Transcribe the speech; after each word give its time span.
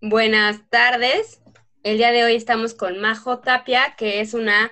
Buenas 0.00 0.60
tardes. 0.70 1.40
El 1.82 1.96
día 1.98 2.12
de 2.12 2.22
hoy 2.22 2.36
estamos 2.36 2.72
con 2.72 3.00
Majo 3.00 3.40
Tapia, 3.40 3.96
que 3.98 4.20
es 4.20 4.32
una 4.32 4.70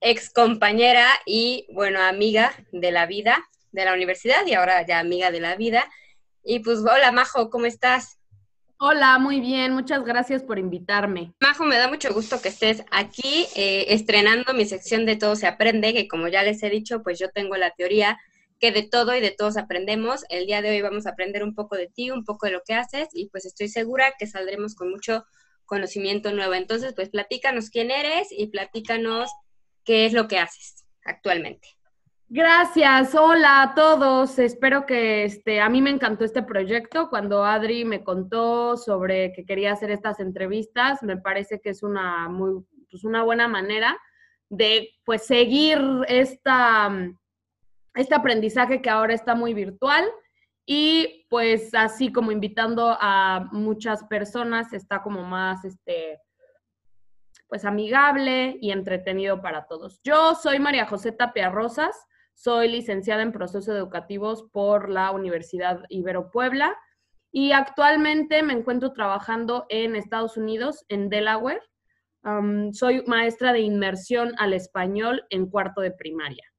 ex 0.00 0.30
compañera 0.30 1.06
y, 1.26 1.66
bueno, 1.74 2.00
amiga 2.00 2.50
de 2.72 2.90
la 2.90 3.04
vida, 3.04 3.44
de 3.72 3.84
la 3.84 3.92
universidad 3.92 4.46
y 4.46 4.54
ahora 4.54 4.86
ya 4.86 5.00
amiga 5.00 5.30
de 5.30 5.40
la 5.40 5.54
vida. 5.56 5.84
Y 6.42 6.60
pues, 6.60 6.78
hola 6.78 7.12
Majo, 7.12 7.50
¿cómo 7.50 7.66
estás? 7.66 8.18
Hola, 8.78 9.18
muy 9.18 9.40
bien, 9.40 9.74
muchas 9.74 10.02
gracias 10.02 10.42
por 10.42 10.58
invitarme. 10.58 11.34
Majo, 11.40 11.64
me 11.64 11.76
da 11.76 11.88
mucho 11.88 12.14
gusto 12.14 12.40
que 12.40 12.48
estés 12.48 12.86
aquí 12.90 13.46
eh, 13.56 13.84
estrenando 13.88 14.54
mi 14.54 14.64
sección 14.64 15.04
de 15.04 15.16
Todo 15.16 15.36
se 15.36 15.46
aprende, 15.46 15.92
que 15.92 16.08
como 16.08 16.28
ya 16.28 16.42
les 16.42 16.62
he 16.62 16.70
dicho, 16.70 17.02
pues 17.02 17.18
yo 17.18 17.28
tengo 17.28 17.56
la 17.56 17.72
teoría 17.72 18.18
de 18.72 18.82
todo 18.82 19.14
y 19.14 19.20
de 19.20 19.30
todos 19.30 19.56
aprendemos. 19.56 20.24
El 20.28 20.46
día 20.46 20.62
de 20.62 20.70
hoy 20.70 20.80
vamos 20.80 21.06
a 21.06 21.10
aprender 21.10 21.42
un 21.42 21.54
poco 21.54 21.76
de 21.76 21.88
ti, 21.88 22.10
un 22.10 22.24
poco 22.24 22.46
de 22.46 22.52
lo 22.52 22.62
que 22.66 22.74
haces 22.74 23.08
y 23.12 23.28
pues 23.28 23.44
estoy 23.44 23.68
segura 23.68 24.14
que 24.18 24.26
saldremos 24.26 24.74
con 24.74 24.90
mucho 24.90 25.24
conocimiento 25.64 26.32
nuevo. 26.32 26.54
Entonces, 26.54 26.94
pues 26.94 27.08
platícanos 27.10 27.70
quién 27.70 27.90
eres 27.90 28.28
y 28.30 28.48
platícanos 28.48 29.30
qué 29.84 30.06
es 30.06 30.12
lo 30.12 30.28
que 30.28 30.38
haces 30.38 30.84
actualmente. 31.04 31.68
Gracias, 32.28 33.14
hola 33.14 33.62
a 33.62 33.74
todos. 33.74 34.38
Espero 34.38 34.86
que 34.86 35.24
este, 35.24 35.60
a 35.60 35.68
mí 35.68 35.82
me 35.82 35.90
encantó 35.90 36.24
este 36.24 36.42
proyecto. 36.42 37.10
Cuando 37.10 37.44
Adri 37.44 37.84
me 37.84 38.02
contó 38.02 38.76
sobre 38.76 39.32
que 39.32 39.44
quería 39.44 39.72
hacer 39.72 39.90
estas 39.90 40.20
entrevistas, 40.20 41.02
me 41.02 41.18
parece 41.18 41.60
que 41.60 41.70
es 41.70 41.82
una 41.82 42.28
muy, 42.28 42.64
pues 42.90 43.04
una 43.04 43.22
buena 43.22 43.46
manera 43.46 43.96
de 44.48 44.90
pues 45.04 45.26
seguir 45.26 45.78
esta, 46.08 46.90
este 47.94 48.14
aprendizaje 48.14 48.82
que 48.82 48.90
ahora 48.90 49.14
está 49.14 49.34
muy 49.34 49.54
virtual 49.54 50.04
y 50.66 51.26
pues 51.28 51.74
así 51.74 52.10
como 52.12 52.32
invitando 52.32 52.96
a 53.00 53.48
muchas 53.52 54.04
personas, 54.04 54.72
está 54.72 55.02
como 55.02 55.22
más 55.22 55.64
este, 55.64 56.20
pues 57.48 57.64
amigable 57.64 58.56
y 58.60 58.70
entretenido 58.70 59.42
para 59.42 59.66
todos. 59.66 60.00
Yo 60.02 60.34
soy 60.34 60.58
María 60.58 60.86
José 60.86 61.12
Tapia 61.12 61.50
Rosas, 61.50 61.94
soy 62.34 62.68
licenciada 62.68 63.22
en 63.22 63.32
procesos 63.32 63.68
educativos 63.68 64.44
por 64.52 64.88
la 64.88 65.10
Universidad 65.10 65.82
Ibero 65.88 66.30
Puebla 66.30 66.76
y 67.30 67.52
actualmente 67.52 68.42
me 68.42 68.54
encuentro 68.54 68.92
trabajando 68.92 69.66
en 69.68 69.96
Estados 69.96 70.36
Unidos, 70.36 70.84
en 70.88 71.08
Delaware. 71.10 71.60
soy 72.72 73.04
maestra 73.06 73.52
de 73.52 73.60
inmersión 73.60 74.32
al 74.38 74.54
español 74.54 75.24
en 75.30 75.46
cuarto 75.50 75.80
de 75.80 75.90
primaria. 75.90 76.53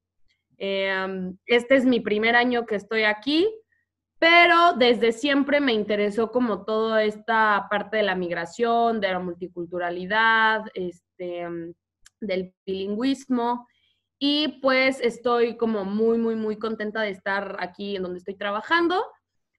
Em, 0.57 1.37
este 1.45 1.75
es 1.75 1.85
mi 1.85 1.99
primer 1.99 2.35
año 2.35 2.65
que 2.65 2.75
estoy 2.75 3.03
aquí, 3.03 3.47
pero 4.19 4.73
desde 4.73 5.11
siempre 5.11 5.59
me 5.59 5.73
interesó 5.73 6.31
como 6.31 6.63
toda 6.65 7.03
esta 7.03 7.67
parte 7.69 7.97
de 7.97 8.03
la 8.03 8.15
migración, 8.15 8.99
de 8.99 9.11
la 9.11 9.19
multiculturalidad, 9.19 10.63
este, 10.73 11.41
em, 11.41 11.73
del 12.21 12.53
bilingüismo. 12.65 13.67
Y 14.17 14.59
pues 14.61 14.99
estoy 15.01 15.57
como 15.57 15.83
muy, 15.85 16.17
muy, 16.17 16.35
muy 16.35 16.57
contenta 16.57 17.01
de 17.01 17.11
estar 17.11 17.57
aquí 17.59 17.97
en 17.97 18.03
donde 18.03 18.19
estoy 18.19 18.35
trabajando. 18.35 19.05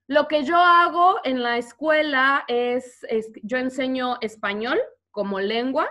Lo 0.07 0.27
que 0.27 0.43
yo 0.43 0.57
hago 0.57 1.19
en 1.23 1.43
la 1.43 1.57
escuela 1.57 2.43
es, 2.47 3.03
es 3.09 3.31
yo 3.43 3.57
enseño 3.57 4.17
español 4.21 4.79
como 5.11 5.39
lengua, 5.39 5.89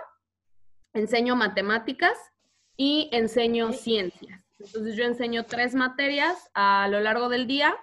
enseño 0.93 1.35
matemáticas 1.35 2.17
y 2.75 3.09
enseño 3.11 3.73
ciencias. 3.73 4.46
Entonces 4.59 4.95
yo 4.95 5.05
enseño 5.05 5.45
tres 5.45 5.75
materias 5.75 6.49
a 6.53 6.87
lo 6.89 6.99
largo 6.99 7.29
del 7.29 7.47
día. 7.47 7.75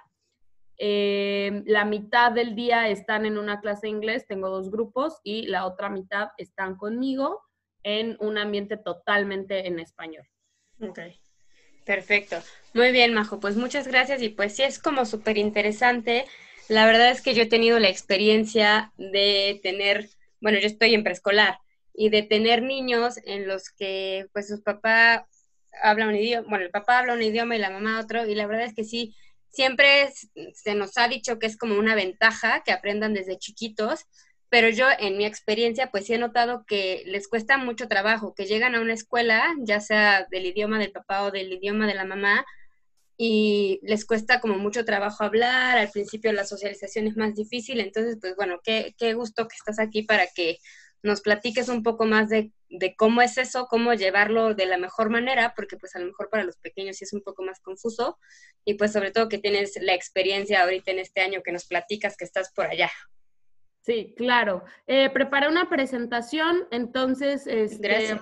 Eh, 0.76 1.62
la 1.66 1.84
mitad 1.84 2.32
del 2.32 2.56
día 2.56 2.88
están 2.88 3.26
en 3.26 3.38
una 3.38 3.60
clase 3.60 3.88
inglés, 3.88 4.26
tengo 4.26 4.48
dos 4.48 4.70
grupos, 4.70 5.20
y 5.22 5.46
la 5.46 5.66
otra 5.66 5.88
mitad 5.88 6.30
están 6.36 6.76
conmigo 6.76 7.40
en 7.84 8.16
un 8.18 8.38
ambiente 8.38 8.76
totalmente 8.76 9.68
en 9.68 9.78
español. 9.78 10.26
Ok, 10.80 10.98
perfecto. 11.84 12.36
Muy 12.72 12.90
bien, 12.90 13.14
Majo, 13.14 13.38
pues 13.38 13.56
muchas 13.56 13.86
gracias 13.86 14.20
y 14.22 14.30
pues 14.30 14.56
sí 14.56 14.62
es 14.62 14.80
como 14.80 15.04
súper 15.04 15.38
interesante. 15.38 16.24
La 16.68 16.86
verdad 16.86 17.10
es 17.10 17.22
que 17.22 17.34
yo 17.34 17.42
he 17.42 17.46
tenido 17.46 17.78
la 17.78 17.90
experiencia 17.90 18.92
de 18.96 19.60
tener, 19.62 20.08
bueno, 20.40 20.58
yo 20.58 20.66
estoy 20.66 20.94
en 20.94 21.04
preescolar 21.04 21.58
y 21.92 22.08
de 22.08 22.22
tener 22.22 22.62
niños 22.62 23.18
en 23.24 23.46
los 23.46 23.70
que 23.70 24.26
pues 24.32 24.48
sus 24.48 24.62
papás 24.62 25.22
habla 25.82 26.08
un 26.08 26.16
idioma, 26.16 26.48
bueno, 26.48 26.64
el 26.64 26.70
papá 26.70 26.98
habla 26.98 27.14
un 27.14 27.22
idioma 27.22 27.56
y 27.56 27.58
la 27.58 27.70
mamá 27.70 28.00
otro, 28.00 28.26
y 28.26 28.34
la 28.34 28.46
verdad 28.46 28.66
es 28.66 28.74
que 28.74 28.84
sí, 28.84 29.14
siempre 29.50 30.12
se 30.54 30.74
nos 30.74 30.96
ha 30.98 31.08
dicho 31.08 31.38
que 31.38 31.46
es 31.46 31.56
como 31.56 31.78
una 31.78 31.94
ventaja 31.94 32.62
que 32.64 32.72
aprendan 32.72 33.14
desde 33.14 33.38
chiquitos, 33.38 34.06
pero 34.48 34.68
yo 34.68 34.86
en 34.98 35.16
mi 35.16 35.26
experiencia 35.26 35.90
pues 35.90 36.06
sí 36.06 36.14
he 36.14 36.18
notado 36.18 36.64
que 36.66 37.02
les 37.06 37.28
cuesta 37.28 37.56
mucho 37.58 37.88
trabajo, 37.88 38.34
que 38.34 38.46
llegan 38.46 38.74
a 38.74 38.80
una 38.80 38.94
escuela, 38.94 39.54
ya 39.60 39.80
sea 39.80 40.26
del 40.30 40.46
idioma 40.46 40.78
del 40.78 40.92
papá 40.92 41.24
o 41.24 41.30
del 41.30 41.52
idioma 41.52 41.86
de 41.86 41.94
la 41.94 42.04
mamá, 42.04 42.44
y 43.16 43.80
les 43.82 44.04
cuesta 44.04 44.40
como 44.40 44.56
mucho 44.58 44.84
trabajo 44.84 45.22
hablar, 45.24 45.78
al 45.78 45.90
principio 45.90 46.32
la 46.32 46.44
socialización 46.44 47.06
es 47.06 47.16
más 47.16 47.34
difícil, 47.34 47.80
entonces 47.80 48.18
pues 48.20 48.34
bueno, 48.36 48.60
qué, 48.62 48.94
qué 48.98 49.14
gusto 49.14 49.46
que 49.46 49.56
estás 49.56 49.78
aquí 49.78 50.02
para 50.02 50.26
que 50.34 50.58
nos 51.04 51.20
platiques 51.20 51.68
un 51.68 51.82
poco 51.82 52.06
más 52.06 52.28
de, 52.30 52.50
cómo 52.96 53.22
es 53.22 53.38
eso, 53.38 53.66
cómo 53.66 53.94
llevarlo 53.94 54.54
de 54.54 54.66
la 54.66 54.78
mejor 54.78 55.10
manera, 55.10 55.52
porque 55.54 55.76
pues 55.76 55.94
a 55.94 56.00
lo 56.00 56.06
mejor 56.06 56.30
para 56.30 56.44
los 56.44 56.56
pequeños 56.56 56.96
sí 56.96 57.04
es 57.04 57.12
un 57.12 57.22
poco 57.22 57.42
más 57.42 57.60
confuso, 57.60 58.18
y 58.64 58.74
pues 58.74 58.92
sobre 58.92 59.12
todo 59.12 59.28
que 59.28 59.38
tienes 59.38 59.78
la 59.80 59.94
experiencia 59.94 60.62
ahorita 60.62 60.90
en 60.90 60.98
este 60.98 61.20
año 61.20 61.42
que 61.44 61.52
nos 61.52 61.66
platicas 61.66 62.16
que 62.16 62.24
estás 62.24 62.52
por 62.52 62.66
allá. 62.66 62.90
Sí, 63.82 64.14
claro. 64.16 64.64
Eh, 64.86 65.10
preparé 65.10 65.46
una 65.48 65.68
presentación, 65.68 66.66
entonces 66.70 67.46
este, 67.46 68.18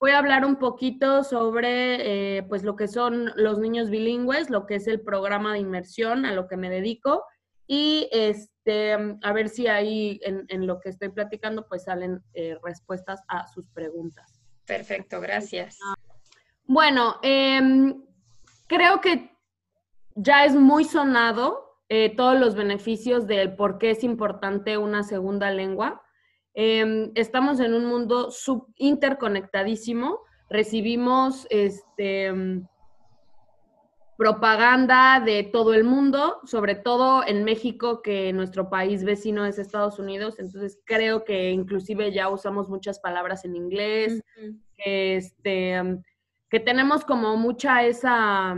voy 0.00 0.12
a 0.12 0.18
hablar 0.18 0.46
un 0.46 0.56
poquito 0.56 1.22
sobre 1.22 2.38
eh, 2.38 2.42
pues 2.44 2.62
lo 2.62 2.76
que 2.76 2.88
son 2.88 3.30
los 3.36 3.58
niños 3.58 3.90
bilingües, 3.90 4.48
lo 4.48 4.66
que 4.66 4.76
es 4.76 4.86
el 4.86 5.02
programa 5.02 5.52
de 5.52 5.58
inmersión 5.58 6.24
a 6.24 6.32
lo 6.32 6.48
que 6.48 6.56
me 6.56 6.70
dedico 6.70 7.24
y 7.66 8.08
este, 8.10 8.51
a 8.66 9.32
ver 9.32 9.48
si 9.48 9.66
ahí 9.66 10.20
en, 10.22 10.66
lo 10.66 10.80
que 10.80 10.90
estoy 10.90 11.08
platicando 11.08 11.66
pues 11.66 11.84
salen 11.84 12.22
eh, 12.34 12.56
respuestas 12.62 13.22
a 13.28 13.46
sus 13.48 13.68
preguntas. 13.70 14.40
Perfecto, 14.66 15.20
gracias. 15.20 15.78
Bueno, 16.64 17.16
em, 17.22 18.02
creo 18.66 19.00
que 19.00 19.30
ya 20.14 20.44
es 20.44 20.54
muy 20.54 20.84
sonado 20.84 21.78
eh, 21.88 22.14
todos 22.16 22.38
los 22.38 22.54
beneficios 22.54 23.26
del 23.26 23.54
por 23.54 23.78
qué 23.78 23.90
es 23.90 24.04
importante 24.04 24.78
una 24.78 25.02
segunda 25.02 25.50
lengua. 25.50 26.02
Em, 26.54 27.10
estamos 27.14 27.60
en 27.60 27.74
un 27.74 27.86
mundo 27.86 28.30
sub 28.30 28.72
interconectadísimo. 28.76 30.20
Recibimos 30.48 31.46
este, 31.50 32.32
propaganda 34.22 35.18
de 35.18 35.42
todo 35.42 35.74
el 35.74 35.82
mundo, 35.82 36.38
sobre 36.44 36.76
todo 36.76 37.26
en 37.26 37.42
México, 37.42 38.02
que 38.02 38.32
nuestro 38.32 38.70
país 38.70 39.02
vecino 39.02 39.44
es 39.44 39.58
Estados 39.58 39.98
Unidos, 39.98 40.38
entonces 40.38 40.78
creo 40.84 41.24
que 41.24 41.50
inclusive 41.50 42.12
ya 42.12 42.28
usamos 42.28 42.68
muchas 42.68 43.00
palabras 43.00 43.44
en 43.44 43.56
inglés, 43.56 44.22
que, 44.76 45.16
este, 45.16 45.98
que 46.48 46.60
tenemos 46.60 47.04
como 47.04 47.36
mucha 47.36 47.82
esa, 47.82 48.54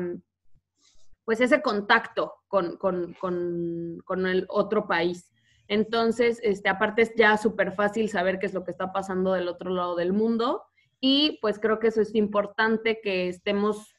pues 1.25 1.41
ese 1.41 1.63
contacto 1.63 2.35
con, 2.47 2.77
con 2.77 4.27
el 4.27 4.45
otro 4.51 4.87
país. 4.87 5.33
Entonces, 5.67 6.41
este, 6.43 6.69
aparte 6.69 7.01
es 7.01 7.15
ya 7.17 7.39
súper 7.39 7.73
fácil 7.73 8.11
saber 8.11 8.39
qué 8.39 8.45
es 8.45 8.53
lo 8.53 8.65
que 8.65 8.71
está 8.71 8.93
pasando 8.93 9.33
del 9.33 9.49
otro 9.49 9.71
lado 9.71 9.97
del 9.97 10.13
mundo. 10.13 10.63
Y 11.01 11.39
pues 11.41 11.59
creo 11.59 11.79
que 11.79 11.87
eso 11.87 12.03
es 12.03 12.15
importante 12.15 13.01
que 13.03 13.29
estemos 13.29 13.94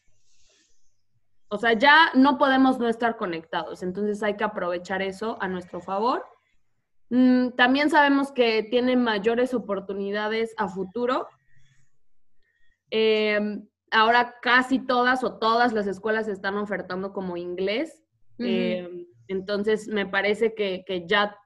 o 1.55 1.57
sea, 1.57 1.71
ya 1.71 2.11
no 2.15 2.37
podemos 2.37 2.79
no 2.79 2.89
estar 2.89 3.15
conectados, 3.15 3.81
entonces 3.81 4.21
hay 4.21 4.35
que 4.35 4.43
aprovechar 4.43 5.01
eso 5.01 5.37
a 5.39 5.47
nuestro 5.47 5.79
favor. 5.79 6.25
Mm, 7.09 7.51
también 7.51 7.89
sabemos 7.89 8.33
que 8.33 8.63
tienen 8.63 9.01
mayores 9.01 9.53
oportunidades 9.53 10.53
a 10.57 10.67
futuro. 10.67 11.29
Em, 12.89 13.65
ahora 13.89 14.35
casi 14.41 14.79
todas 14.79 15.23
o 15.23 15.39
todas 15.39 15.71
las 15.71 15.87
escuelas 15.87 16.27
están 16.27 16.57
ofertando 16.57 17.13
como 17.13 17.37
inglés. 17.37 18.03
Em, 18.37 19.05
entonces 19.29 19.87
me 19.87 20.05
parece 20.05 20.53
que, 20.55 20.83
que, 20.85 21.07
ya 21.07 21.37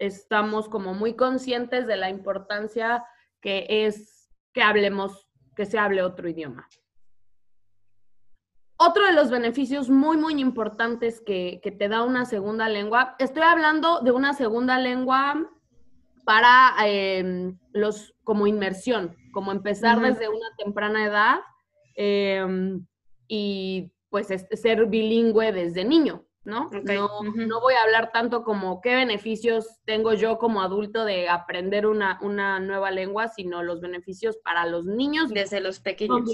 estamos 0.00 0.68
como 0.68 0.92
muy 0.92 1.14
conscientes 1.14 1.86
de 1.86 1.96
la 1.96 2.10
importancia 2.10 3.04
que 3.40 3.66
es 3.68 4.28
que 4.52 4.62
hablemos, 4.62 5.28
que 5.54 5.66
se 5.66 5.78
hable 5.78 6.02
otro 6.02 6.28
idioma. 6.28 6.66
Otro 8.82 9.04
de 9.04 9.12
los 9.12 9.30
beneficios 9.30 9.90
muy, 9.90 10.16
muy 10.16 10.40
importantes 10.40 11.20
que, 11.20 11.60
te 11.62 11.88
da 11.90 12.02
una 12.02 12.24
segunda 12.24 12.66
lengua, 12.66 13.14
estoy 13.18 13.42
hablando 13.42 14.00
de 14.00 14.10
una 14.10 14.32
segunda 14.32 14.78
lengua 14.78 15.50
para 16.24 16.74
em, 16.86 17.58
los 17.74 18.14
como 18.24 18.46
inmersión, 18.46 19.14
como 19.32 19.52
empezar 19.52 20.00
desde 20.00 20.30
una 20.30 20.46
temprana 20.56 21.04
edad 21.04 21.40
em, 21.94 22.86
y 23.28 23.92
pues 24.08 24.28
ser 24.28 24.86
bilingüe 24.86 25.52
desde 25.52 25.84
niño. 25.84 26.24
¿no? 26.44 26.70
No, 26.72 27.60
voy 27.60 27.74
a 27.74 27.82
hablar 27.82 28.12
tanto 28.12 28.44
como 28.44 28.80
qué 28.80 28.94
beneficios 28.94 29.78
tengo 29.84 30.14
yo 30.14 30.38
como 30.38 30.62
adulto 30.62 31.04
de 31.04 31.28
aprender 31.28 31.86
una, 31.86 32.18
una 32.22 32.58
nueva 32.60 32.90
lengua, 32.90 33.28
sino 33.28 33.62
los 33.62 33.82
beneficios 33.82 34.38
para 34.38 34.64
los 34.64 34.86
niños. 34.86 35.28
Desde 35.28 35.60
los 35.60 35.80
pequeños. 35.80 36.32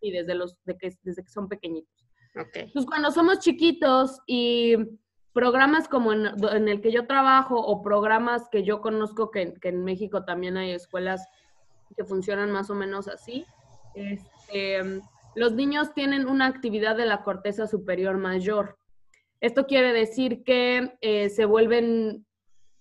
Y 0.00 0.12
desde, 0.12 0.34
los, 0.34 0.56
de 0.64 0.76
que, 0.76 0.96
desde 1.02 1.22
que 1.22 1.30
son 1.30 1.48
pequeñitos. 1.48 2.06
Okay. 2.34 2.70
Pues 2.72 2.86
cuando 2.86 3.10
somos 3.10 3.40
chiquitos 3.40 4.20
y 4.26 4.76
programas 5.32 5.88
como 5.88 6.12
en, 6.12 6.68
el 6.68 6.80
que 6.80 6.92
yo 6.92 7.06
trabajo 7.06 7.58
o 7.58 7.82
programas 7.82 8.48
que 8.50 8.64
yo 8.64 8.80
conozco 8.80 9.30
que, 9.30 9.54
que, 9.54 9.68
en 9.68 9.84
México 9.84 10.24
también 10.24 10.56
hay 10.56 10.72
escuelas 10.72 11.26
que 11.96 12.04
funcionan 12.04 12.50
más 12.50 12.70
o 12.70 12.74
menos 12.74 13.08
así, 13.08 13.44
este, 13.94 15.00
los 15.34 15.52
niños 15.52 15.94
tienen 15.94 16.28
una 16.28 16.46
actividad 16.46 16.96
de 16.96 17.06
la 17.06 17.22
corteza 17.22 17.66
superior 17.66 18.16
mayor. 18.16 18.78
Esto 19.40 19.66
quiere 19.66 19.92
decir 19.92 20.42
que 20.42 20.98
eh, 21.00 21.28
se 21.28 21.44
vuelven, 21.44 22.26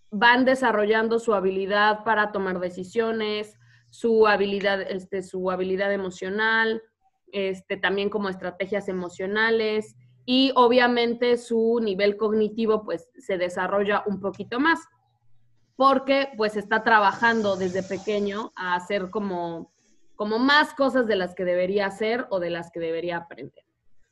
van 0.10 0.46
desarrollando 0.46 1.19
su 1.19 1.34
habilidad 1.34 2.04
para 2.04 2.31
tomar 2.31 2.60
decisiones, 2.60 3.58
su 3.90 4.28
habilidad, 4.28 4.81
este, 4.81 5.22
su 5.22 5.52
habilidad 5.52 5.94
emocional, 5.94 6.81
este, 7.32 7.78
también 7.78 8.10
como 8.10 8.30
estrategias 8.30 8.88
emocionales 8.88 9.96
y 10.26 10.52
obviamente 10.56 11.38
su 11.38 11.80
nivel 11.82 12.18
cognitivo 12.18 12.84
pues 12.84 13.10
se 13.18 13.38
desarrolla 13.38 14.04
un 14.06 14.20
poquito 14.20 14.60
más 14.60 14.80
porque 15.78 16.30
pues 16.36 16.58
está 16.58 16.84
trabajando 16.84 17.56
desde 17.56 17.84
pequeño 17.84 18.52
a 18.56 18.76
hacer 18.76 19.10
como, 19.10 19.72
como 20.16 20.40
más 20.40 20.74
cosas 20.74 21.08
de 21.08 21.16
las 21.16 21.36
que 21.36 21.46
debería 21.46 21.86
hacer 21.86 22.26
o 22.30 22.40
de 22.40 22.50
las 22.50 22.72
que 22.72 22.80
debería 22.80 23.18
aprender. 23.18 23.64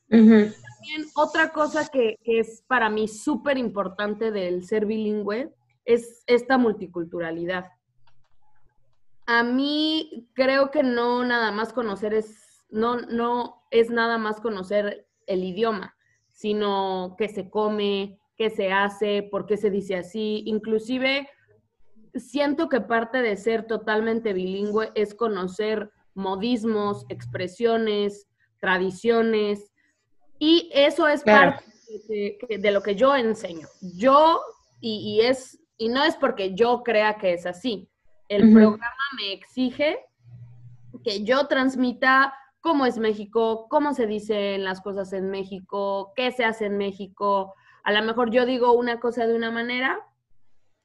También 0.07 1.09
otra 1.15 1.51
cosa 1.51 1.87
que, 1.87 2.17
es 2.23 2.63
para 2.67 2.89
mí 2.89 3.07
súper 3.07 3.57
importante 3.57 4.31
del 4.31 4.63
ser 4.63 4.85
bilingüe 4.85 5.51
es 5.83 6.23
esta 6.27 6.57
multiculturalidad. 6.57 7.71
A 9.25 9.43
mí 9.43 10.29
creo 10.33 10.69
que 10.69 10.83
no 10.83 11.25
nada 11.25 11.51
más 11.51 11.73
conocer 11.73 12.13
es, 12.13 12.44
no, 12.69 13.01
no 13.01 13.63
es 13.71 13.89
nada 13.89 14.17
más 14.17 14.39
conocer 14.39 15.07
el 15.27 15.43
idioma, 15.43 15.95
sino 16.31 17.15
qué 17.17 17.29
se 17.29 17.49
come, 17.49 18.19
qué 18.35 18.49
se 18.49 18.71
hace, 18.71 19.23
por 19.23 19.45
qué 19.45 19.57
se 19.57 19.69
dice 19.69 19.95
así. 19.95 20.43
Inclusive 20.45 21.29
siento 22.15 22.69
que 22.69 22.81
parte 22.81 23.21
de 23.21 23.37
ser 23.37 23.67
totalmente 23.67 24.33
bilingüe 24.33 24.91
es 24.95 25.15
conocer 25.15 25.91
modismos, 26.13 27.05
expresiones, 27.09 28.27
tradiciones, 28.59 29.71
y 30.39 30.69
eso 30.73 31.07
es 31.07 31.23
parte 31.23 31.63
de, 32.07 32.71
lo 32.71 32.81
que 32.81 32.95
yo 32.95 33.15
enseño. 33.15 33.67
Yo, 33.81 34.41
y, 34.81 35.21
es, 35.21 35.59
y 35.77 35.89
no 35.89 36.03
es 36.03 36.15
porque 36.15 36.53
yo 36.55 36.83
crea 36.83 37.17
que 37.17 37.33
es 37.33 37.45
así. 37.45 37.89
El 38.27 38.51
programa 38.51 38.87
me 39.17 39.33
exige 39.33 39.99
que 41.03 41.23
yo 41.23 41.47
transmita 41.47 42.33
cómo 42.65 42.87
es 42.87 42.97
México, 42.97 43.67
cómo 43.69 43.93
se 43.93 44.07
dicen 44.07 44.63
las 44.63 44.81
cosas 44.81 45.13
en 45.13 45.29
México, 45.29 46.13
qué 46.15 46.31
se 46.31 46.45
hace 46.45 46.65
en 46.65 46.79
México. 46.79 47.53
A 47.83 47.91
lo 47.91 48.01
mejor 48.01 48.31
yo 48.31 48.43
digo 48.47 48.71
una 48.71 48.99
cosa 48.99 49.27
de 49.27 49.35
una 49.35 49.51
manera 49.51 49.99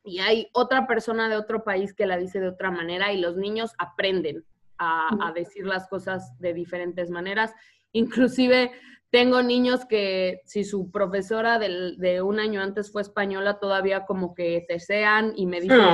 y 0.04 0.18
hay 0.18 0.50
otra 0.52 0.86
persona 0.86 1.30
de 1.30 1.38
otro 1.38 1.64
país 1.64 1.94
que 1.94 2.04
la 2.04 2.18
dice 2.18 2.38
de 2.38 2.48
otra 2.48 2.70
manera 2.70 3.14
y 3.14 3.18
los 3.18 3.38
niños 3.38 3.72
aprenden 3.78 4.44
a, 4.76 5.08
a 5.26 5.32
decir 5.32 5.64
las 5.64 5.88
cosas 5.88 6.38
de 6.38 6.52
diferentes 6.52 7.08
maneras. 7.08 7.54
Inclusive 7.92 8.72
tengo 9.08 9.42
niños 9.42 9.86
que 9.86 10.42
si 10.44 10.64
su 10.64 10.90
profesora 10.90 11.58
de 11.58 12.20
un 12.20 12.40
año 12.40 12.60
antes 12.60 12.92
fue 12.92 13.00
española, 13.00 13.58
todavía 13.58 14.04
como 14.04 14.34
que 14.34 14.66
sean 14.80 15.32
y 15.34 15.46
me 15.46 15.62
dicen... 15.62 15.80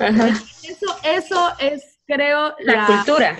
Eso, 0.00 0.96
eso 1.04 1.52
es, 1.60 2.00
creo, 2.06 2.56
la, 2.58 2.86
cultura. 2.86 3.38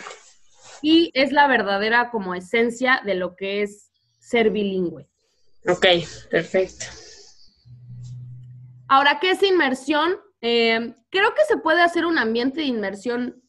Y 0.83 1.11
es 1.15 1.33
la 1.33 1.47
verdadera 1.47 2.11
como 2.11 2.35
esencia 2.35 3.01
de 3.05 3.15
lo 3.15 3.37
que 3.37 3.63
es 3.63 3.91
ser 4.19 4.51
bilingüe. 4.51 5.09
Ok, 5.67 5.87
perfecto. 6.31 6.87
Ahora, 8.89 9.19
¿qué 9.21 9.31
es 9.31 9.43
inmersión? 9.43 10.17
Eh, 10.41 10.95
creo 11.11 11.35
que 11.35 11.45
se 11.47 11.57
puede 11.57 11.83
hacer 11.83 12.05
un 12.05 12.19
ambiente 12.19 12.61
de 12.61 12.67
inmersión 12.67 13.43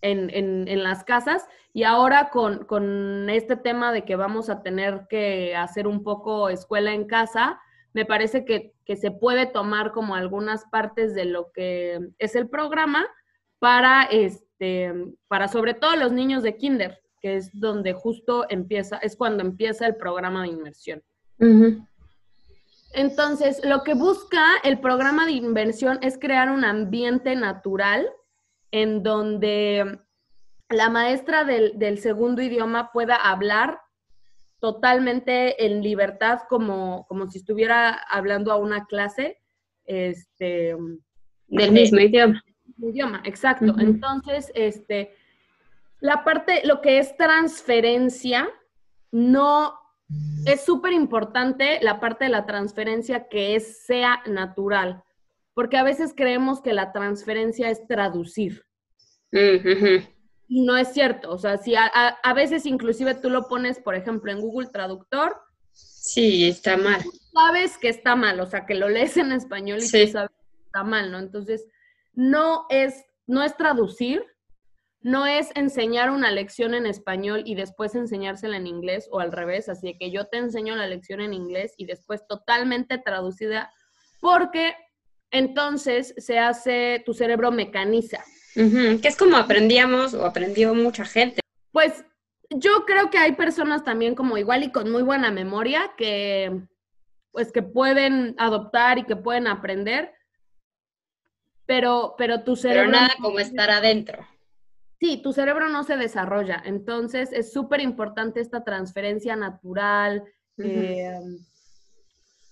en, 0.00 0.30
en 0.30 0.82
las 0.82 1.04
casas 1.04 1.46
y 1.74 1.84
ahora 1.84 2.28
con, 2.28 3.30
este 3.30 3.56
tema 3.56 3.92
de 3.92 4.04
que 4.04 4.16
vamos 4.16 4.50
a 4.50 4.62
tener 4.62 5.06
que 5.08 5.56
hacer 5.56 5.86
un 5.86 6.02
poco 6.02 6.50
escuela 6.50 6.92
en 6.92 7.06
casa, 7.06 7.60
me 7.94 8.04
parece 8.04 8.44
que, 8.44 8.72
se 8.94 9.10
puede 9.10 9.46
tomar 9.46 9.92
como 9.92 10.14
algunas 10.14 10.66
partes 10.66 11.14
de 11.14 11.24
lo 11.24 11.50
que 11.50 11.98
es 12.18 12.36
el 12.36 12.46
programa 12.50 13.06
para, 13.58 14.02
este, 14.02 14.41
para 15.28 15.48
sobre 15.48 15.74
todo 15.74 15.96
los 15.96 16.12
niños 16.12 16.42
de 16.42 16.56
kinder, 16.56 17.00
que 17.20 17.36
es 17.36 17.50
donde 17.52 17.92
justo 17.92 18.46
empieza, 18.48 18.98
es 18.98 19.16
cuando 19.16 19.42
empieza 19.42 19.86
el 19.86 19.96
programa 19.96 20.42
de 20.42 20.48
inmersión. 20.48 21.02
Entonces, 22.94 23.64
lo 23.64 23.82
que 23.82 23.94
busca 23.94 24.44
el 24.64 24.78
programa 24.78 25.26
de 25.26 25.32
inversión 25.32 25.98
es 26.02 26.18
crear 26.18 26.50
un 26.50 26.64
ambiente 26.64 27.34
natural 27.34 28.08
en 28.70 29.02
donde 29.02 29.98
la 30.68 30.90
maestra 30.90 31.44
del, 31.44 31.98
segundo 31.98 32.42
idioma 32.42 32.90
pueda 32.92 33.16
hablar 33.16 33.80
totalmente 34.60 35.66
en 35.66 35.82
libertad, 35.82 36.40
como, 36.48 37.06
como 37.08 37.28
si 37.28 37.38
estuviera 37.38 37.90
hablando 38.10 38.52
a 38.52 38.56
una 38.56 38.86
clase. 38.86 39.38
Este, 39.84 40.76
del 41.48 41.72
mismo 41.72 41.98
idioma. 41.98 42.42
Idioma, 42.78 43.22
exacto. 43.24 43.74
Entonces, 43.78 44.50
este, 44.54 45.14
la 46.00 46.24
parte, 46.24 46.62
lo 46.64 46.80
que 46.80 46.98
es 46.98 47.16
transferencia, 47.16 48.48
no 49.10 49.74
es 50.46 50.64
súper 50.64 50.92
importante 50.92 51.78
la 51.82 52.00
parte 52.00 52.24
de 52.24 52.30
la 52.30 52.46
transferencia 52.46 53.28
que 53.28 53.56
es, 53.56 53.84
sea 53.84 54.22
natural, 54.26 55.02
porque 55.54 55.76
a 55.76 55.82
veces 55.82 56.12
creemos 56.16 56.60
que 56.60 56.72
la 56.72 56.92
transferencia 56.92 57.70
es 57.70 57.86
traducir 57.86 58.64
no 60.52 60.76
es 60.76 60.88
cierto. 60.92 61.30
O 61.30 61.38
sea, 61.38 61.56
si 61.56 61.74
a, 61.74 62.34
veces 62.34 62.66
inclusive 62.66 63.14
tú 63.14 63.30
lo 63.30 63.48
pones, 63.48 63.78
por 63.78 63.94
ejemplo, 63.94 64.30
en 64.30 64.40
Google 64.40 64.68
Traductor. 64.68 65.36
Sí, 65.72 66.48
está 66.48 66.76
mal. 66.76 67.02
sabes 67.32 67.78
que 67.78 67.88
está 67.88 68.14
mal, 68.14 68.38
o 68.40 68.46
sea, 68.46 68.66
que 68.66 68.74
lo 68.74 68.88
lees 68.88 69.16
en 69.16 69.32
español 69.32 69.78
y 69.78 69.90
tú 69.90 70.12
sabes 70.12 70.30
que 70.30 70.64
está 70.66 70.84
mal, 70.84 71.10
¿no? 71.10 71.18
Entonces, 71.18 71.66
no 72.12 72.66
es, 72.70 73.04
no 73.26 73.42
es 73.42 73.56
traducir, 73.56 74.24
no 75.00 75.26
es 75.26 75.50
enseñar 75.54 76.10
una 76.10 76.30
lección 76.30 76.74
en 76.74 76.86
español 76.86 77.42
y 77.44 77.54
después 77.54 77.94
enseñársela 77.94 78.56
en 78.56 78.66
inglés 78.66 79.08
o 79.10 79.20
al 79.20 79.32
revés, 79.32 79.68
así 79.68 79.96
que 79.98 80.10
yo 80.10 80.26
te 80.26 80.38
enseño 80.38 80.76
la 80.76 80.86
lección 80.86 81.20
en 81.20 81.34
inglés 81.34 81.74
y 81.76 81.86
después 81.86 82.26
totalmente 82.28 82.98
traducida, 82.98 83.72
porque 84.20 84.74
entonces 85.32 86.14
se 86.18 86.38
hace, 86.38 87.02
tu 87.04 87.14
cerebro 87.14 87.50
mecaniza. 87.50 88.22
Que 88.54 89.08
es 89.08 89.16
como 89.16 89.38
aprendíamos 89.38 90.12
o 90.14 90.26
aprendió 90.26 90.74
mucha 90.74 91.06
gente. 91.06 91.40
Pues 91.72 92.04
yo 92.50 92.84
creo 92.86 93.10
que 93.10 93.16
hay 93.16 93.32
personas 93.32 93.82
también 93.82 94.14
como 94.14 94.36
igual 94.36 94.62
y 94.62 94.70
con 94.70 94.90
muy 94.90 95.02
buena 95.02 95.30
memoria 95.30 95.92
que 95.96 96.52
pues 97.32 97.50
que 97.50 97.62
pueden 97.62 98.34
adoptar 98.38 98.98
y 98.98 99.04
que 99.04 99.16
pueden 99.16 99.46
aprender, 99.46 100.12
pero, 101.72 102.14
pero 102.18 102.42
tu 102.44 102.54
cerebro... 102.54 102.90
Pero 102.90 103.00
nada 103.00 103.14
como 103.18 103.38
estar 103.38 103.70
adentro. 103.70 104.26
Sí, 105.00 105.22
tu 105.22 105.32
cerebro 105.32 105.70
no 105.70 105.84
se 105.84 105.96
desarrolla, 105.96 106.62
entonces 106.66 107.32
es 107.32 107.50
súper 107.50 107.80
importante 107.80 108.40
esta 108.40 108.62
transferencia 108.62 109.36
natural, 109.36 110.22
eh, 110.58 111.18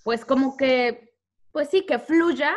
pues 0.04 0.24
como 0.24 0.56
que, 0.56 1.12
pues 1.52 1.68
sí, 1.68 1.84
que 1.84 1.98
fluya 1.98 2.56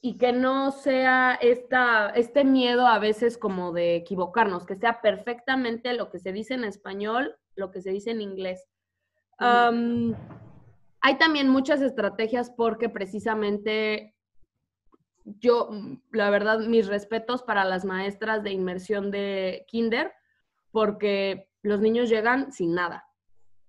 y 0.00 0.18
que 0.18 0.32
no 0.32 0.70
sea 0.70 1.36
esta, 1.42 2.10
este 2.10 2.44
miedo 2.44 2.86
a 2.86 3.00
veces 3.00 3.36
como 3.36 3.72
de 3.72 3.96
equivocarnos, 3.96 4.66
que 4.66 4.76
sea 4.76 5.00
perfectamente 5.00 5.94
lo 5.94 6.12
que 6.12 6.20
se 6.20 6.30
dice 6.30 6.54
en 6.54 6.62
español, 6.62 7.36
lo 7.56 7.72
que 7.72 7.82
se 7.82 7.90
dice 7.90 8.12
en 8.12 8.20
inglés. 8.20 8.68
hay 9.40 11.18
también 11.18 11.48
muchas 11.48 11.82
estrategias 11.82 12.50
porque 12.50 12.88
precisamente 12.88 14.14
yo, 15.38 15.70
la 16.12 16.30
verdad, 16.30 16.60
mis 16.60 16.86
respetos 16.86 17.42
para 17.42 17.64
las 17.64 17.84
maestras 17.84 18.42
de 18.42 18.52
inmersión 18.52 19.10
de 19.10 19.64
kinder, 19.68 20.12
porque 20.70 21.48
los 21.62 21.80
niños 21.80 22.08
llegan 22.08 22.52
sin 22.52 22.74
nada. 22.74 23.04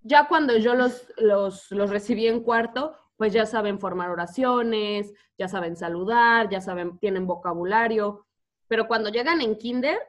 Ya 0.02 0.28
cuando 0.28 0.58
yo 0.58 0.76
los, 0.76 1.08
los, 1.18 1.70
los 1.72 1.90
recibí 1.90 2.28
en 2.28 2.42
cuarto, 2.42 2.96
pues 3.18 3.34
ya 3.34 3.46
saben 3.46 3.80
formar 3.80 4.10
oraciones, 4.10 5.14
ya 5.38 5.48
saben 5.48 5.76
saludar, 5.76 6.50
ya 6.50 6.62
saben, 6.62 6.98
tienen 7.00 7.28
vocabulario, 7.28 8.26
pero 8.68 8.88
cuando 8.88 9.10
llegan 9.10 9.42
en 9.42 9.58
kinder, 9.58 10.00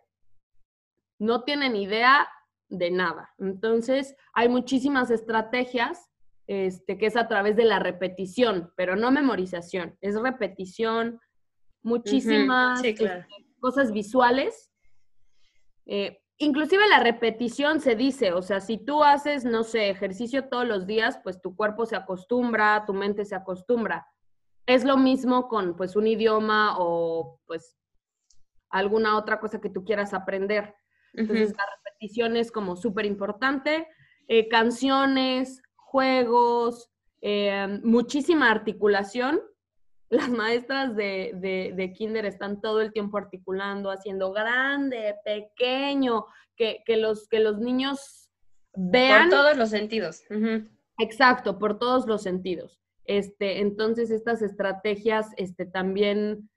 no 1.19 1.43
tienen 1.43 1.75
idea 1.75 2.29
de 2.69 2.91
nada. 2.91 3.35
Entonces, 3.39 4.15
hay 4.33 4.49
muchísimas 4.49 5.11
estrategias 5.11 6.11
este, 6.47 6.99
que 6.99 7.07
es 7.07 7.17
a 7.17 7.29
través 7.29 7.57
de 7.57 7.65
la 7.65 7.79
repetición, 7.79 8.73
pero 8.77 8.97
no 8.97 9.11
memorización, 9.11 9.97
es 10.01 10.21
repetición, 10.21 11.21
muchísimas 11.83 12.83
este, 12.85 13.27
cosas 13.61 13.93
visuales. 13.93 14.71
Eh, 15.87 16.23
inclusive 16.39 16.89
la 16.89 17.01
repetición 17.01 17.81
se 17.81 17.95
dice, 17.95 18.33
o 18.33 18.43
sea, 18.43 18.61
si 18.61 18.79
tú 18.79 19.03
haces, 19.05 19.45
no 19.45 19.65
sé, 19.65 19.91
ejercicio 19.91 20.49
todos 20.49 20.67
los 20.67 20.87
días, 20.87 21.21
pues 21.23 21.41
tu 21.41 21.55
cuerpo 21.57 21.87
se 21.87 21.97
acostumbra, 21.97 22.85
tu 22.87 22.95
mente 22.95 23.25
se 23.25 23.35
acostumbra. 23.35 24.07
Es 24.67 24.85
lo 24.85 24.97
mismo 24.97 25.49
con 25.49 25.77
pues 25.77 25.97
un 25.97 26.07
idioma 26.07 26.77
o 26.79 27.41
pues 27.47 27.77
alguna 28.71 29.17
otra 29.17 29.41
cosa 29.41 29.61
que 29.61 29.71
tú 29.71 29.85
quieras 29.85 30.15
aprender. 30.15 30.75
Entonces 31.13 31.53
la 31.57 31.65
repetición 31.77 32.37
es 32.37 32.53
como 32.53 32.77
súper 32.77 33.05
importante. 33.05 33.89
Eh, 34.29 34.49
canciones, 34.49 35.61
juegos, 35.75 36.89
eh, 37.21 37.81
muchísima 37.83 38.51
articulación. 38.51 39.41
Las 40.11 40.29
maestras 40.29 40.97
de, 40.97 41.93
kinder 41.97 42.27
están 42.27 42.61
todo 42.61 42.81
el 42.81 42.93
tiempo 42.93 43.17
articulando, 43.17 43.91
haciendo 43.91 44.33
grande, 44.33 45.15
pequeño, 45.25 46.27
que, 46.57 46.83
los, 46.97 47.29
que 47.29 47.39
los 47.39 47.59
niños 47.59 48.29
vean. 48.75 49.31
Por 49.31 49.39
todos 49.39 49.57
los 49.57 49.71
sentidos. 49.71 50.23
Exacto, 50.99 51.59
por 51.59 51.79
todos 51.79 52.07
los 52.07 52.23
sentidos. 52.23 52.81
Este, 53.05 53.61
entonces, 53.61 54.11
estas 54.11 54.43
estrategias 54.43 55.29
este, 55.37 55.65
también 55.65 56.51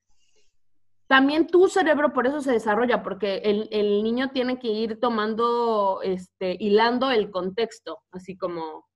también 1.08 1.46
tu 1.46 1.68
cerebro 1.68 2.12
por 2.12 2.26
eso 2.26 2.42
se 2.42 2.54
desarrolla, 2.54 3.04
porque 3.04 3.38
el, 3.44 3.68
el, 3.72 4.02
niño 4.02 4.32
tiene 4.32 4.58
que 4.58 4.70
ir 4.70 5.00
tomando, 5.00 6.00
este, 6.02 6.58
hilando 6.60 7.12
el 7.12 7.30
contexto, 7.30 8.00
así 8.12 8.36
como, 8.36 8.88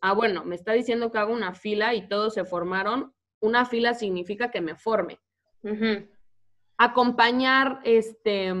ah, 0.00 0.14
bueno, 0.14 0.42
me 0.44 0.54
está 0.54 0.72
diciendo 0.72 1.12
que 1.12 1.18
hago 1.18 1.34
una 1.34 1.52
fila 1.54 1.94
y 1.94 2.08
todos 2.08 2.32
se 2.32 2.46
formaron, 2.46 3.12
una 3.40 3.64
fila 3.64 3.94
significa 3.94 4.50
que 4.50 4.60
me 4.60 4.76
forme. 4.76 5.20
Acompañar 6.78 7.80
este, 7.84 8.52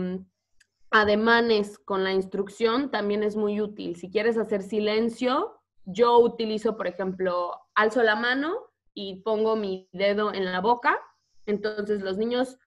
ademanes 0.90 1.78
con 1.78 2.02
la 2.04 2.12
instrucción 2.12 2.90
también 2.90 3.22
es 3.22 3.36
muy 3.36 3.60
útil. 3.60 3.96
Si 3.96 4.10
quieres 4.10 4.38
hacer 4.38 4.62
silencio, 4.62 5.60
yo 5.84 6.18
utilizo, 6.18 6.76
por 6.76 6.86
ejemplo, 6.86 7.52
alzo 7.74 8.02
la 8.02 8.16
mano 8.16 8.72
y 8.94 9.22
pongo 9.22 9.56
mi 9.56 9.88
dedo 9.92 10.32
en 10.32 10.44
la 10.46 10.60
boca. 10.60 10.98
Entonces 11.44 12.02
los 12.02 12.16
niños 12.16 12.58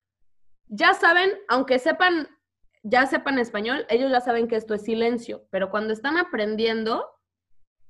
ya 0.67 0.93
saben, 0.93 1.31
aunque 1.47 1.79
sepan, 1.79 2.29
ya 2.83 3.05
sepan 3.07 3.39
español, 3.39 3.85
ellos 3.89 4.11
ya 4.11 4.21
saben 4.21 4.47
que 4.47 4.55
esto 4.55 4.73
es 4.73 4.83
silencio, 4.83 5.45
pero 5.49 5.69
cuando 5.69 5.91
están 5.91 6.17
aprendiendo, 6.17 7.05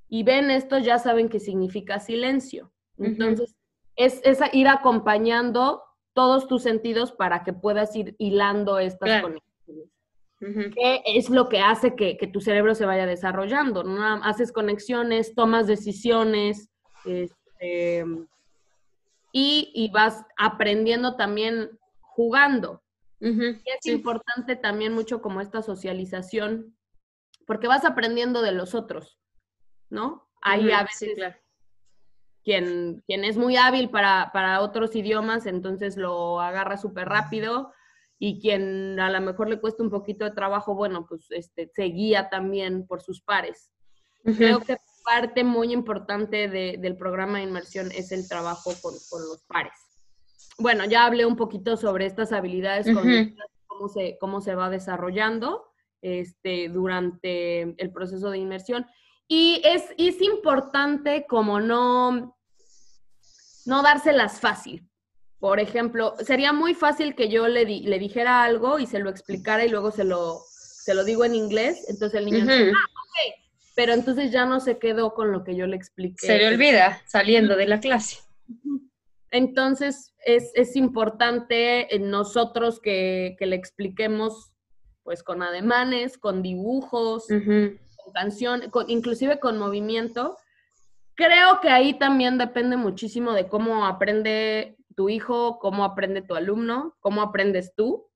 y 0.09 0.23
ven 0.23 0.49
esto, 0.49 0.79
ya 0.79 0.97
saben 0.97 1.29
qué 1.29 1.39
significa 1.39 1.99
silencio. 1.99 2.73
Entonces, 2.97 3.55
es, 3.99 4.21
ir 4.53 4.67
acompañando 4.67 5.83
todos 6.13 6.47
tus 6.47 6.63
sentidos 6.63 7.11
para 7.11 7.43
que 7.43 7.53
puedas 7.53 7.95
ir 7.95 8.15
hilando 8.17 8.79
estas 8.79 9.21
conexiones. 9.21 9.89
¿Qué 10.39 11.03
es 11.05 11.29
lo 11.29 11.49
que 11.49 11.59
hace 11.59 11.95
que, 11.95 12.15
tu 12.31 12.39
cerebro 12.39 12.73
se 12.73 12.85
vaya 12.85 13.05
desarrollando? 13.05 13.83
¿no? 13.83 14.01
Haces 14.23 14.53
conexiones, 14.53 15.35
tomas 15.35 15.67
decisiones, 15.67 16.69
este, 17.05 18.05
y, 19.33 19.71
y, 19.75 19.91
vas 19.91 20.25
aprendiendo 20.37 21.15
también 21.15 21.77
jugando. 21.99 22.81
y 23.19 23.51
es 23.65 23.85
importante 23.85 24.55
también 24.55 24.93
mucho 24.93 25.21
como 25.21 25.41
esta 25.41 25.61
socialización, 25.61 26.73
porque 27.45 27.67
vas 27.67 27.83
aprendiendo 27.83 28.41
de 28.41 28.53
los 28.53 28.75
otros. 28.75 29.19
¿no? 29.89 30.29
Hay 30.41 30.71
a 30.71 30.83
veces 30.83 31.17
quien, 32.43 33.03
quien 33.05 33.23
es 33.23 33.37
muy 33.37 33.57
hábil 33.57 33.89
para, 33.89 34.31
para 34.33 34.61
otros 34.61 34.95
idiomas, 34.95 35.45
entonces 35.45 35.97
lo 35.97 36.39
agarra 36.39 36.77
súper 36.77 37.07
rápido 37.07 37.71
y 38.17 38.41
quien 38.41 38.99
a 38.99 39.09
lo 39.09 39.21
mejor 39.21 39.49
le 39.49 39.59
cuesta 39.59 39.81
un 39.81 39.89
poquito 39.89 40.25
de 40.25 40.31
trabajo, 40.31 40.75
bueno, 40.75 41.05
pues 41.07 41.27
este, 41.29 41.71
se 41.73 41.83
guía 41.83 42.29
también 42.29 42.85
por 42.85 43.01
sus 43.01 43.21
pares. 43.21 43.71
Creo 44.23 44.59
que 44.59 44.75
parte 45.05 45.43
muy 45.43 45.71
importante 45.71 46.49
del 46.49 46.97
programa 46.97 47.37
de 47.37 47.45
inmersión 47.45 47.89
es 47.91 48.11
el 48.11 48.27
trabajo 48.27 48.71
con, 48.81 48.93
con, 49.09 49.21
los 49.21 49.43
pares. 49.47 49.73
Bueno, 50.57 50.83
ya 50.85 51.05
hablé 51.05 51.25
un 51.25 51.37
poquito 51.37 51.77
sobre 51.77 52.05
estas 52.05 52.33
habilidades, 52.33 52.85
cómo, 53.67 53.87
se, 53.87 54.17
cómo 54.19 54.41
se 54.41 54.55
va 54.55 54.69
desarrollando 54.69 55.71
este, 56.01 56.67
durante 56.67 57.61
el 57.81 57.91
proceso 57.91 58.29
de 58.29 58.39
inmersión. 58.39 58.85
Y 59.31 59.61
es, 59.63 59.83
es 59.99 60.21
importante 60.23 61.25
como 61.29 61.61
no, 61.61 62.35
no 63.65 63.83
dárselas 63.83 64.39
fácil. 64.41 64.89
Por 65.37 65.59
ejemplo, 65.59 66.15
sería 66.25 66.51
muy 66.51 66.73
fácil 66.73 67.15
que 67.15 67.29
yo 67.29 67.47
le, 67.47 67.63
le 67.63 67.99
dijera 67.99 68.43
algo 68.43 68.79
y 68.79 68.87
se 68.87 68.97
lo 68.97 69.11
explicara 69.11 69.63
y 69.63 69.69
luego 69.69 69.91
se 69.91 70.03
lo, 70.03 70.39
se 70.49 70.95
lo 70.95 71.03
digo 71.03 71.23
en 71.23 71.35
inglés. 71.35 71.85
Entonces 71.89 72.19
el 72.19 72.25
niño 72.25 72.39
dice, 72.39 72.71
ah, 72.75 72.85
ok. 72.91 73.43
Pero 73.75 73.93
entonces 73.93 74.31
ya 74.31 74.47
no 74.47 74.59
se 74.59 74.79
quedó 74.79 75.13
con 75.13 75.31
lo 75.31 75.43
que 75.43 75.55
yo 75.55 75.67
le 75.67 75.75
expliqué. 75.75 76.25
Se 76.25 76.37
le 76.39 76.47
olvida 76.47 76.99
saliendo 77.05 77.55
de 77.55 77.67
la 77.67 77.79
clase. 77.79 78.17
Entonces 79.29 80.15
es, 80.25 80.51
es 80.55 80.75
importante 80.75 81.87
nosotros 81.99 82.79
que, 82.79 83.35
que, 83.37 83.45
le 83.45 83.55
expliquemos 83.55 84.51
pues 85.03 85.21
con 85.21 85.43
ademanes, 85.43 86.17
con 86.17 86.41
dibujos, 86.41 87.27
canción, 88.11 88.63
inclusive 88.87 89.39
con 89.39 89.57
movimiento. 89.57 90.37
Creo 91.15 91.59
que 91.61 91.69
ahí 91.69 91.97
también 91.97 92.37
depende 92.37 92.77
muchísimo 92.77 93.33
de 93.33 93.47
cómo 93.47 93.85
aprende 93.85 94.77
tu 94.95 95.09
hijo, 95.09 95.59
cómo 95.59 95.83
aprende 95.83 96.21
tu 96.21 96.35
alumno, 96.35 96.95
cómo 96.99 97.21
aprendes 97.21 97.73
tú. 97.75 98.07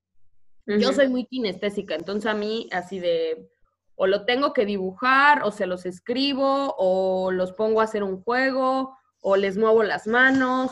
Yo 0.66 0.94
soy 0.94 1.10
muy 1.10 1.26
kinestésica, 1.26 1.96
entonces 1.96 2.32
a 2.32 2.34
mí 2.34 2.70
así 2.72 3.00
de 3.00 3.50
o 3.96 4.08
lo 4.08 4.26
tengo 4.26 4.54
que 4.54 4.66
dibujar 4.66 5.44
o 5.44 5.52
se 5.52 5.68
los 5.68 5.86
escribo 5.86 6.74
o 6.78 7.32
los 7.32 7.52
pongo 7.52 7.82
a 7.82 7.84
hacer 7.84 8.04
un 8.04 8.22
juego 8.22 8.98
o 9.22 9.36
les 9.36 9.58
muevo 9.58 9.84
las 9.84 10.08
manos. 10.08 10.72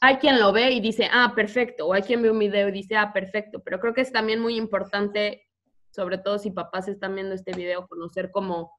Hay 0.00 0.16
quien 0.16 0.40
lo 0.40 0.52
ve 0.52 0.70
y 0.70 0.80
dice, 0.80 1.08
ah, 1.12 1.32
perfecto, 1.34 1.86
o 1.86 1.92
hay 1.92 2.02
quien 2.02 2.22
ve 2.22 2.30
un 2.30 2.38
video 2.38 2.68
y 2.68 2.72
dice, 2.72 2.96
ah, 2.96 3.12
perfecto, 3.12 3.60
pero 3.60 3.78
creo 3.80 3.94
que 3.94 4.00
es 4.00 4.12
también 4.12 4.40
muy 4.40 4.56
importante 4.56 5.49
sobre 5.90 6.18
todo 6.18 6.38
si 6.38 6.50
papás 6.50 6.88
están 6.88 7.14
viendo 7.14 7.34
este 7.34 7.52
video, 7.52 7.86
conocer 7.88 8.30
cómo, 8.30 8.72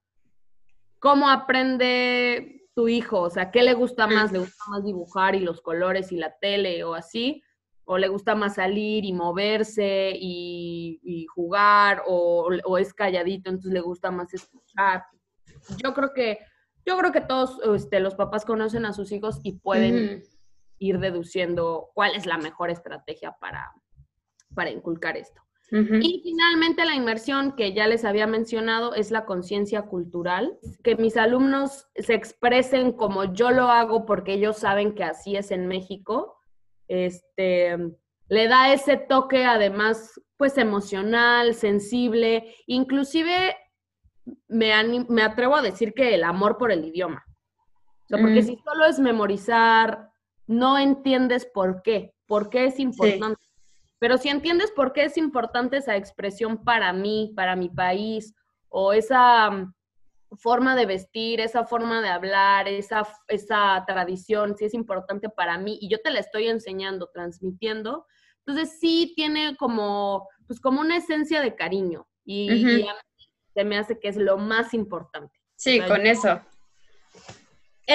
cómo 0.99 1.29
aprende 1.29 2.61
tu 2.73 2.87
hijo, 2.87 3.21
o 3.21 3.29
sea, 3.29 3.51
qué 3.51 3.63
le 3.63 3.73
gusta 3.73 4.07
más, 4.07 4.31
le 4.31 4.39
gusta 4.39 4.63
más 4.69 4.83
dibujar 4.83 5.35
y 5.35 5.39
los 5.39 5.61
colores 5.61 6.11
y 6.11 6.17
la 6.17 6.37
tele 6.39 6.83
o 6.83 6.93
así, 6.93 7.43
o 7.83 7.97
le 7.97 8.07
gusta 8.07 8.35
más 8.35 8.55
salir 8.55 9.03
y 9.03 9.11
moverse 9.11 10.13
y, 10.15 11.25
jugar, 11.35 12.03
o, 12.07 12.77
es 12.77 12.93
calladito, 12.93 13.49
entonces 13.49 13.73
le 13.73 13.81
gusta 13.81 14.11
más 14.11 14.33
escuchar. 14.33 15.03
Yo 15.83 15.93
creo 15.93 16.13
que, 16.13 16.39
yo 16.85 16.97
creo 16.97 17.11
que 17.11 17.21
todos 17.21 17.59
este, 17.75 17.99
los 17.99 18.15
papás 18.15 18.45
conocen 18.45 18.85
a 18.85 18.93
sus 18.93 19.11
hijos 19.11 19.39
y 19.43 19.59
pueden 19.59 20.23
ir 20.79 20.99
deduciendo 20.99 21.89
cuál 21.93 22.15
es 22.15 22.25
la 22.25 22.37
mejor 22.37 22.69
estrategia 22.69 23.35
para, 23.39 23.73
para 24.55 24.71
inculcar 24.71 25.17
esto. 25.17 25.41
Y 25.73 26.19
finalmente 26.21 26.83
la 26.83 26.95
inmersión 26.95 27.53
que 27.55 27.73
ya 27.73 27.87
les 27.87 28.03
había 28.03 28.27
mencionado 28.27 28.93
es 28.93 29.09
la 29.09 29.25
conciencia 29.25 29.83
cultural, 29.83 30.57
que 30.83 30.97
mis 30.97 31.15
alumnos 31.15 31.87
se 31.95 32.13
expresen 32.13 32.91
como 32.91 33.33
yo 33.33 33.51
lo 33.51 33.67
hago 33.69 34.05
porque 34.05 34.33
ellos 34.33 34.57
saben 34.57 34.93
que 34.93 35.05
así 35.05 35.37
es 35.37 35.49
en 35.49 35.67
México. 35.67 36.35
Este, 36.89 37.77
le 38.27 38.47
da 38.49 38.73
ese 38.73 38.97
toque 38.97 39.45
además 39.45 40.19
pues 40.35 40.57
emocional, 40.57 41.53
sensible, 41.53 42.53
inclusive 42.67 43.55
me, 44.49 44.73
me 45.07 45.21
atrevo 45.21 45.55
a 45.55 45.61
decir 45.61 45.93
que 45.93 46.15
el 46.15 46.25
amor 46.25 46.57
por 46.57 46.73
el 46.73 46.83
idioma. 46.83 47.23
porque 48.09 48.43
si 48.43 48.57
solo 48.65 48.85
es 48.85 48.99
memorizar, 48.99 50.09
no 50.47 50.77
entiendes 50.77 51.45
por 51.45 51.81
qué, 51.81 52.13
por 52.25 52.49
qué 52.49 52.65
es 52.65 52.77
importante. 52.77 53.41
Pero 54.01 54.17
si 54.17 54.29
entiendes 54.29 54.71
por 54.71 54.93
qué 54.93 55.03
es 55.03 55.15
importante 55.15 55.77
esa 55.77 55.95
expresión 55.95 56.63
para 56.63 56.91
mí, 56.91 57.33
para 57.35 57.55
mi 57.55 57.69
país, 57.69 58.33
o 58.67 58.93
esa 58.93 59.51
mm, 59.51 59.73
forma 60.37 60.75
de 60.75 60.87
vestir, 60.87 61.39
esa 61.39 61.65
forma 61.65 62.01
de 62.01 62.09
hablar, 62.09 62.67
esa, 62.67 63.07
esa 63.27 63.83
tradición, 63.85 64.57
si 64.57 64.65
es 64.65 64.73
importante 64.73 65.29
para 65.29 65.59
mí 65.59 65.77
y 65.79 65.87
yo 65.87 66.01
te 66.01 66.09
la 66.09 66.19
estoy 66.19 66.47
enseñando, 66.47 67.11
transmitiendo, 67.13 68.07
entonces 68.39 68.79
sí 68.79 69.13
tiene 69.15 69.55
como, 69.55 70.27
pues 70.47 70.59
como 70.59 70.81
una 70.81 70.97
esencia 70.97 71.39
de 71.39 71.55
cariño 71.55 72.07
y, 72.25 72.83
se 73.53 73.65
me 73.65 73.77
hace 73.77 73.99
que 73.99 74.07
es 74.07 74.17
lo 74.17 74.37
más 74.37 74.73
importante. 74.73 75.37
Sí, 75.57 75.79
con 75.81 76.07
eso 76.07 76.41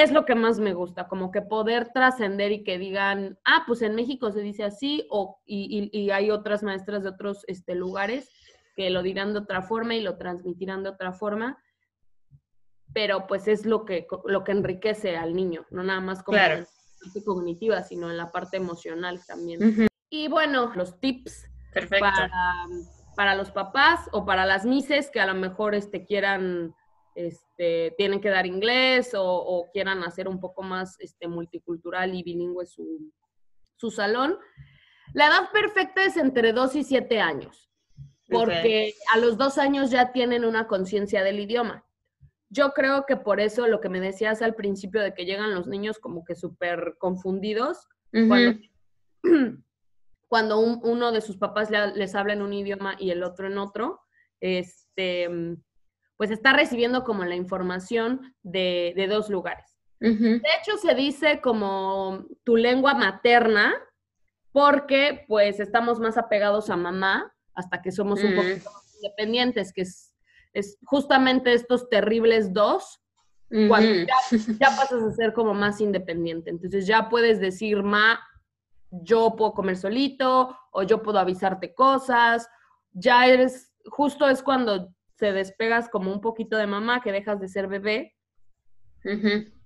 es 0.03 0.13
lo 0.13 0.25
que 0.25 0.35
más 0.35 0.59
me 0.59 0.75
gusta, 0.75 1.09
como 1.09 1.31
que 1.31 1.43
poder 1.43 1.91
trascender 1.93 2.53
y 2.53 2.65
que 2.65 2.79
digan, 2.79 3.39
ah, 3.45 3.65
pues 3.67 3.83
en 3.83 3.95
México 3.95 4.31
se 4.33 4.41
dice 4.41 4.65
así, 4.65 5.07
o, 5.11 5.41
y, 5.47 6.11
hay 6.11 6.31
otras 6.31 6.63
maestras 6.63 7.03
de 7.03 7.11
otros 7.11 7.45
este, 7.47 7.75
lugares 7.75 8.31
que 8.75 8.91
lo 8.91 9.03
dirán 9.03 9.33
de 9.33 9.41
otra 9.41 9.63
forma 9.63 9.95
y 9.95 10.01
lo 10.03 10.17
transmitirán 10.17 10.83
de 10.83 10.91
otra 10.91 11.13
forma. 11.13 11.59
pero 12.93 13.27
pues 13.27 13.47
es 13.47 13.67
lo 13.67 13.85
que, 13.85 14.07
lo 14.25 14.43
que 14.43 14.53
enriquece 14.53 15.19
al 15.19 15.35
niño, 15.35 15.67
no 15.71 15.83
nada 15.83 16.01
más 16.01 16.23
como 16.23 16.39
Claro. 16.39 16.55
en 16.55 16.61
la 16.61 16.67
parte 17.05 17.25
cognitiva, 17.25 17.83
sino 17.83 18.11
en 18.11 18.17
la 18.17 18.33
parte 18.33 18.57
emocional 18.57 19.21
también. 19.27 19.87
Y 20.09 20.29
bueno, 20.29 20.73
los 20.75 20.99
tips 20.99 21.47
Perfecto. 21.75 22.07
para, 22.07 22.31
para 23.15 23.35
los 23.35 23.51
papás 23.51 24.09
o 24.13 24.25
para 24.25 24.47
las 24.47 24.65
mises 24.65 25.11
que 25.11 25.21
a 25.21 25.27
lo 25.27 25.35
mejor 25.35 25.75
este, 25.75 26.07
quieran, 26.07 26.75
este, 27.17 27.95
tienen 27.97 28.21
que 28.21 28.29
dar 28.29 28.47
inglés 28.47 29.15
o, 29.15 29.25
o 29.25 29.71
quieran 29.73 30.05
hacer 30.05 30.29
un 30.29 30.39
poco 30.39 30.63
más 30.63 30.97
este, 31.01 31.27
multicultural 31.27 32.15
y 32.15 32.23
bilingüe 32.23 32.67
su, 32.67 33.11
su 33.77 33.91
salón. 33.91 34.39
La 35.15 35.27
edad 35.29 35.51
perfecta 35.53 36.05
es 36.05 36.17
entre 36.17 36.53
2 36.53 36.77
y 36.77 36.85
7 36.85 37.21
años, 37.21 37.71
porque 38.29 38.95
a 39.15 39.19
los 39.19 39.39
dos 39.39 39.57
años 39.57 39.91
ya 39.91 40.13
tienen 40.13 40.45
una 40.45 40.67
conciencia 40.69 41.23
del 41.25 41.41
idioma. 41.41 41.85
Yo 42.51 42.73
creo 42.73 43.07
que 43.07 43.17
por 43.17 43.41
eso 43.41 43.67
lo 43.67 43.81
que 43.81 43.89
me 43.89 44.01
decías 44.01 44.43
al 44.43 44.55
principio 44.55 45.01
de 45.01 45.15
que 45.15 45.25
llegan 45.25 45.55
los 45.55 45.67
niños 45.67 45.99
como 45.99 46.23
que 46.25 46.35
súper 46.37 46.97
confundidos, 46.99 47.89
Ujú. 48.13 48.29
cuando, 48.29 48.61
cuando 50.29 50.59
un- 50.61 50.81
uno 50.85 51.13
de 51.13 51.21
sus 51.23 51.39
papás 51.39 51.71
le- 51.71 51.95
les 51.95 52.15
habla 52.15 52.35
en 52.35 52.43
un 52.43 52.53
idioma 52.53 52.95
y 52.99 53.11
el 53.11 53.23
otro 53.23 53.47
en 53.47 53.59
otro, 53.59 54.01
este, 54.41 55.29
pues 56.17 56.31
está 56.31 56.53
recibiendo 56.53 57.05
como 57.05 57.25
la 57.25 57.35
información 57.37 58.35
de, 58.43 58.93
de 58.97 59.07
dos 59.07 59.29
lugares. 59.31 59.79
De 59.99 60.43
hecho, 60.61 60.77
se 60.81 60.95
dice 60.95 61.41
como 61.41 62.27
tu 62.45 62.57
lengua 62.57 62.95
materna 62.95 63.75
porque 64.53 65.25
pues 65.27 65.59
estamos 65.61 65.99
más 66.01 66.19
apegados 66.19 66.69
a 66.71 66.77
mamá 66.77 67.33
hasta 67.55 67.81
que 67.81 67.91
somos 67.93 68.23
un 68.23 68.33
Mm. 68.33 68.37
poquito 68.37 68.71
más 68.73 68.95
independientes, 68.97 69.73
que 69.73 69.83
es, 69.83 70.15
es 70.53 70.79
justamente 70.85 71.53
estos 71.55 71.89
terribles 71.89 72.53
dos, 72.53 73.01
cuando 73.49 73.95
ya, 73.95 74.39
ya 74.59 74.69
pasas 74.77 75.03
a 75.03 75.11
ser 75.13 75.33
como 75.33 75.55
más 75.55 75.81
independiente. 75.81 76.51
Entonces 76.51 76.87
ya 76.87 77.09
puedes 77.09 77.39
decir, 77.41 77.83
ma, 77.83 78.19
yo 78.91 79.35
puedo 79.37 79.55
comer 79.55 79.77
solito 79.77 80.57
o 80.73 80.83
yo 80.83 81.01
puedo 81.03 81.19
avisarte 81.19 81.73
cosas. 81.75 82.49
Ya 82.93 83.27
eres, 83.27 83.73
justo 83.87 84.29
es 84.29 84.43
cuando 84.43 84.93
se 85.19 85.33
despegas 85.33 85.89
como 85.89 86.13
un 86.13 86.21
poquito 86.21 86.57
de 86.57 86.67
mamá, 86.67 87.01
que 87.03 87.13
dejas 87.13 87.41
de 87.41 87.49
ser 87.49 87.69
bebé. 87.69 88.15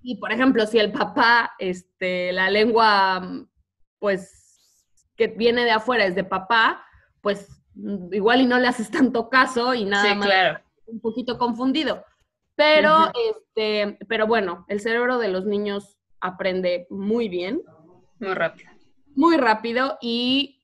Y 0.03 0.17
por 0.17 0.31
ejemplo, 0.31 0.65
si 0.67 0.77
el 0.79 0.91
papá, 0.91 1.51
este, 1.57 2.31
la 2.31 2.49
lengua, 2.49 3.19
mm, 3.21 3.47
pues, 3.99 4.85
que 5.15 5.27
viene 5.27 5.63
de 5.63 5.71
afuera 5.71 6.05
es 6.05 6.15
de 6.15 6.23
papá, 6.23 6.83
pues 7.21 7.47
mm, 7.73 8.13
igual 8.13 8.41
y 8.41 8.45
no 8.45 8.59
le 8.59 8.67
haces 8.67 8.91
tanto 8.91 9.29
caso 9.29 9.73
y 9.73 9.85
nada 9.85 10.09
Sí, 10.09 10.15
más 10.15 10.27
claro. 10.27 10.59
un 10.85 10.99
poquito 10.99 11.37
confundido. 11.37 12.03
Pero, 12.55 13.11
este, 13.29 13.97
pero 14.07 14.27
bueno, 14.27 14.65
el 14.67 14.79
cerebro 14.79 15.17
de 15.17 15.29
los 15.29 15.45
niños 15.45 15.97
aprende 16.19 16.85
muy 16.91 17.27
bien, 17.29 17.61
Muy 18.19 18.33
rápido. 18.35 18.69
muy 19.15 19.37
rápido 19.37 19.97
y 20.01 20.61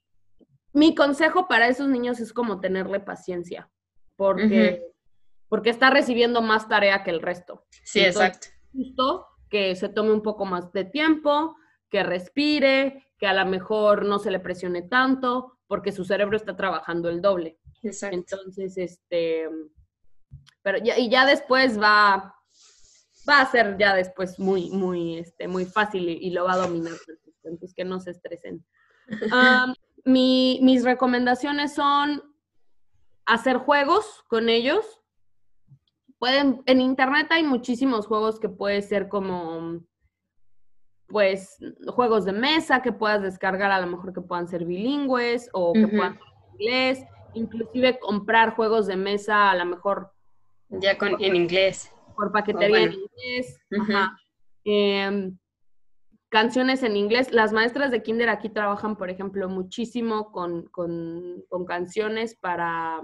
mi 0.74 0.94
consejo 0.94 1.48
para 1.48 1.68
esos 1.68 1.88
niños 1.88 2.20
es 2.20 2.32
como 2.34 2.60
tenerle 2.60 3.00
paciencia, 3.00 3.70
porque, 4.18 4.84
porque 5.48 5.70
está 5.70 5.90
recibiendo 5.90 6.42
más 6.42 6.68
tarea 6.68 7.04
que 7.04 7.12
el 7.12 7.22
resto. 7.22 7.64
Sí, 7.84 8.00
Entonces, 8.02 8.28
exacto. 8.28 8.48
Justo 8.74 9.28
que 9.50 9.76
se 9.78 9.88
tome 9.88 10.12
un 10.12 10.22
poco 10.22 10.44
más 10.46 10.74
de 10.74 10.84
tiempo, 10.84 11.56
que 11.90 12.04
respire, 12.04 13.06
que 13.18 13.28
a 13.28 13.34
lo 13.34 13.50
mejor 13.50 14.04
no 14.06 14.20
se 14.20 14.30
le 14.32 14.40
presione 14.42 14.82
tanto, 14.82 15.58
porque 15.68 15.94
su 15.94 16.04
cerebro 16.04 16.36
está 16.36 16.56
trabajando 16.58 17.08
el 17.10 17.22
doble. 17.22 17.58
Exacto. 17.82 18.16
Entonces, 18.18 18.78
este, 18.78 19.48
pero 20.62 20.80
ya, 20.80 20.98
y 20.98 21.10
ya 21.10 21.26
después 21.26 21.80
va, 21.82 22.36
va 23.30 23.42
a 23.42 23.50
ser 23.52 23.78
ya 23.78 23.96
después 23.96 24.38
muy, 24.40 24.70
muy, 24.72 25.18
este, 25.20 25.48
muy 25.48 25.66
fácil 25.66 26.10
y, 26.10 26.14
y 26.28 26.30
lo 26.32 26.44
va 26.46 26.54
a 26.54 26.58
dominar. 26.58 26.94
Entonces, 27.44 27.74
que 27.74 27.86
no 27.86 28.00
se 28.02 28.12
estresen. 28.12 28.66
Am, 29.32 29.74
mi- 30.04 30.60
mis 30.62 30.84
recomendaciones 30.84 31.74
son 31.74 32.22
hacer 33.28 33.58
juegos 33.58 34.24
con 34.28 34.50
ellos. 34.50 35.02
Pueden, 36.18 36.64
en 36.66 36.82
internet 36.82 37.28
hay 37.30 37.44
muchísimos 37.44 38.08
juegos 38.08 38.40
que 38.40 38.50
puede 38.50 38.82
ser 38.82 39.08
como, 39.08 39.82
pues, 41.08 41.58
juegos 41.88 42.26
de 42.26 42.32
mesa 42.32 42.82
que 42.82 42.92
puedas 42.92 43.22
descargar, 43.22 43.70
a 43.72 43.80
lo 43.80 43.88
mejor 43.88 44.14
que 44.14 44.22
puedan 44.22 44.48
ser 44.48 44.66
bilingües 44.66 45.50
o 45.54 45.74
que 45.74 45.88
puedan 45.88 46.18
ser 46.18 46.24
inglés, 46.54 47.04
inclusive 47.36 48.00
comprar 48.00 48.56
juegos 48.56 48.88
de 48.88 48.96
mesa 48.96 49.52
a 49.52 49.56
lo 49.56 49.66
mejor 49.66 50.12
Ya 50.70 50.98
con, 50.98 51.22
en 51.22 51.36
inglés. 51.36 51.94
por 52.16 52.32
paquetería 52.32 52.80
bueno. 52.80 52.94
en 52.94 53.00
inglés, 53.00 53.60
ajá. 53.80 54.18
Em, 54.64 55.38
canciones 56.30 56.84
en 56.84 56.96
inglés. 56.98 57.32
Las 57.32 57.54
maestras 57.54 57.92
de 57.92 58.04
kinder 58.04 58.30
aquí 58.30 58.50
trabajan, 58.50 58.96
por 58.98 59.10
ejemplo, 59.10 59.48
muchísimo 59.50 60.32
con, 60.32 60.64
con- 60.68 61.44
con 61.50 61.66
canciones 61.66 62.36
para, 62.36 63.02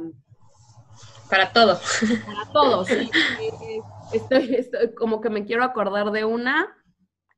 Para 1.29 1.51
todo. 1.53 1.79
para 2.25 2.51
sí. 2.86 3.09
Eh, 3.41 3.79
Estoy, 4.13 4.55
estoy- 4.55 4.93
como 4.93 5.21
que 5.21 5.29
me 5.29 5.45
quiero 5.45 5.63
acordar 5.63 6.12
de 6.12 6.23
una, 6.25 6.67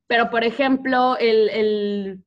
pero 0.06 0.28
por 0.30 0.44
ejemplo, 0.44 1.16
el, 1.18 1.48
el- 1.50 2.24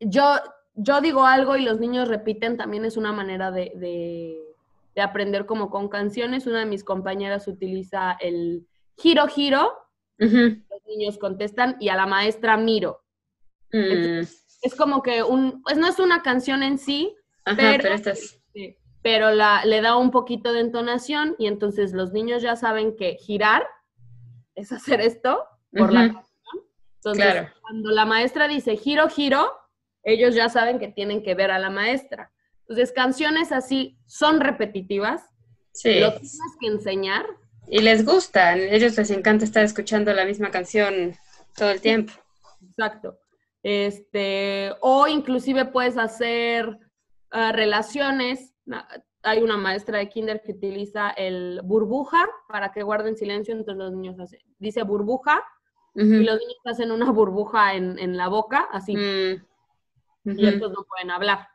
yo, 0.00 0.34
yo 0.74 1.00
digo 1.00 1.24
algo 1.24 1.56
y 1.56 1.62
los 1.64 1.80
niños 1.80 2.08
repiten, 2.08 2.56
también 2.56 2.84
es 2.84 2.96
una 2.96 3.12
manera 3.12 3.50
de, 3.50 3.72
de- 3.76 4.38
de 4.94 5.00
aprender 5.02 5.46
como 5.46 5.70
con 5.70 5.88
canciones. 5.88 6.46
Una 6.46 6.58
de 6.60 6.66
mis 6.66 6.84
compañeras 6.84 7.46
utiliza 7.48 8.12
el 8.20 8.66
giro, 8.96 9.26
giro, 9.28 9.72
niños 10.88 11.18
contestan 11.18 11.76
y 11.80 11.88
a 11.90 11.96
la 11.96 12.06
maestra 12.06 12.56
miro. 12.56 13.04
Mm. 13.72 14.20
Es 14.62 14.74
como 14.76 15.02
que 15.02 15.22
un, 15.22 15.62
pues 15.62 15.76
no 15.78 15.86
es 15.88 15.98
una 16.00 16.22
canción 16.22 16.62
en 16.62 16.78
sí, 16.78 17.14
Ajá, 17.44 17.56
pero- 19.02 19.30
la, 19.30 19.64
le 19.64 19.80
da 19.80 19.96
un 19.96 20.10
poquito 20.10 20.52
de 20.52 20.60
entonación 20.60 21.36
y 21.38 21.46
entonces 21.46 21.92
los 21.92 22.12
niños 22.12 22.42
ya 22.42 22.56
saben 22.56 22.96
que 22.96 23.16
girar 23.16 23.66
es 24.54 24.72
hacer 24.72 25.00
esto 25.00 25.44
por 25.72 25.92
la 25.92 26.00
canción. 26.12 26.24
Entonces, 26.96 27.24
Claro. 27.24 27.48
cuando 27.62 27.90
la 27.92 28.04
maestra 28.04 28.48
dice 28.48 28.76
giro, 28.76 29.08
giro, 29.08 29.52
ellos 30.02 30.34
ya 30.34 30.48
saben 30.48 30.78
que 30.80 30.88
tienen 30.88 31.22
que 31.22 31.34
ver 31.34 31.50
a 31.52 31.58
la 31.58 31.70
maestra. 31.70 32.32
Entonces, 32.62 32.92
canciones 32.92 33.52
así 33.52 33.98
son 34.06 34.40
repetitivas, 34.40 35.22
Sí. 35.72 36.00
lo 36.00 36.10
tienes 36.12 36.40
que 36.60 36.66
enseñar. 36.66 37.24
Y 37.70 37.80
les 37.80 38.04
gusta. 38.04 38.48
A 38.48 38.56
ellos 38.56 38.96
les 38.96 39.10
encanta 39.10 39.44
estar 39.44 39.64
escuchando 39.64 40.12
la 40.12 40.24
misma 40.24 40.50
canción 40.50 41.14
todo 41.56 41.70
el 41.70 41.80
tiempo. 41.80 42.12
Exacto. 42.70 43.18
Este, 43.62 44.72
o 44.80 45.06
inclusive 45.06 45.66
puedes 45.66 45.96
hacer 45.98 46.78
ah, 47.30 47.52
relaciones. 47.52 48.54
Hay 49.22 49.42
una 49.42 49.56
maestra 49.56 49.98
de 49.98 50.08
kinder 50.08 50.42
que 50.42 50.52
utiliza 50.52 51.10
el 51.10 51.60
burbuja 51.64 52.26
para 52.48 52.72
que 52.72 52.82
guarden 52.82 53.16
silencio, 53.16 53.52
entonces 53.54 53.76
los 53.76 53.92
niños 53.92 54.18
hacen, 54.20 54.40
dice 54.58 54.82
burbuja 54.82 55.42
y 55.94 56.22
los 56.22 56.38
niños 56.38 56.60
hacen 56.64 56.92
una 56.92 57.10
burbuja 57.10 57.74
en, 57.74 57.98
en 57.98 58.16
la 58.16 58.28
boca, 58.28 58.68
así, 58.70 58.96
Mm. 60.28 60.38
y 60.38 60.46
entonces 60.46 60.76
no 60.76 60.84
pueden 60.84 61.10
hablar. 61.10 61.48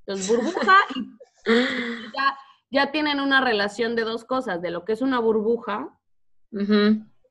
Entonces 0.00 0.28
burbuja 0.28 0.76
y 0.94 1.42
ya, 2.16 2.38
ya 2.70 2.92
tienen 2.92 3.20
una 3.20 3.40
relación 3.40 3.96
de 3.96 4.04
dos 4.04 4.24
cosas, 4.24 4.62
de 4.62 4.70
lo 4.70 4.84
que 4.84 4.92
es 4.92 5.02
una 5.02 5.18
burbuja 5.18 5.96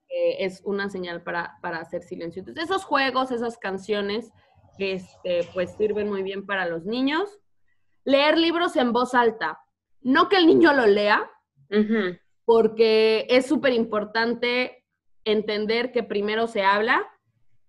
que 0.10 0.44
es 0.44 0.62
una 0.66 0.90
señal 0.90 1.22
para, 1.24 1.58
para 1.62 1.80
hacer 1.80 2.02
silencio. 2.04 2.40
Entonces, 2.40 2.64
esos 2.64 2.84
juegos, 2.84 3.32
esas 3.32 3.58
canciones, 3.58 4.32
este, 4.80 5.48
pues 5.54 5.76
sirven 5.76 6.10
muy 6.10 6.24
bien 6.24 6.46
para 6.46 6.66
los 6.68 6.86
niños. 6.86 7.40
Leer 8.06 8.38
libros 8.38 8.76
en 8.76 8.92
voz 8.92 9.14
alta. 9.14 9.60
No 10.02 10.30
que 10.30 10.38
el 10.38 10.48
niño 10.48 10.74
lo 10.74 10.88
lea, 10.88 11.30
porque 12.46 13.28
es 13.30 13.46
súper 13.46 13.74
importante 13.74 14.86
entender 15.26 15.92
que 15.92 16.04
primero 16.04 16.48
se 16.48 16.64
habla, 16.64 17.06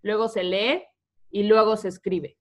luego 0.03 0.29
se 0.29 0.45
lee 0.45 0.85
y 1.31 1.43
luego 1.43 1.77
se 1.77 1.89
escribe. 1.89 2.39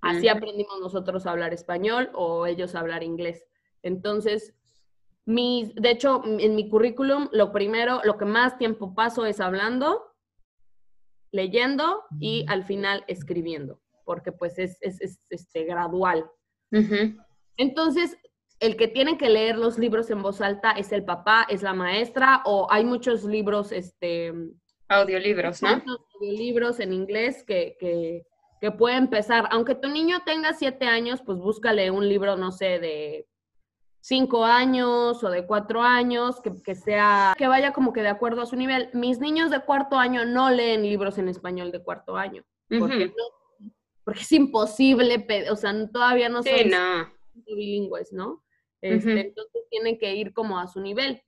Así 0.00 0.28
aprendimos 0.28 0.80
nosotros 0.80 1.24
a 1.24 1.30
hablar 1.30 1.54
español 1.54 2.10
o 2.12 2.46
ellos 2.46 2.74
a 2.74 2.80
hablar 2.80 3.02
inglés. 3.02 3.46
Entonces, 3.84 4.54
mis, 5.26 5.74
de 5.74 5.90
hecho, 5.90 6.22
en 6.24 6.54
mi 6.56 6.68
currículum, 6.68 7.28
lo 7.32 7.52
primero, 7.52 8.00
lo 8.04 8.16
que 8.18 8.24
más 8.24 8.58
tiempo 8.58 8.94
paso 8.94 9.24
es 9.26 9.40
hablando, 9.40 10.02
leyendo 11.32 12.02
y 12.20 12.44
al 12.48 12.64
final 12.64 13.04
escribiendo, 13.08 13.80
porque 14.04 14.32
pues 14.32 14.58
es, 14.58 14.78
es- 14.82 15.00
es, 15.00 15.20
este, 15.30 15.64
gradual. 15.64 16.28
Entonces, 17.56 18.16
el 18.60 18.76
que 18.76 18.88
tiene 18.88 19.18
que 19.18 19.28
leer 19.28 19.58
los 19.58 19.78
libros 19.78 20.10
en 20.10 20.22
voz 20.22 20.40
alta 20.40 20.72
es 20.72 20.92
el 20.92 21.04
papá, 21.04 21.46
es 21.48 21.62
la 21.62 21.74
maestra, 21.74 22.42
o 22.46 22.66
hay 22.70 22.84
muchos 22.84 23.24
libros, 23.24 23.72
este, 23.72 24.32
Audiolibros, 24.88 25.62
¿no? 25.62 25.68
muchos 25.86 26.00
libros 26.20 26.80
en 26.80 26.92
inglés 26.92 27.42
que, 27.44 27.76
que, 27.80 28.22
que 28.60 28.70
puede 28.70 28.96
empezar. 28.96 29.46
Aunque 29.50 29.74
tu 29.74 29.88
niño 29.88 30.18
tenga 30.24 30.52
siete 30.52 30.86
años, 30.86 31.20
pues 31.24 31.38
búscale 31.38 31.90
un 31.90 32.08
libro, 32.08 32.36
no 32.36 32.52
sé, 32.52 32.78
de 32.78 33.26
cinco 34.04 34.44
años 34.44 35.24
o 35.24 35.30
de 35.30 35.46
cuatro 35.46 35.80
años, 35.80 36.38
que, 36.42 36.74
sea, 36.74 37.34
que 37.38 37.48
vaya 37.48 37.72
como 37.72 37.94
que 37.94 38.02
de 38.02 38.08
acuerdo 38.08 38.42
a 38.42 38.46
su 38.46 38.54
nivel. 38.54 38.90
Mis 38.92 39.18
niños 39.18 39.50
de 39.50 39.60
cuarto 39.60 39.96
año 39.96 40.26
no 40.26 40.50
leen 40.50 40.82
libros 40.82 41.16
en 41.16 41.30
español 41.30 41.72
de 41.72 41.82
cuarto 41.82 42.14
año, 42.14 42.44
porque, 42.68 43.14
porque 44.04 44.20
es 44.20 44.32
imposible, 44.32 45.26
o 45.50 45.56
sea, 45.56 45.72
todavía 45.90 46.28
no 46.28 46.42
son 46.42 46.52
bilingües, 47.46 48.12
¿no? 48.12 48.44
Este, 48.82 49.28
entonces 49.28 49.62
tienen 49.70 49.98
que 49.98 50.14
ir 50.14 50.34
como 50.34 50.58
a 50.58 50.66
su 50.66 50.82
nivel. 50.82 51.22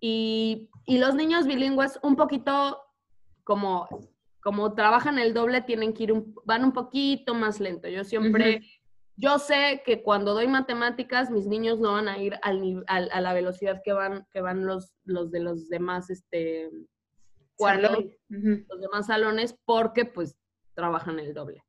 Y, 0.00 0.70
los 0.86 1.14
niños 1.14 1.46
bilingües 1.46 2.00
un 2.02 2.16
poquito 2.16 2.82
como, 3.44 3.86
como 4.40 4.72
trabajan 4.72 5.18
el 5.18 5.34
doble, 5.34 5.60
tienen 5.60 5.92
que 5.92 6.04
ir, 6.04 6.14
van 6.46 6.64
un 6.64 6.72
poquito 6.72 7.34
más 7.34 7.60
lento. 7.60 7.88
Yo 7.88 8.04
siempre... 8.04 8.62
Yo 9.22 9.38
sé 9.38 9.82
que 9.86 10.02
cuando 10.02 10.34
doy 10.34 10.48
matemáticas, 10.48 11.30
mis 11.30 11.46
niños 11.46 11.78
no 11.78 11.92
van 11.92 12.08
a 12.08 12.18
ir 12.18 12.40
al, 12.42 12.84
a 12.88 13.20
la 13.20 13.32
velocidad 13.32 13.80
que 13.84 13.92
van, 13.92 14.26
que 14.32 14.40
van 14.40 14.66
los, 14.66 14.96
los 15.04 15.30
de 15.30 15.38
los 15.38 15.68
demás 15.68 16.10
este, 16.10 16.68
cuartos, 17.54 18.04
los 18.28 18.80
demás 18.80 19.06
salones, 19.06 19.56
porque 19.64 20.06
pues 20.06 20.36
trabajan 20.74 21.20
el 21.20 21.34
doble. 21.34 21.62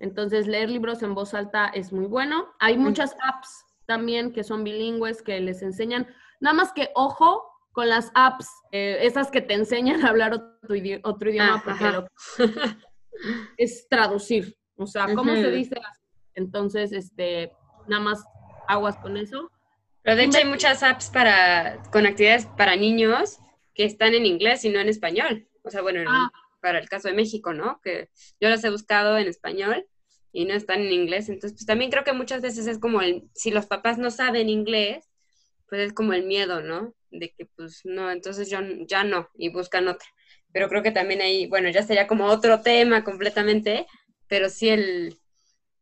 Entonces, 0.00 0.48
leer 0.48 0.68
libros 0.68 1.04
en 1.04 1.14
voz 1.14 1.32
alta 1.32 1.68
es 1.68 1.92
muy 1.92 2.06
bueno. 2.06 2.52
Hay 2.58 2.76
muchas 2.76 3.14
apps 3.22 3.64
también 3.86 4.32
que 4.32 4.42
son 4.42 4.64
bilingües 4.64 5.22
que 5.22 5.38
les 5.38 5.62
enseñan, 5.62 6.08
nada 6.40 6.54
más 6.54 6.72
que 6.72 6.90
ojo 6.96 7.44
con 7.70 7.88
las 7.88 8.10
apps, 8.16 8.48
eh, 8.72 8.98
esas 9.02 9.30
que 9.30 9.40
te 9.40 9.54
enseñan 9.54 10.04
a 10.04 10.08
hablar 10.08 10.34
otro, 10.34 10.74
idioma, 10.74 11.62
porque 11.64 12.04
es 13.58 13.86
traducir. 13.88 14.56
O 14.76 14.88
sea, 14.88 15.14
¿cómo 15.14 15.34
se 15.34 15.52
dice 15.52 15.76
entonces, 16.34 16.92
este, 16.92 17.52
nada 17.88 18.02
más 18.02 18.24
aguas 18.68 18.96
con 18.96 19.16
eso. 19.16 19.50
Pero 20.02 20.16
de 20.16 20.24
hecho 20.24 20.38
hay 20.38 20.44
muchas 20.44 20.82
apps 20.82 21.08
para, 21.10 21.82
con 21.90 22.06
actividades 22.06 22.46
para 22.58 22.76
niños 22.76 23.38
que 23.74 23.84
están 23.84 24.14
en 24.14 24.26
inglés 24.26 24.64
y 24.64 24.68
no 24.68 24.80
en 24.80 24.88
español. 24.88 25.48
O 25.62 25.70
sea, 25.70 25.82
bueno, 25.82 26.02
ah. 26.06 26.30
para 26.60 26.78
el 26.78 26.88
caso 26.88 27.08
de 27.08 27.14
México, 27.14 27.54
¿no? 27.54 27.80
Que 27.82 28.10
yo 28.40 28.48
las 28.48 28.62
he 28.64 28.70
buscado 28.70 29.16
en 29.16 29.28
español 29.28 29.86
y 30.30 30.44
no 30.44 30.54
están 30.54 30.80
en 30.80 30.92
inglés. 30.92 31.28
Entonces, 31.28 31.52
pues 31.52 31.66
también 31.66 31.90
creo 31.90 32.04
que 32.04 32.12
muchas 32.12 32.42
veces 32.42 32.66
es 32.66 32.78
como 32.78 33.00
el, 33.00 33.28
si 33.34 33.50
los 33.50 33.66
papás 33.66 33.96
no 33.96 34.10
saben 34.10 34.50
inglés, 34.50 35.08
pues 35.68 35.80
es 35.80 35.92
como 35.94 36.12
el 36.12 36.24
miedo, 36.24 36.60
¿no? 36.60 36.94
De 37.10 37.30
que 37.30 37.46
pues 37.46 37.80
no, 37.84 38.10
entonces 38.10 38.50
yo 38.50 38.58
ya 38.86 39.04
no 39.04 39.30
y 39.34 39.48
buscan 39.48 39.88
otra. 39.88 40.06
Pero 40.52 40.68
creo 40.68 40.82
que 40.82 40.90
también 40.90 41.22
ahí, 41.22 41.46
bueno, 41.46 41.70
ya 41.70 41.82
sería 41.82 42.06
como 42.06 42.26
otro 42.26 42.60
tema 42.60 43.04
completamente, 43.04 43.86
pero 44.28 44.50
sí 44.50 44.68
el, 44.68 45.18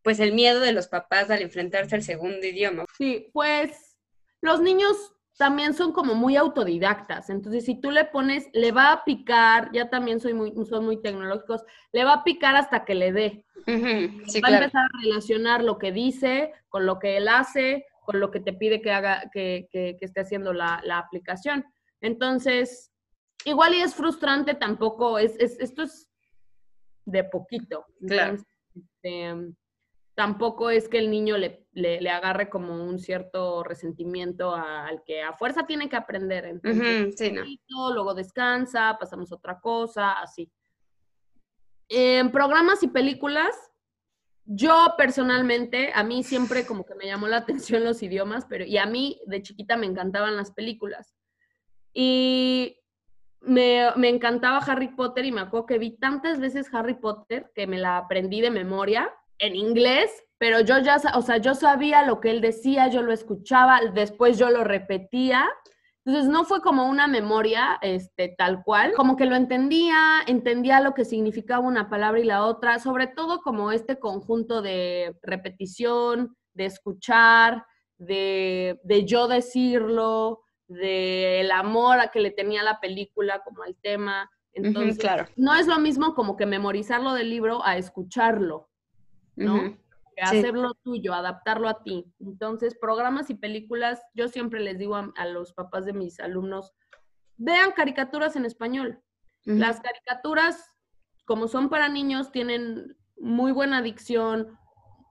pues 0.03 0.21
el 0.21 0.33
miedo 0.33 0.61
de 0.61 0.73
los 0.73 0.89
papás 0.89 1.31
al 1.31 1.43
enfrentarse 1.43 1.95
al 1.95 2.03
segundo 2.03 2.47
idioma. 2.47 2.85
Sí, 2.97 3.31
pues 3.33 3.97
los 4.41 4.61
niños 4.61 4.97
también 5.39 5.75
son 5.75 5.93
como 5.93 6.15
muy 6.15 6.37
autodidactas, 6.37 7.31
entonces 7.31 7.65
si 7.65 7.81
tú 7.81 7.91
le 7.91 8.05
pones, 8.05 8.49
le 8.53 8.71
va 8.71 8.93
a 8.93 9.05
picar, 9.05 9.71
ya 9.73 9.89
también 9.89 10.21
soy 10.21 10.35
muy, 10.35 10.53
son 10.67 10.85
muy 10.85 11.01
tecnológicos, 11.01 11.65
le 11.93 12.05
va 12.05 12.15
a 12.15 12.25
picar 12.25 12.55
hasta 12.55 12.85
que 12.85 12.95
le 12.95 13.13
dé. 13.13 13.47
va 13.67 14.49
a 14.49 14.55
empezar 14.55 14.85
a 14.85 15.03
relacionar 15.03 15.65
lo 15.65 15.79
que 15.79 15.91
dice 15.91 16.53
con 16.69 16.85
lo 16.85 16.99
que 16.99 17.17
él 17.17 17.29
hace, 17.29 17.87
con 18.05 18.21
lo 18.21 18.31
que 18.31 18.41
te 18.41 18.53
pide 18.53 18.83
que 18.83 18.93
haga, 18.93 19.31
que, 19.33 19.69
que, 19.71 19.97
esté 20.01 20.21
haciendo 20.21 20.53
la, 20.53 20.81
la, 20.85 20.99
aplicación. 20.99 21.65
Entonces, 22.01 22.93
igual 23.45 23.75
y 23.75 23.81
es 23.81 23.95
frustrante 23.95 24.55
tampoco, 24.55 25.19
es, 25.19 25.35
es 25.39 25.59
esto 25.61 25.83
es 25.83 26.11
de 27.05 27.25
poquito. 27.25 27.87
Claro. 28.07 28.37
Este, 28.75 29.55
tampoco 30.15 30.71
es 30.71 30.89
que 30.89 30.99
el 30.99 31.11
niño 31.11 31.39
le, 31.39 31.67
le, 31.73 32.11
agarre 32.11 32.51
como 32.51 32.75
un 32.85 32.99
cierto 32.99 33.63
resentimiento 33.65 34.55
al 34.55 35.03
que 35.05 35.23
a 35.23 35.33
fuerza 35.33 35.67
tiene 35.67 35.89
que 35.89 35.97
aprender. 35.97 36.45
Entonces, 36.45 37.15
sí, 37.17 37.33
no. 37.33 37.95
luego 37.95 38.15
descansa, 38.15 38.97
pasamos 39.01 39.33
a 39.33 39.37
otra 39.37 39.61
cosa, 39.61 40.13
así. 40.13 40.51
En 41.89 42.31
programas 42.31 42.83
y 42.83 42.89
películas, 42.89 43.55
yo 44.45 44.95
personalmente, 44.99 45.93
a 45.95 46.03
mí 46.03 46.23
siempre 46.23 46.67
como 46.67 46.85
que 46.85 46.95
me 46.95 47.07
llamó 47.07 47.29
la 47.29 47.39
atención 47.79 47.85
los 47.85 48.03
idiomas, 48.03 48.47
pero 48.47 48.65
y 48.65 48.77
a 48.77 48.87
mí 48.87 49.21
de 49.27 49.43
chiquita 49.43 49.77
me 49.77 49.87
encantaban 49.87 50.37
las 50.37 50.51
películas. 50.53 51.15
Y 51.95 52.79
me, 53.41 53.89
me, 53.97 54.09
encantaba 54.09 54.59
Harry 54.59 54.89
Potter 54.89 55.25
y 55.25 55.33
me 55.33 55.41
acuerdo 55.41 55.67
que 55.67 55.79
vi 55.79 55.97
tantas 55.99 56.39
veces 56.39 56.73
Harry 56.73 56.95
Potter 56.95 57.51
que 57.55 57.67
me 57.67 57.79
la 57.79 57.97
aprendí 57.99 58.41
de 58.41 58.51
memoria 58.51 59.13
en 59.43 59.57
inglés, 59.57 60.11
pero 60.39 60.61
yo 60.61 60.79
ya, 60.79 61.01
o 61.15 61.23
sea, 61.23 61.37
yo 61.39 61.55
sabía 61.55 62.07
lo 62.07 62.21
que 62.21 62.31
él 62.31 62.41
decía, 62.41 62.89
yo 62.89 63.03
lo 63.03 63.13
escuchaba, 63.13 63.81
después 63.93 64.39
yo 64.39 64.51
lo 64.51 64.65
repetía. 64.65 65.49
Entonces 66.05 66.31
no 66.31 66.45
fue 66.45 66.63
como 66.63 66.89
una 66.89 67.07
memoria 67.07 67.79
este, 67.83 68.35
tal 68.37 68.63
cual, 68.65 68.93
como 68.95 69.17
que 69.17 69.27
lo 69.27 69.37
entendía, 69.37 70.23
entendía 70.27 70.81
lo 70.81 70.95
que 70.95 71.05
significaba 71.05 71.67
una 71.67 71.89
palabra 71.89 72.21
y 72.21 72.25
la 72.25 72.45
otra, 72.45 72.79
sobre 72.81 73.07
todo 73.07 73.41
como 73.41 73.71
este 73.71 73.99
conjunto 73.99 74.63
de 74.63 75.17
repetición, 75.23 76.37
de 76.55 76.67
escuchar, 76.67 77.65
de, 77.99 78.81
de 78.83 79.05
yo 79.05 79.29
decirlo, 79.29 80.41
del 80.67 81.51
amor 81.51 82.01
a 82.01 82.09
que 82.09 82.21
le 82.21 82.31
tenía 82.31 82.63
la 82.63 82.81
película 82.81 83.43
como 83.45 83.63
al 83.63 83.77
tema. 83.77 84.29
Entonces, 84.55 84.99
claro. 84.99 85.27
no 85.37 85.55
es 85.55 85.67
lo 85.67 85.79
mismo 85.79 86.15
como 86.15 86.37
que 86.37 86.47
memorizarlo 86.47 87.15
del 87.15 87.31
libro 87.31 87.65
a 87.65 87.77
escucharlo. 87.77 88.72
¿No? 89.37 89.77
Hacerlo 90.21 90.75
tuyo, 90.85 91.15
adaptarlo 91.15 91.69
a 91.69 91.83
ti. 91.83 92.05
Entonces, 92.21 92.77
programas 92.79 93.31
y 93.31 93.35
películas, 93.35 94.03
yo 94.15 94.29
siempre 94.29 94.61
les 94.61 94.79
digo 94.79 94.97
a, 94.97 95.27
los 95.27 95.53
papás 95.53 95.85
de 95.85 95.93
mis 95.93 96.21
alumnos, 96.21 96.73
vean 97.37 97.73
caricaturas 97.73 98.37
en 98.37 98.45
español. 98.45 99.03
Las 99.45 99.81
caricaturas, 99.81 100.73
como 101.25 101.49
son 101.49 101.69
para 101.69 101.89
niños, 101.89 102.31
tienen 102.31 102.97
muy 103.17 103.51
buena 103.53 103.83
dicción, 103.83 104.57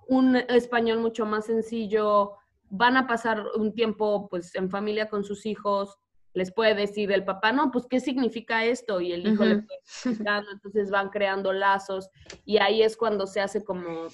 un 0.08 0.36
español 0.36 1.00
mucho 1.00 1.26
más 1.26 1.46
sencillo, 1.46 2.38
van 2.70 2.96
a 2.96 3.08
pasar 3.08 3.46
un 3.56 3.74
tiempo 3.74 4.30
pues 4.30 4.56
en 4.56 4.70
familia 4.70 5.10
con 5.10 5.24
sus 5.24 5.46
hijos, 5.46 5.98
les 6.34 6.54
puede 6.54 6.74
decir 6.76 7.12
el 7.12 7.26
papá, 7.26 7.52
no, 7.52 7.72
pues, 7.72 7.86
¿qué 7.90 8.00
significa 8.00 8.64
esto? 8.66 9.02
Y 9.02 9.12
el 9.12 9.28
hijo 9.28 9.44
le 9.44 9.58
puede 9.58 9.80
explicar, 9.80 10.44
entonces 10.52 10.90
van 10.90 11.10
creando 11.10 11.52
lazos 11.52 12.10
y 12.46 12.58
ahí 12.58 12.82
es 12.82 12.96
cuando 12.96 13.28
se 13.28 13.42
hace 13.42 13.64
como, 13.64 14.08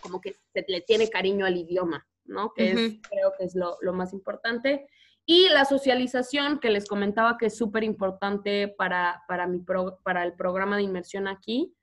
como 0.00 0.20
que 0.20 0.34
se 0.52 0.64
le 0.66 0.80
tiene 0.80 1.08
cariño 1.08 1.46
al 1.46 1.56
idioma, 1.56 2.06
¿no? 2.24 2.52
Que 2.52 2.72
es, 2.72 3.00
creo 3.08 3.32
que 3.38 3.44
es 3.44 3.54
lo, 3.54 3.78
más 3.92 4.12
importante. 4.12 4.88
Y 5.26 5.48
la 5.50 5.64
socialización, 5.64 6.58
que 6.58 6.70
les 6.70 6.88
comentaba 6.88 7.36
que 7.36 7.46
es 7.46 7.56
súper 7.56 7.84
importante 7.84 8.68
para, 8.68 9.22
para, 9.28 9.46
mi 9.46 9.60
para 10.02 10.24
el 10.24 10.32
programa 10.34 10.76
de 10.76 10.82
inmersión 10.82 11.28
aquí, 11.28 11.74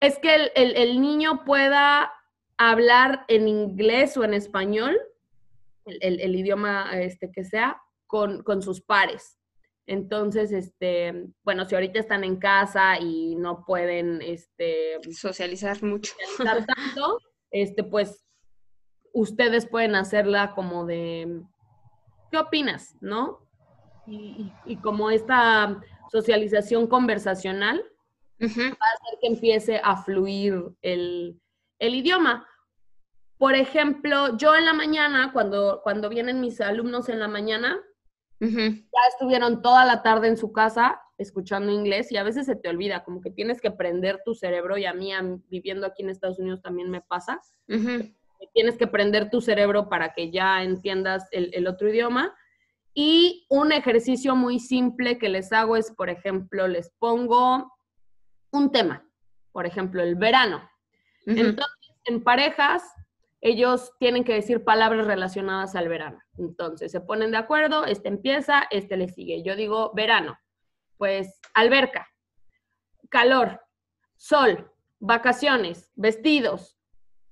es 0.00 0.18
que 0.18 0.34
el, 0.34 0.76
el, 0.76 1.00
niño 1.00 1.44
pueda 1.44 2.12
hablar 2.56 3.24
en 3.28 3.48
inglés 3.48 4.16
o 4.16 4.24
en 4.24 4.34
español, 4.34 4.98
el, 5.84 6.20
el 6.20 6.34
idioma 6.34 6.90
este, 6.98 7.30
que 7.30 7.44
sea, 7.44 7.80
con, 8.06 8.42
con 8.42 8.62
sus 8.62 8.80
pares. 8.80 9.38
Entonces, 9.86 10.50
este, 10.50 11.28
bueno, 11.44 11.64
si 11.64 11.74
ahorita 11.76 12.00
están 12.00 12.24
en 12.24 12.36
casa 12.36 12.98
y 12.98 13.36
no 13.36 13.64
pueden 13.64 14.20
este, 14.20 14.98
socializar 15.12 15.80
mucho, 15.82 16.12
tanto, 16.66 17.20
este, 17.52 17.84
pues 17.84 18.24
ustedes 19.12 19.66
pueden 19.66 19.94
hacerla 19.94 20.54
como 20.54 20.86
de, 20.86 21.40
¿qué 22.30 22.38
opinas? 22.38 22.96
¿No? 23.00 23.46
Y, 24.06 24.52
como 24.82 25.10
esta 25.10 25.80
socialización 26.12 26.86
conversacional 26.86 27.82
va 28.40 28.46
a 28.46 28.48
hacer 28.48 29.18
que 29.20 29.26
empiece 29.26 29.80
a 29.82 29.96
fluir 29.96 30.62
el, 30.82 31.40
el 31.78 31.94
idioma. 31.94 32.46
Por 33.38 33.54
ejemplo, 33.54 34.36
yo 34.36 34.54
en 34.54 34.64
la 34.64 34.74
mañana, 34.74 35.32
cuando, 35.32 35.80
cuando 35.82 36.08
vienen 36.08 36.40
mis 36.40 36.60
alumnos 36.60 37.08
en 37.08 37.18
la 37.18 37.28
mañana, 37.28 37.80
ya 38.40 39.00
estuvieron 39.10 39.62
toda 39.62 39.84
la 39.84 40.02
tarde 40.02 40.28
en 40.28 40.36
su 40.36 40.52
casa 40.52 41.00
escuchando 41.18 41.72
inglés 41.72 42.12
y 42.12 42.16
a 42.16 42.22
veces 42.22 42.46
se 42.46 42.56
te 42.56 42.68
olvida, 42.68 43.04
como 43.04 43.20
que 43.20 43.30
tienes 43.30 43.60
que 43.60 43.70
prender 43.70 44.20
tu 44.24 44.34
cerebro 44.34 44.76
y 44.76 44.84
a 44.84 44.92
mí, 44.92 45.12
viviendo 45.48 45.86
aquí 45.86 46.02
en 46.02 46.10
Estados 46.10 46.38
Unidos 46.38 46.60
también 46.62 46.90
me 46.90 47.00
pasa. 47.00 47.40
Tienes 48.52 48.76
que 48.76 48.86
prender 48.86 49.30
tu 49.30 49.40
cerebro 49.40 49.88
para 49.88 50.12
que 50.12 50.30
ya 50.30 50.62
entiendas 50.62 51.26
el, 51.32 51.66
otro 51.66 51.88
idioma. 51.88 52.34
Y 52.92 53.46
un 53.50 53.72
ejercicio 53.72 54.34
muy 54.36 54.58
simple 54.58 55.18
que 55.18 55.28
les 55.28 55.52
hago 55.52 55.76
es, 55.76 55.90
por 55.90 56.08
ejemplo, 56.08 56.66
les 56.66 56.90
pongo 56.98 57.72
un 58.50 58.72
tema, 58.72 59.06
por 59.52 59.66
ejemplo, 59.66 60.02
el 60.02 60.14
verano. 60.14 60.62
Entonces, 61.26 61.66
en 62.04 62.22
parejas, 62.22 62.82
ellos 63.46 63.92
tienen 64.00 64.24
que 64.24 64.34
decir 64.34 64.64
palabras 64.64 65.06
relacionadas 65.06 65.76
al 65.76 65.88
verano. 65.88 66.18
Entonces, 66.36 66.90
se 66.90 67.00
ponen 67.00 67.30
de 67.30 67.36
acuerdo, 67.36 67.84
este 67.84 68.08
empieza, 68.08 68.64
este 68.70 68.96
le 68.96 69.08
sigue. 69.08 69.44
Yo 69.44 69.54
digo 69.54 69.92
verano, 69.94 70.36
pues 70.96 71.40
alberca, 71.54 72.08
calor, 73.08 73.60
sol, 74.16 74.72
vacaciones, 74.98 75.92
vestidos, 75.94 76.76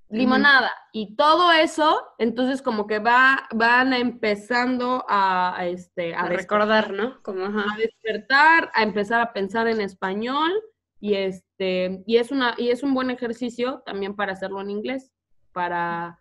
limonada. 0.08 0.70
Y 0.92 1.16
todo 1.16 1.50
eso, 1.50 2.00
entonces 2.18 2.62
como 2.62 2.86
que 2.86 3.00
va, 3.00 3.48
van 3.52 3.92
empezando 3.92 5.04
a, 5.08 5.66
este, 5.66 6.14
a, 6.14 6.26
recordar, 6.26 6.92
¿no? 6.92 7.20
Como, 7.22 7.44
A 7.44 7.76
despertar, 7.76 8.70
a 8.72 8.84
empezar 8.84 9.20
a 9.20 9.32
pensar 9.32 9.66
en 9.66 9.80
español. 9.80 10.52
Y 11.00 11.14
este, 11.14 12.04
y 12.06 12.18
es 12.18 12.30
una, 12.30 12.54
y 12.56 12.70
es 12.70 12.84
un 12.84 12.94
buen 12.94 13.10
ejercicio 13.10 13.82
también 13.84 14.14
para 14.14 14.32
hacerlo 14.32 14.60
en 14.60 14.70
inglés, 14.70 15.13
para, 15.54 16.18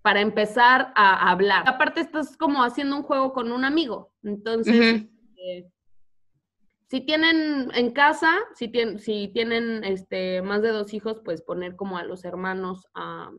para 0.00 0.22
empezar 0.22 0.92
a 0.94 1.30
hablar. 1.30 1.68
Aparte, 1.68 2.00
estás 2.00 2.38
como 2.38 2.62
haciendo 2.62 2.96
un 2.96 3.02
juego 3.02 3.34
con 3.34 3.52
un 3.52 3.66
amigo. 3.66 4.12
Entonces, 4.22 5.04
si 6.88 7.00
tienen 7.00 7.70
en 7.74 7.90
casa, 7.90 8.32
si, 8.54 8.68
tienen, 8.68 8.98
si 9.00 9.28
tienen 9.28 9.84
este, 9.84 10.40
más 10.40 10.62
de 10.62 10.70
dos 10.70 10.94
hijos, 10.94 11.20
pues 11.24 11.42
poner 11.42 11.76
como 11.76 11.98
a 11.98 12.04
los 12.04 12.24
hermanos 12.24 12.86
a, 12.94 13.30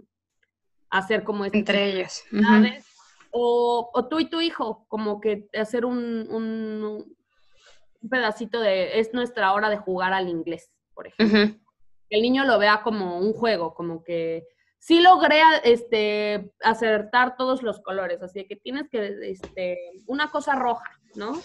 hacer 0.89 1.23
como 1.23 1.45
este 1.45 1.59
entre 1.59 1.91
ellos. 1.91 2.23
o, 3.31 3.89
o, 3.93 4.07
tú 4.07 4.19
y 4.19 4.29
tu 4.29 4.41
hijo, 4.41 4.85
como 4.89 5.19
que 5.21 5.49
hacer 5.57 5.85
un, 5.85 6.27
un, 6.29 7.17
pedacito 8.09 8.59
de, 8.59 8.99
es 8.99 9.13
nuestra 9.13 9.53
hora 9.53 9.69
de 9.69 9.77
jugar 9.77 10.13
al 10.13 10.27
inglés, 10.29 10.71
por 10.93 11.07
ejemplo. 11.07 11.59
Que 12.09 12.15
el 12.17 12.21
niño 12.21 12.45
lo 12.45 12.59
vea 12.59 12.81
como 12.83 13.19
un 13.19 13.33
juego, 13.33 13.73
como 13.73 14.03
que 14.03 14.45
sí 14.87 15.01
logré 15.01 15.41
este, 15.65 16.49
acertar 16.61 17.35
todos 17.35 17.61
los 17.61 17.81
colores, 17.81 18.23
así 18.23 18.45
que 18.45 18.55
tienes 18.55 18.87
que, 18.89 19.17
este, 19.21 19.77
una 20.05 20.31
cosa 20.31 20.55
roja, 20.55 20.97
¿no? 21.15 21.41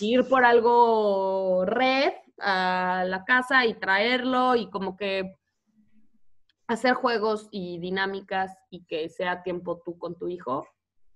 ir 0.00 0.28
por 0.28 0.44
algo 0.44 1.64
red 1.64 2.12
a 2.38 3.04
la 3.06 3.24
casa 3.24 3.64
y 3.64 3.72
traerlo 3.72 4.56
y 4.56 4.68
como 4.68 4.94
que 4.94 5.36
hacer 6.66 6.92
juegos 6.92 7.48
y 7.50 7.78
dinámicas 7.78 8.54
y 8.68 8.84
que 8.84 9.08
sea 9.08 9.42
tiempo 9.42 9.80
tú 9.82 9.96
con 9.96 10.18
tu 10.18 10.28
hijo, 10.28 10.68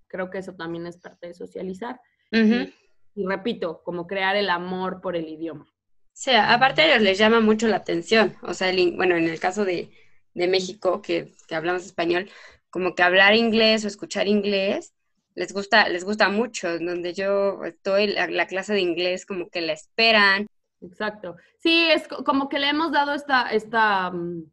creo 0.09 0.31
que 0.31 0.39
eso 0.39 0.55
también 0.55 0.87
es 0.87 0.97
parte 0.97 1.27
de 1.27 1.35
socializar. 1.35 2.01
y, 2.33 3.27
repito, 3.27 3.83
como 3.83 4.07
crear 4.07 4.35
el 4.35 4.49
amor 4.49 5.03
por 5.03 5.15
el 5.15 5.29
idioma. 5.29 5.67
Sí, 6.15 6.31
aparte 6.31 6.99
les 7.01 7.19
llama 7.19 7.41
mucho 7.41 7.69
la 7.69 7.77
atención, 7.77 8.35
o 8.41 8.55
sea, 8.55 8.73
bueno, 8.95 9.17
en 9.17 9.29
el 9.29 9.39
caso 9.39 9.67
de, 9.67 9.91
México, 10.35 11.03
que, 11.03 11.33
que 11.49 11.55
hablamos 11.55 11.85
español, 11.85 12.31
como 12.71 12.95
que 12.95 13.03
hablar 13.03 13.35
inglés 13.35 13.85
o 13.85 13.89
escuchar 13.89 14.29
inglés 14.29 14.95
les 15.35 15.53
gusta, 15.53 15.89
les 15.89 16.05
gusta 16.05 16.29
mucho, 16.29 16.79
donde 16.79 17.15
yo 17.15 17.65
estoy, 17.65 18.09
la, 18.09 18.47
clase 18.47 18.75
de 18.75 18.81
inglés 18.81 19.25
como 19.27 19.49
que 19.49 19.61
la 19.61 19.73
esperan. 19.73 20.47
Exacto. 20.81 21.37
Sí, 21.59 21.85
es 21.91 22.09
como 22.09 22.49
que 22.49 22.59
le 22.59 22.69
hemos 22.69 22.93
dado 22.93 23.15
esta, 23.15 23.49
esta, 23.49 24.11
mm, 24.11 24.51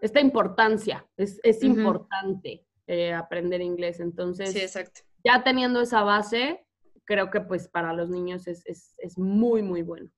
esta 0.00 0.20
importancia. 0.20 1.06
Es, 1.16 1.62
importante 1.62 2.66
eh, 2.86 3.12
aprender 3.12 3.60
inglés. 3.60 4.00
Entonces, 4.00 4.52
sí, 4.52 4.60
exacto. 4.60 5.02
ya 5.24 5.42
teniendo 5.42 5.80
esa 5.80 6.02
base, 6.02 6.66
creo 7.04 7.30
que 7.30 7.40
pues 7.40 7.68
para 7.68 7.92
los 7.92 8.10
niños 8.10 8.46
es, 8.46 8.94
muy, 9.16 9.62
muy 9.62 9.82
bueno. 9.82 10.10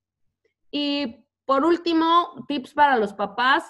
Y 0.70 1.24
por 1.44 1.64
último, 1.64 2.44
tips 2.48 2.74
para 2.74 2.96
los 2.96 3.12
papás. 3.12 3.64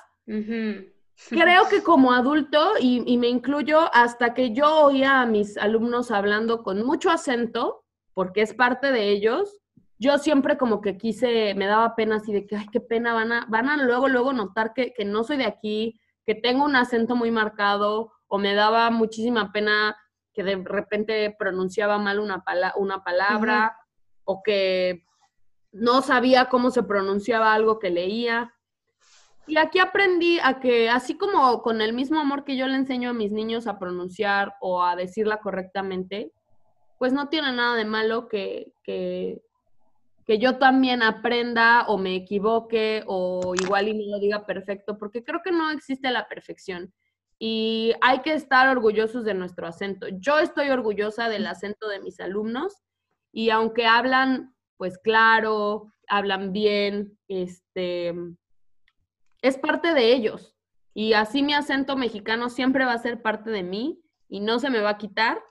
Creo 1.26 1.68
que 1.68 1.82
como 1.82 2.12
adulto, 2.12 2.74
y, 2.80 3.18
me 3.18 3.28
incluyo, 3.28 3.92
hasta 3.92 4.34
que 4.34 4.52
yo 4.52 4.84
oía 4.84 5.20
a 5.20 5.26
mis 5.26 5.56
alumnos 5.56 6.10
hablando 6.10 6.62
con 6.62 6.84
mucho 6.84 7.10
acento, 7.10 7.84
porque 8.14 8.42
es 8.42 8.54
parte 8.54 8.92
de 8.92 9.10
ellos, 9.10 9.60
yo 9.98 10.16
siempre 10.18 10.56
como 10.56 10.80
que 10.80 10.96
quise, 10.96 11.54
me 11.54 11.66
daba 11.66 11.96
pena 11.96 12.16
así 12.16 12.32
de 12.32 12.46
que, 12.46 12.56
ay, 12.56 12.66
qué 12.70 12.80
pena, 12.80 13.14
van 13.14 13.32
a, 13.32 13.46
van 13.48 13.68
a 13.68 13.76
luego, 13.76 14.08
luego 14.08 14.32
notar 14.32 14.72
que, 14.74 14.94
no 15.04 15.24
soy 15.24 15.38
de 15.38 15.46
aquí, 15.46 16.00
que 16.24 16.36
tengo 16.36 16.64
un 16.64 16.76
acento 16.76 17.16
muy 17.16 17.32
marcado, 17.32 18.12
o 18.28 18.38
me 18.38 18.54
daba 18.54 18.90
muchísima 18.90 19.50
pena 19.52 19.96
que 20.32 20.44
de 20.44 20.56
repente 20.64 21.34
pronunciaba 21.36 21.98
mal 21.98 22.20
una, 22.20 22.44
una 22.76 23.02
palabra, 23.02 23.76
o 24.22 24.42
que 24.42 25.04
no 25.72 26.00
sabía 26.02 26.48
cómo 26.48 26.70
se 26.70 26.84
pronunciaba 26.84 27.54
algo 27.54 27.78
que 27.78 27.90
leía. 27.90 28.54
Y 29.48 29.56
aquí 29.56 29.78
aprendí 29.78 30.38
a 30.42 30.60
que, 30.60 30.90
así 30.90 31.16
como 31.16 31.62
con 31.62 31.80
el 31.80 31.94
mismo 31.94 32.20
amor 32.20 32.44
que 32.44 32.56
yo 32.56 32.66
le 32.66 32.76
enseño 32.76 33.10
a 33.10 33.14
mis 33.14 33.32
niños 33.32 33.66
a 33.66 33.78
pronunciar 33.78 34.54
o 34.60 34.84
a 34.84 34.94
decirla 34.94 35.40
correctamente, 35.40 36.32
pues 36.98 37.14
no 37.14 37.30
tiene 37.30 37.52
nada 37.52 37.74
de 37.74 37.86
malo 37.86 38.28
que, 38.28 38.72
que, 38.84 39.40
yo 40.38 40.58
también 40.58 41.02
aprenda 41.02 41.86
o 41.88 41.96
me 41.96 42.14
equivoque 42.14 43.02
o 43.06 43.54
igual 43.54 43.88
y 43.88 43.94
no 43.94 44.16
lo 44.16 44.20
diga 44.20 44.44
perfecto, 44.44 44.98
porque 44.98 45.24
creo 45.24 45.40
que 45.42 45.50
no 45.50 45.70
existe 45.70 46.10
la 46.10 46.28
perfección. 46.28 46.92
Y 47.38 47.94
hay 48.02 48.18
que 48.18 48.34
estar 48.34 48.68
orgullosos 48.68 49.24
de 49.24 49.32
nuestro 49.32 49.66
acento. 49.66 50.06
Yo 50.20 50.38
estoy 50.38 50.68
orgullosa 50.68 51.30
del 51.30 51.46
acento 51.46 51.88
de 51.88 52.00
mis 52.00 52.20
alumnos 52.20 52.74
y 53.32 53.48
aunque 53.48 53.86
hablan, 53.86 54.54
pues 54.76 54.98
claro, 54.98 55.94
hablan 56.08 56.52
bien, 56.52 57.18
este, 57.28 58.12
es 59.42 59.58
parte 59.58 59.94
de 59.94 60.12
ellos. 60.12 60.56
Y 60.94 61.12
así 61.12 61.42
mi 61.42 61.54
acento 61.54 61.96
mexicano 61.96 62.50
siempre 62.50 62.84
va 62.84 62.92
a 62.92 62.98
ser 62.98 63.22
parte 63.22 63.50
de 63.50 63.62
mí 63.62 64.02
y 64.28 64.40
no 64.40 64.58
se 64.58 64.70
me 64.70 64.80
va 64.80 64.90
a 64.90 64.98
quitar. 64.98 65.42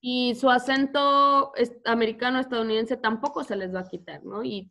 Y 0.00 0.34
su 0.34 0.50
acento 0.50 1.52
americano 1.84 2.38
estadounidense 2.38 2.96
tampoco 2.96 3.42
se 3.42 3.56
les 3.56 3.74
va 3.74 3.80
a 3.80 3.88
quitar, 3.88 4.24
¿no? 4.24 4.44
Y, 4.44 4.70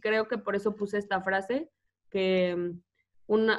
creo 0.00 0.28
que 0.28 0.38
por 0.38 0.54
eso 0.54 0.76
puse 0.76 0.98
esta 0.98 1.20
frase, 1.22 1.70
que 2.10 2.54
mm, 2.54 2.82
un, 3.26 3.50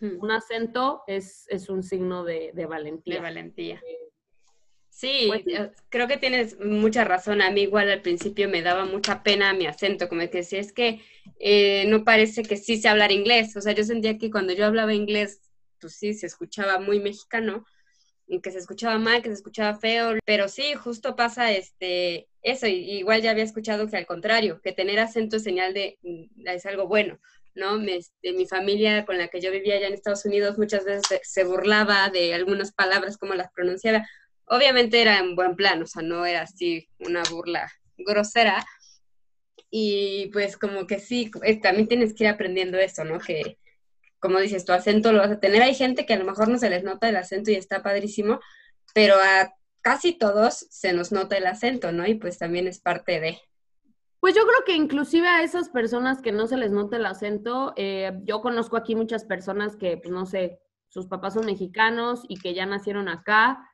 un, 0.00 0.30
acento 0.30 1.02
es, 1.06 1.46
es, 1.48 1.68
un 1.68 1.82
signo 1.82 2.22
de, 2.22 2.52
valentía. 2.68 3.14
De 3.16 3.20
valentía. 3.20 3.80
Sí, 4.96 5.24
pues 5.26 5.42
eh, 5.48 5.72
creo 5.88 6.06
que 6.06 6.18
tienes 6.18 6.56
mucha 6.60 7.02
razón. 7.02 7.42
A 7.42 7.50
mí 7.50 7.62
igual 7.62 7.90
al 7.90 8.00
principio 8.00 8.48
me 8.48 8.62
daba 8.62 8.84
mucha 8.84 9.24
pena 9.24 9.52
mi 9.52 9.66
acento, 9.66 10.08
como 10.08 10.28
que 10.30 10.44
si 10.44 10.56
es 10.56 10.72
que 10.72 11.00
eh, 11.40 11.84
no 11.88 12.04
parece 12.04 12.44
que 12.44 12.56
sí 12.56 12.80
sé 12.80 12.88
hablar 12.88 13.10
inglés. 13.10 13.56
O 13.56 13.60
sea, 13.60 13.72
yo 13.72 13.82
sentía 13.82 14.18
que 14.18 14.30
cuando 14.30 14.52
yo 14.52 14.64
hablaba 14.64 14.94
inglés, 14.94 15.40
pues 15.80 15.96
sí, 15.96 16.14
se 16.14 16.26
escuchaba 16.26 16.78
muy 16.78 17.00
mexicano, 17.00 17.64
que 18.40 18.52
se 18.52 18.58
escuchaba 18.58 18.98
mal, 19.00 19.20
que 19.20 19.30
se 19.30 19.34
escuchaba 19.34 19.76
feo, 19.76 20.14
pero 20.24 20.46
sí, 20.46 20.74
justo 20.74 21.16
pasa 21.16 21.50
este 21.50 22.28
eso, 22.42 22.66
igual 22.68 23.20
ya 23.20 23.32
había 23.32 23.42
escuchado 23.44 23.88
que 23.88 23.96
al 23.96 24.06
contrario, 24.06 24.60
que 24.62 24.72
tener 24.72 25.00
acento 25.00 25.36
es 25.36 25.42
señal 25.42 25.74
de, 25.74 25.98
mm, 26.02 26.46
es 26.46 26.66
algo 26.66 26.86
bueno, 26.86 27.18
¿no? 27.54 27.78
Me, 27.78 27.96
este, 27.96 28.32
mi 28.34 28.46
familia 28.46 29.04
con 29.06 29.18
la 29.18 29.28
que 29.28 29.40
yo 29.40 29.50
vivía 29.50 29.76
allá 29.76 29.88
en 29.88 29.94
Estados 29.94 30.24
Unidos 30.24 30.56
muchas 30.58 30.84
veces 30.84 31.20
se 31.22 31.44
burlaba 31.44 32.10
de 32.10 32.34
algunas 32.34 32.72
palabras, 32.72 33.16
como 33.18 33.34
las 33.34 33.50
pronunciaba, 33.52 34.06
Obviamente 34.46 35.00
era 35.00 35.18
en 35.18 35.36
buen 35.36 35.56
plan, 35.56 35.82
o 35.82 35.86
sea, 35.86 36.02
no 36.02 36.26
era 36.26 36.42
así 36.42 36.88
una 36.98 37.22
burla 37.30 37.70
grosera. 37.96 38.64
Y 39.70 40.30
pues 40.32 40.56
como 40.56 40.86
que 40.86 41.00
sí, 41.00 41.30
eh, 41.42 41.60
también 41.60 41.88
tienes 41.88 42.14
que 42.14 42.24
ir 42.24 42.30
aprendiendo 42.30 42.78
eso, 42.78 43.04
¿no? 43.04 43.18
Que 43.18 43.58
como 44.24 44.38
dices, 44.38 44.64
tu 44.64 44.72
acento 44.72 45.12
lo 45.12 45.18
vas 45.18 45.32
a 45.32 45.38
tener. 45.38 45.60
Hay 45.60 45.74
gente 45.74 46.06
que 46.06 46.14
a 46.14 46.18
lo 46.18 46.24
mejor 46.24 46.48
no 46.48 46.56
se 46.56 46.70
les 46.70 46.82
nota 46.82 47.10
el 47.10 47.16
acento 47.16 47.50
y 47.50 47.56
está 47.56 47.82
padrísimo, 47.82 48.40
pero 48.94 49.16
a 49.16 49.52
casi 49.82 50.14
todos 50.14 50.66
se 50.70 50.94
nos 50.94 51.12
nota 51.12 51.36
el 51.36 51.46
acento, 51.46 51.92
¿no? 51.92 52.06
Y 52.06 52.14
pues 52.14 52.38
también 52.38 52.66
es 52.66 52.80
parte 52.80 53.20
de... 53.20 53.38
Pues 54.20 54.34
yo 54.34 54.46
creo 54.46 54.64
que 54.64 54.74
inclusive 54.74 55.28
a 55.28 55.42
esas 55.42 55.68
personas 55.68 56.22
que 56.22 56.32
no 56.32 56.46
se 56.46 56.56
les 56.56 56.70
nota 56.70 56.96
el 56.96 57.04
acento, 57.04 57.74
eh, 57.76 58.12
yo 58.22 58.40
conozco 58.40 58.78
aquí 58.78 58.94
muchas 58.94 59.26
personas 59.26 59.76
que, 59.76 59.98
pues 59.98 60.10
no 60.10 60.24
sé, 60.24 60.58
sus 60.88 61.06
papás 61.06 61.34
son 61.34 61.44
mexicanos 61.44 62.22
y 62.26 62.40
que 62.40 62.54
ya 62.54 62.64
nacieron 62.64 63.10
acá 63.10 63.68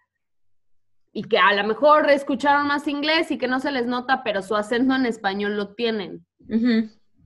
y 1.12 1.24
que 1.24 1.38
a 1.38 1.52
lo 1.54 1.66
mejor 1.66 2.08
escucharon 2.08 2.66
más 2.66 2.86
inglés 2.86 3.30
y 3.30 3.38
que 3.38 3.48
no 3.48 3.60
se 3.60 3.72
les 3.72 3.86
nota, 3.86 4.22
pero 4.22 4.42
su 4.42 4.54
acento 4.54 4.94
en 4.94 5.06
español 5.06 5.56
lo 5.56 5.74
tienen. 5.74 6.24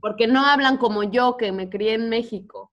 Porque 0.01 0.27
no 0.27 0.45
hablan 0.45 0.77
como 0.79 1.03
yo, 1.03 1.37
que 1.37 1.53
me 1.53 1.69
crié 1.69 1.95
en 1.95 2.09
México. 2.09 2.73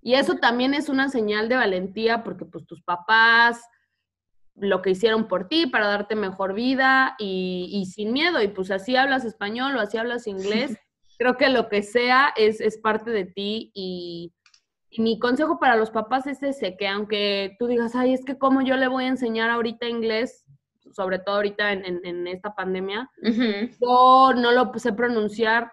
Y 0.00 0.14
eso 0.14 0.36
también 0.36 0.74
es 0.74 0.88
una 0.88 1.08
señal 1.08 1.48
de 1.48 1.56
valentía 1.56 2.24
porque 2.24 2.44
pues 2.44 2.66
tus 2.66 2.82
papás 2.82 3.62
lo 4.54 4.82
que 4.82 4.90
hicieron 4.90 5.28
por 5.28 5.48
ti 5.48 5.66
para 5.66 5.86
darte 5.86 6.14
mejor 6.14 6.54
vida 6.54 7.14
y, 7.18 7.88
sin 7.92 8.12
miedo. 8.12 8.42
Y 8.42 8.48
pues 8.48 8.70
así 8.70 8.96
hablas 8.96 9.24
español 9.24 9.76
o 9.76 9.80
así 9.80 9.96
hablas 9.96 10.26
inglés. 10.26 10.76
Creo 11.18 11.36
que 11.36 11.48
lo 11.48 11.68
que 11.68 11.82
sea 11.82 12.32
es, 12.36 12.60
es 12.60 12.78
parte 12.78 13.10
de 13.10 13.24
ti 13.24 13.70
y, 13.74 14.32
y 14.90 15.02
mi 15.02 15.18
consejo 15.18 15.58
para 15.58 15.76
los 15.76 15.90
papás 15.90 16.26
es 16.26 16.42
ese, 16.42 16.76
que 16.76 16.86
aunque 16.86 17.56
tú 17.58 17.66
digas, 17.66 17.94
ay, 17.94 18.12
es 18.12 18.24
que 18.24 18.38
cómo 18.38 18.60
yo 18.60 18.76
le 18.76 18.88
voy 18.88 19.04
a 19.04 19.08
enseñar 19.08 19.50
ahorita 19.50 19.88
inglés, 19.88 20.44
sobre 20.92 21.18
todo 21.18 21.36
ahorita 21.36 21.72
en, 21.72 22.26
esta 22.26 22.54
pandemia, 22.54 23.10
yo 23.22 24.32
no 24.34 24.52
lo 24.52 24.72
sé 24.78 24.92
pronunciar. 24.92 25.72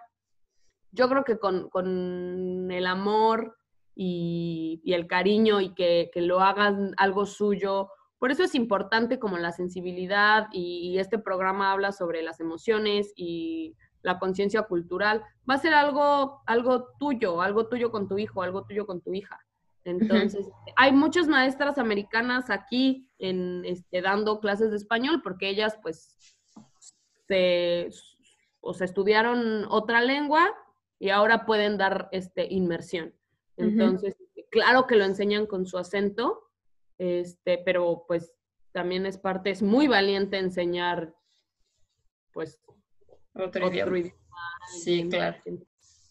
Yo 0.92 1.08
creo 1.08 1.24
que 1.24 1.38
con, 1.38 2.70
el 2.70 2.86
amor 2.86 3.56
y, 3.94 4.82
el 4.86 5.06
cariño 5.06 5.60
y 5.60 5.74
que, 5.74 6.10
lo 6.16 6.40
hagan 6.40 6.94
algo 6.96 7.26
suyo, 7.26 7.88
por 8.18 8.30
eso 8.30 8.42
es 8.42 8.54
importante 8.54 9.18
como 9.18 9.38
la 9.38 9.52
sensibilidad 9.52 10.48
y, 10.52 10.98
este 10.98 11.18
programa 11.18 11.72
habla 11.72 11.92
sobre 11.92 12.22
las 12.22 12.40
emociones 12.40 13.12
y 13.16 13.76
la 14.02 14.18
conciencia 14.18 14.62
cultural, 14.62 15.22
va 15.48 15.54
a 15.54 15.58
ser 15.58 15.74
algo, 15.74 16.42
algo 16.46 16.88
tuyo, 16.98 17.42
algo 17.42 17.68
tuyo 17.68 17.90
con 17.90 18.08
tu 18.08 18.18
hijo, 18.18 18.42
algo 18.42 18.64
tuyo 18.64 18.86
con 18.86 19.00
tu 19.00 19.12
hija. 19.12 19.38
Entonces, 19.84 20.46
hay 20.76 20.92
muchas 20.92 21.26
maestras 21.26 21.78
americanas 21.78 22.50
aquí 22.50 23.08
en, 23.18 23.64
este, 23.64 24.02
dando 24.02 24.40
clases 24.40 24.70
de 24.70 24.76
español 24.76 25.22
porque 25.22 25.48
ellas 25.48 25.78
pues 25.82 26.16
se, 27.26 27.88
o 28.60 28.74
se 28.74 28.84
estudiaron 28.84 29.66
otra 29.70 30.02
lengua 30.02 30.54
y 30.98 31.10
ahora 31.10 31.46
pueden 31.46 31.78
dar 31.78 32.08
este, 32.12 32.46
inmersión. 32.50 33.14
Entonces, 33.56 34.16
claro 34.50 34.86
que 34.86 34.96
lo 34.96 35.04
enseñan 35.04 35.46
con 35.46 35.66
su 35.66 35.76
acento, 35.78 36.50
este, 36.98 37.58
pero 37.58 38.04
pues 38.06 38.32
también 38.72 39.06
es 39.06 39.18
parte, 39.18 39.50
es 39.50 39.62
muy 39.62 39.86
valiente 39.88 40.38
enseñar 40.38 41.14
pues 42.32 42.60
otro, 43.34 43.68
idioma. 43.68 44.10
Sí, 44.82 45.08
claro. 45.08 45.36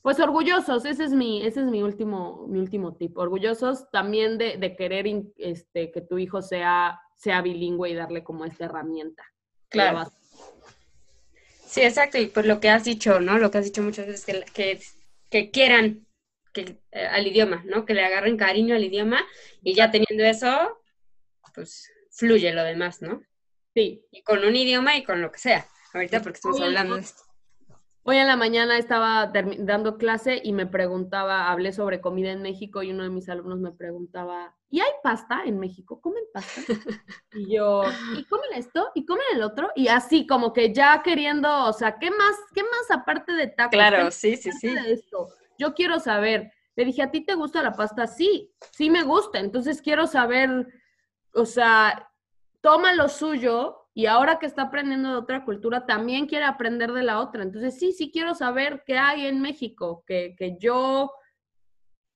Pues 0.01 0.19
orgullosos, 0.19 0.85
ese 0.85 1.03
es 1.03 1.11
mi, 1.11 1.45
ese 1.45 1.61
es 1.61 1.65
mi 1.65 1.83
último, 1.83 2.47
mi 2.47 2.59
último 2.59 2.95
tip. 2.95 3.17
Orgullosos 3.17 3.89
también 3.91 4.37
de, 4.37 4.75
querer 4.77 5.05
este, 5.37 5.91
que 5.91 6.01
tu 6.01 6.17
hijo 6.17 6.41
sea, 6.41 6.99
sea 7.15 7.41
bilingüe 7.41 7.89
y 7.89 7.95
darle 7.95 8.23
como 8.23 8.45
esta 8.45 8.65
herramienta. 8.65 9.23
Claro. 9.67 10.09
Sí, 11.65 11.81
exacto. 11.81 12.17
Y 12.17 12.27
pues 12.27 12.45
lo 12.45 12.59
que 12.59 12.69
has 12.69 12.85
dicho, 12.85 13.19
¿no? 13.19 13.37
Lo 13.37 13.51
que 13.51 13.57
has 13.57 13.65
dicho 13.65 13.83
muchas 13.83 14.07
veces, 14.07 14.25
que, 14.25 14.45
que, 14.53 14.81
que 15.29 15.51
quieran 15.51 16.07
que, 16.53 16.79
eh, 16.91 17.05
al 17.05 17.27
idioma, 17.27 17.63
¿no? 17.65 17.85
Que 17.85 17.93
le 17.93 18.03
agarren 18.03 18.37
cariño 18.37 18.75
al 18.75 18.83
idioma 18.83 19.23
y 19.61 19.73
ya 19.75 19.91
teniendo 19.91 20.23
eso, 20.23 20.81
pues 21.53 21.91
fluye 22.11 22.53
lo 22.53 22.63
demás, 22.63 23.01
¿no? 23.01 23.21
Sí. 23.73 24.05
Y 24.11 24.23
con 24.23 24.43
un 24.43 24.55
idioma 24.55 24.97
y 24.97 25.03
con 25.03 25.21
lo 25.21 25.31
que 25.31 25.39
sea. 25.39 25.67
Ahorita 25.93 26.21
porque 26.21 26.37
estamos 26.37 26.59
hablando 26.61 26.95
de 26.95 27.01
esto. 27.01 27.23
Hoy 28.03 28.17
en 28.17 28.27
la 28.27 28.35
mañana 28.35 28.77
estaba 28.77 29.31
dando 29.59 29.97
clase 29.97 30.41
y 30.43 30.53
me 30.53 30.65
preguntaba, 30.65 31.51
hablé 31.51 31.73
sobre 31.73 32.01
comida 32.01 32.31
en 32.31 32.41
México 32.41 32.81
y 32.81 32.91
uno 32.91 33.03
de 33.03 33.09
mis 33.09 33.29
alumnos 33.29 33.59
me 33.59 33.71
preguntaba, 33.71 34.55
¿y 34.69 34.79
hay 34.79 34.91
pasta 35.03 35.43
en 35.45 35.59
México? 35.59 35.99
¿Comen 36.01 36.23
pasta? 36.33 36.61
Y 37.33 37.55
yo, 37.55 37.83
¿y 38.17 38.23
comen 38.25 38.53
esto? 38.55 38.89
¿Y 38.95 39.05
comen 39.05 39.25
el 39.33 39.43
otro? 39.43 39.69
Y 39.75 39.89
así 39.89 40.25
como 40.25 40.53
que 40.53 40.73
ya 40.73 41.03
queriendo, 41.03 41.65
o 41.65 41.73
sea, 41.73 41.99
¿qué 41.99 42.09
más, 42.09 42.35
qué 42.55 42.63
más 42.63 42.89
aparte 42.89 43.33
de 43.33 43.47
tacos? 43.47 43.71
Claro, 43.71 44.09
sí, 44.11 44.35
sí, 44.37 44.51
sí. 44.51 44.73
esto? 44.87 45.27
Yo 45.57 45.73
quiero 45.73 45.99
saber. 45.99 46.51
Le 46.75 46.85
dije, 46.85 47.03
¿a 47.03 47.11
ti 47.11 47.21
te 47.21 47.35
gusta 47.35 47.61
la 47.61 47.73
pasta? 47.73 48.07
Sí, 48.07 48.51
sí 48.71 48.89
me 48.89 49.03
gusta. 49.03 49.39
Entonces 49.39 49.81
quiero 49.81 50.07
saber, 50.07 50.67
o 51.33 51.45
sea, 51.45 52.09
toma 52.61 52.93
lo 52.93 53.09
suyo 53.09 53.78
y 53.99 54.05
ahora 54.05 54.39
que 54.39 54.45
está 54.45 54.61
aprendiendo 54.61 55.09
de 55.09 55.17
otra 55.17 55.43
cultura, 55.43 55.85
también 55.85 56.25
quiere 56.25 56.45
aprender 56.45 56.93
de 56.93 57.03
la 57.03 57.19
otra. 57.19 57.43
Entonces, 57.43 57.77
sí, 57.77 57.91
sí 57.91 58.11
quiero 58.11 58.33
saber 58.33 58.81
qué 58.85 58.97
hay 58.97 59.25
en 59.25 59.41
México, 59.41 60.05
que, 60.07 60.57
yo 60.57 61.11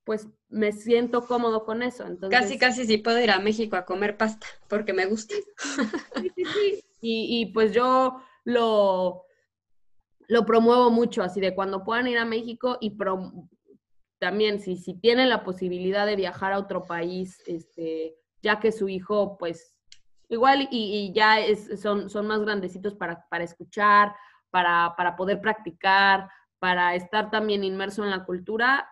pues 0.06 0.30
me 0.48 0.72
siento 0.72 1.28
cómodo 1.28 1.66
con 1.66 1.84
eso. 1.84 2.06
Entonces, 2.06 2.40
casi, 2.40 2.58
casi 2.58 2.86
sí 2.86 3.00
puedo 3.00 3.20
ir 3.20 3.32
a 3.32 3.40
México 3.40 3.76
a 3.76 3.84
comer 3.84 4.16
pasta, 4.16 4.48
porque 4.70 4.94
me 4.94 5.08
gusta. 5.08 5.36
Sí, 6.16 6.32
sí, 6.34 6.46
sí. 6.46 6.84
Y, 7.02 7.42
y 7.42 7.46
pues 7.48 7.74
yo 7.74 8.22
lo, 8.46 9.26
lo 10.30 10.46
promuevo 10.46 10.90
mucho, 10.90 11.22
así 11.22 11.42
de 11.42 11.54
cuando 11.54 11.84
puedan 11.84 12.08
ir 12.08 12.18
a 12.18 12.24
México 12.24 12.78
y 12.80 12.96
también 14.20 14.62
si, 14.62 14.78
si 14.78 14.94
tienen 14.94 15.28
la 15.28 15.44
posibilidad 15.44 16.06
de 16.06 16.16
viajar 16.16 16.54
a 16.54 16.60
otro 16.60 16.86
país, 16.86 17.44
este, 17.46 18.16
ya 18.42 18.62
que 18.62 18.72
su 18.72 18.88
hijo 18.88 19.38
pues 19.38 19.73
Igual 20.30 20.68
y, 20.72 21.12
ya 21.14 21.38
son, 21.82 22.10
son 22.10 22.28
más 22.28 22.42
grandecitos 22.42 22.96
para, 22.96 23.26
escuchar, 23.44 24.16
para, 24.50 25.16
poder 25.18 25.42
practicar, 25.42 26.30
para 26.60 26.96
estar 26.96 27.30
también 27.30 27.64
inmerso 27.64 28.04
en 28.04 28.10
la 28.10 28.26
cultura. 28.26 28.90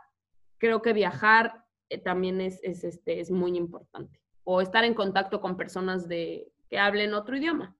Creo 0.57 0.81
que 0.81 0.93
viajar 0.93 1.65
eh, 1.89 1.97
también 1.97 2.41
es, 2.41 2.59
este, 2.63 3.19
es 3.19 3.31
muy 3.31 3.57
importante. 3.57 4.19
O 4.43 4.61
estar 4.61 4.83
en 4.83 4.93
contacto 4.93 5.41
con 5.41 5.57
personas 5.57 6.07
de, 6.07 6.51
que 6.69 6.79
hablen 6.79 7.13
otro 7.13 7.37
idioma. 7.37 7.75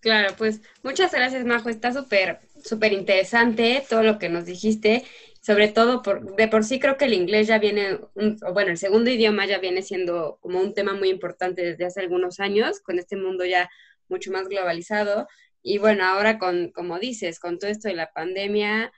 Claro, 0.00 0.34
pues 0.36 0.60
muchas 0.82 1.12
gracias, 1.12 1.44
Majo. 1.46 1.68
Está 1.68 1.92
súper, 1.92 2.40
súper 2.62 2.92
interesante 2.92 3.84
todo 3.88 4.02
lo 4.02 4.18
que 4.18 4.28
nos 4.28 4.44
dijiste 4.44 5.04
sobre 5.44 5.68
todo 5.68 6.00
por, 6.00 6.36
de 6.36 6.48
por 6.48 6.64
sí 6.64 6.80
creo 6.80 6.96
que 6.96 7.04
el 7.04 7.12
inglés 7.12 7.48
ya 7.48 7.58
viene, 7.58 8.00
bueno, 8.14 8.70
el 8.70 8.78
segundo 8.78 9.10
idioma 9.10 9.44
ya 9.44 9.58
viene 9.58 9.82
siendo 9.82 10.38
como 10.40 10.58
un 10.58 10.72
tema 10.72 10.94
muy 10.94 11.10
importante 11.10 11.60
desde 11.62 11.84
hace 11.84 12.00
algunos 12.00 12.40
años, 12.40 12.80
con 12.80 12.98
este 12.98 13.16
mundo 13.16 13.44
ya 13.44 13.68
mucho 14.08 14.32
más 14.32 14.48
globalizado. 14.48 15.28
Y 15.62 15.76
bueno, 15.76 16.06
ahora 16.06 16.38
con, 16.38 16.70
como 16.72 16.98
dices, 16.98 17.40
con 17.40 17.58
todo 17.58 17.70
esto 17.70 17.88
de 17.88 17.94
la 17.94 18.10
pandemia, 18.14 18.90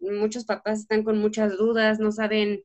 muchos 0.00 0.44
papás 0.44 0.78
están 0.78 1.02
con 1.02 1.18
muchas 1.18 1.56
dudas, 1.58 1.98
no 1.98 2.12
saben 2.12 2.62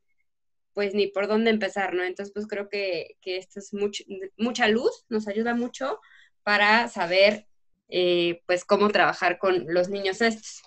pues 0.75 0.93
ni 0.93 1.07
por 1.07 1.27
dónde 1.27 1.49
empezar, 1.49 1.95
¿no? 1.95 2.03
Entonces, 2.03 2.31
pues 2.31 2.45
creo 2.45 2.69
que, 2.69 3.17
que 3.21 3.37
esto 3.37 3.59
es 3.59 3.71
mucha 4.37 4.67
luz, 4.67 5.05
nos 5.09 5.27
ayuda 5.27 5.55
mucho 5.55 5.99
para 6.43 6.87
saber, 6.87 7.47
eh, 7.89 8.43
pues, 8.45 8.63
cómo 8.63 8.89
trabajar 8.89 9.39
con 9.39 9.65
los 9.73 9.89
niños 9.89 10.21
estos. 10.21 10.61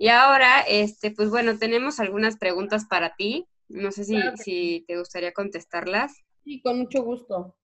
Y 0.00 0.08
ahora, 0.08 0.60
este, 0.62 1.10
pues 1.10 1.28
bueno, 1.28 1.58
tenemos 1.58 2.00
algunas 2.00 2.38
preguntas 2.38 2.86
para 2.86 3.16
ti. 3.16 3.46
No 3.68 3.92
sé 3.92 4.04
si, 4.04 4.16
si 4.42 4.82
te 4.88 4.96
gustaría 4.96 5.34
contestarlas. 5.34 6.24
Sí, 6.42 6.62
con 6.62 6.78
mucho 6.78 7.02
gusto. 7.02 7.54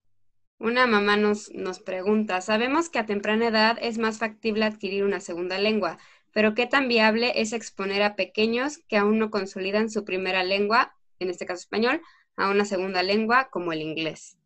Una 0.59 0.87
mamá 0.87 1.17
nos, 1.17 1.51
nos 1.55 1.81
pregunta, 1.81 2.43
sabemos 2.43 2.91
que 2.91 2.99
a 2.99 3.07
temprana 3.07 3.49
edad 3.49 3.79
es 3.81 3.97
más 3.97 4.19
factible 4.19 4.67
adquirir 4.67 5.05
una 5.05 5.21
segunda 5.21 5.59
lengua, 5.59 5.97
pero 6.35 6.55
¿qué 6.55 6.67
tan 6.67 6.89
viable 6.89 7.41
es 7.41 7.55
exponer 7.55 8.03
a 8.03 8.17
pequeños 8.17 8.81
que 8.87 8.99
aún 8.99 9.19
no 9.19 9.31
consolidan 9.31 9.89
su 9.89 10.05
primera 10.05 10.45
lengua, 10.45 10.95
en 11.21 11.31
este 11.31 11.47
caso 11.47 11.61
español, 11.61 12.03
a 12.37 12.51
una 12.51 12.67
segunda 12.67 13.03
lengua 13.03 13.49
como 13.51 13.73
el 13.73 13.81
inglés? 13.81 14.37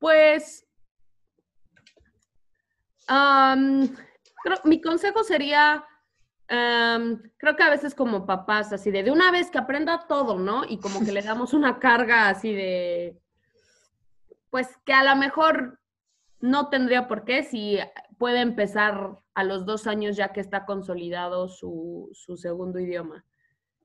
Pues, 0.00 0.66
mi 4.64 4.80
consejo 4.80 5.22
sería 5.22 5.84
creo 6.48 7.56
que 7.56 7.62
a 7.62 7.70
veces 7.70 7.94
como 7.94 8.26
papás, 8.26 8.72
así 8.72 8.90
de, 8.90 9.02
de 9.02 9.10
una 9.10 9.30
vez 9.30 9.50
que 9.50 9.58
aprenda 9.58 10.06
todo, 10.08 10.38
¿no? 10.38 10.64
Y 10.66 10.78
como 10.78 11.04
que 11.04 11.12
le 11.12 11.22
damos 11.22 11.52
una 11.52 11.78
carga 11.78 12.28
así 12.28 12.52
de, 12.54 13.18
pues 14.50 14.68
que 14.84 14.92
a 14.92 15.04
lo 15.04 15.16
mejor 15.16 15.78
no 16.40 16.68
tendría 16.68 17.08
por 17.08 17.24
qué 17.24 17.42
si 17.42 17.78
puede 18.16 18.40
empezar 18.40 19.18
a 19.34 19.44
los 19.44 19.66
dos 19.66 19.86
años 19.86 20.16
ya 20.16 20.32
que 20.32 20.40
está 20.40 20.64
consolidado 20.64 21.48
su, 21.48 22.10
su 22.12 22.36
segundo 22.36 22.78
idioma. 22.78 23.24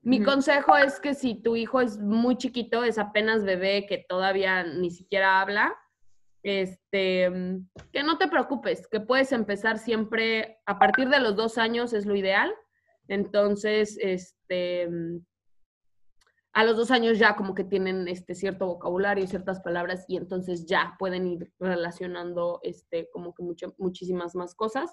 Mi 0.02 0.22
consejo 0.22 0.76
es 0.76 1.00
que 1.00 1.14
si 1.14 1.34
tu 1.34 1.56
hijo 1.56 1.80
es 1.80 1.98
muy 1.98 2.36
chiquito, 2.36 2.84
es 2.84 2.98
apenas 2.98 3.42
bebé 3.42 3.86
que 3.86 4.04
todavía 4.06 4.62
ni 4.62 4.90
siquiera 4.90 5.40
habla, 5.40 5.74
este, 6.44 7.30
mm, 7.30 7.68
que 7.90 8.02
no 8.02 8.18
te 8.18 8.28
preocupes, 8.28 8.86
que 8.86 9.00
puedes 9.00 9.32
empezar 9.32 9.78
siempre 9.78 10.58
a 10.66 10.78
partir 10.78 11.08
de 11.08 11.18
los 11.18 11.34
dos 11.34 11.58
años 11.58 11.92
es 11.94 12.06
lo 12.06 12.14
ideal. 12.14 12.54
Entonces, 13.08 13.98
este, 14.00 14.88
mm, 14.88 15.24
a 16.52 16.64
los 16.64 16.76
dos 16.76 16.90
años 16.90 17.18
ya 17.18 17.34
como 17.34 17.54
que 17.54 17.64
tienen 17.64 18.06
este 18.08 18.34
cierto 18.34 18.66
vocabulario, 18.66 19.26
ciertas 19.26 19.60
palabras 19.60 20.04
y 20.06 20.16
entonces 20.16 20.66
ya 20.66 20.94
pueden 20.98 21.26
ir 21.26 21.52
relacionando 21.58 22.60
este, 22.62 23.08
como 23.10 23.34
que 23.34 23.42
muchísimas 23.78 24.36
más 24.36 24.54
cosas. 24.54 24.90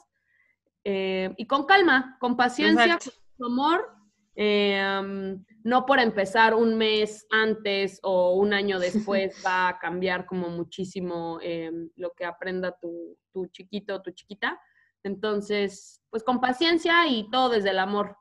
Eh, 0.85 1.33
y 1.37 1.45
con 1.45 1.65
calma, 1.65 2.17
con 2.19 2.35
paciencia, 2.35 2.97
con 3.37 3.51
amor, 3.51 4.00
eh, 4.35 5.37
no 5.63 5.85
por 5.85 5.99
empezar 5.99 6.53
un 6.53 6.77
mes 6.77 7.25
antes 7.29 7.99
o 8.03 8.33
un 8.35 8.53
año 8.53 8.79
después 8.79 9.35
va 9.45 9.69
a 9.69 9.79
cambiar 9.79 10.25
como 10.25 10.49
muchísimo 10.49 11.39
eh, 11.41 11.71
lo 11.95 12.11
que 12.11 12.25
aprenda 12.25 12.77
tu, 12.79 13.17
tu 13.31 13.47
chiquito 13.47 13.95
o 13.95 14.01
tu 14.01 14.11
chiquita. 14.11 14.59
Entonces, 15.03 16.01
pues 16.09 16.23
con 16.23 16.39
paciencia 16.39 17.07
y 17.07 17.29
todo 17.29 17.49
desde 17.49 17.71
el 17.71 17.79
amor. 17.79 18.17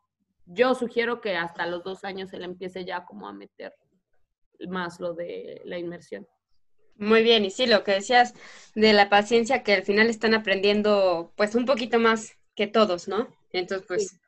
Yo 0.46 0.74
sugiero 0.74 1.20
que 1.20 1.36
hasta 1.36 1.66
los 1.66 1.84
dos 1.84 2.04
años 2.04 2.32
él 2.32 2.42
empiece 2.42 2.84
ya 2.84 3.04
como 3.04 3.28
a 3.28 3.32
meter 3.32 3.72
más 4.68 4.98
lo 5.00 5.14
de 5.14 5.62
la 5.64 5.78
inmersión. 5.78 6.26
Muy 6.96 7.22
bien, 7.22 7.44
y 7.44 7.50
sí, 7.50 7.66
lo 7.66 7.82
que 7.82 7.92
decías 7.92 8.34
de 8.74 8.92
la 8.92 9.08
paciencia, 9.08 9.62
que 9.62 9.72
al 9.72 9.84
final 9.84 10.10
están 10.10 10.34
aprendiendo 10.34 11.32
pues 11.34 11.54
un 11.54 11.64
poquito 11.64 11.98
más 11.98 12.32
que 12.54 12.66
todos, 12.66 13.08
¿no? 13.08 13.28
Entonces, 13.52 13.86
pues 13.88 14.20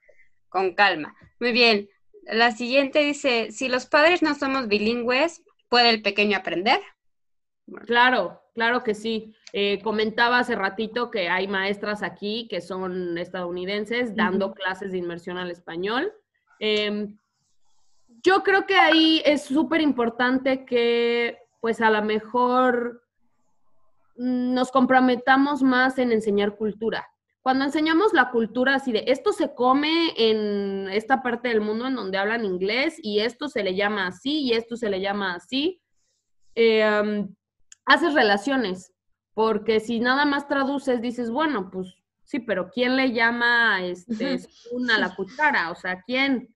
con 0.52 0.74
calma. 0.74 1.16
Muy 1.40 1.50
bien. 1.50 1.88
La 2.24 2.52
siguiente 2.52 3.00
dice, 3.00 3.50
si 3.50 3.68
los 3.68 3.86
padres 3.86 4.22
no 4.22 4.34
somos 4.36 4.68
bilingües, 4.68 5.42
¿puede 5.68 5.90
el 5.90 6.02
pequeño 6.02 6.36
aprender? 6.36 6.80
Claro, 7.86 8.42
claro 8.54 8.84
que 8.84 8.94
sí. 8.94 9.34
Eh, 9.52 9.80
comentaba 9.82 10.38
hace 10.38 10.54
ratito 10.54 11.10
que 11.10 11.28
hay 11.28 11.48
maestras 11.48 12.02
aquí 12.02 12.46
que 12.48 12.60
son 12.60 13.18
estadounidenses 13.18 14.14
dando 14.14 14.52
clases 14.54 14.92
de 14.92 14.98
inmersión 14.98 15.36
al 15.36 15.50
español. 15.50 16.12
Em, 16.60 17.18
yo 18.22 18.44
creo 18.44 18.66
que 18.66 18.76
ahí 18.76 19.20
es 19.24 19.42
súper 19.42 19.80
importante 19.80 20.64
que 20.64 21.38
pues 21.60 21.80
a 21.80 21.90
lo 21.90 22.02
mejor 22.02 23.02
nos 24.16 24.70
comprometamos 24.70 25.62
más 25.62 25.98
en 25.98 26.12
enseñar 26.12 26.56
cultura 26.56 27.11
cuando 27.42 27.64
enseñamos 27.64 28.12
la 28.12 28.30
cultura 28.30 28.76
así 28.76 28.92
de 28.92 29.04
esto 29.08 29.32
se 29.32 29.54
come 29.54 30.14
en 30.16 30.88
esta 30.88 31.22
parte 31.22 31.48
del 31.48 31.60
mundo 31.60 31.86
en 31.86 31.96
donde 31.96 32.16
hablan 32.16 32.44
inglés 32.44 32.98
y 33.02 33.18
esto 33.18 33.48
se 33.48 33.64
le 33.64 33.74
llama 33.74 34.06
así 34.06 34.42
y 34.42 34.52
esto 34.52 34.76
se 34.76 34.88
le 34.88 35.00
llama 35.00 35.34
así, 35.34 35.82
eh, 36.54 37.26
haces 37.84 38.14
relaciones, 38.14 38.92
porque 39.34 39.80
si 39.80 39.98
nada 39.98 40.24
más 40.24 40.46
traduces, 40.46 41.00
dices, 41.00 41.30
bueno, 41.30 41.70
pues 41.70 41.94
sí, 42.24 42.38
pero 42.38 42.70
¿quién 42.70 42.96
le 42.96 43.12
llama 43.12 43.84
este, 43.84 44.38
una 44.72 44.98
la 44.98 45.14
cuchara? 45.14 45.70
O 45.70 45.74
sea, 45.74 46.00
¿quién? 46.02 46.54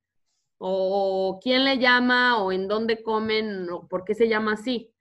O 0.58 1.40
quién 1.42 1.64
le 1.64 1.78
llama 1.78 2.38
o 2.38 2.52
en 2.52 2.68
dónde 2.68 3.02
comen 3.02 3.68
o 3.70 3.88
por 3.88 4.04
qué 4.04 4.14
se 4.14 4.28
llama 4.28 4.52
así. 4.52 4.92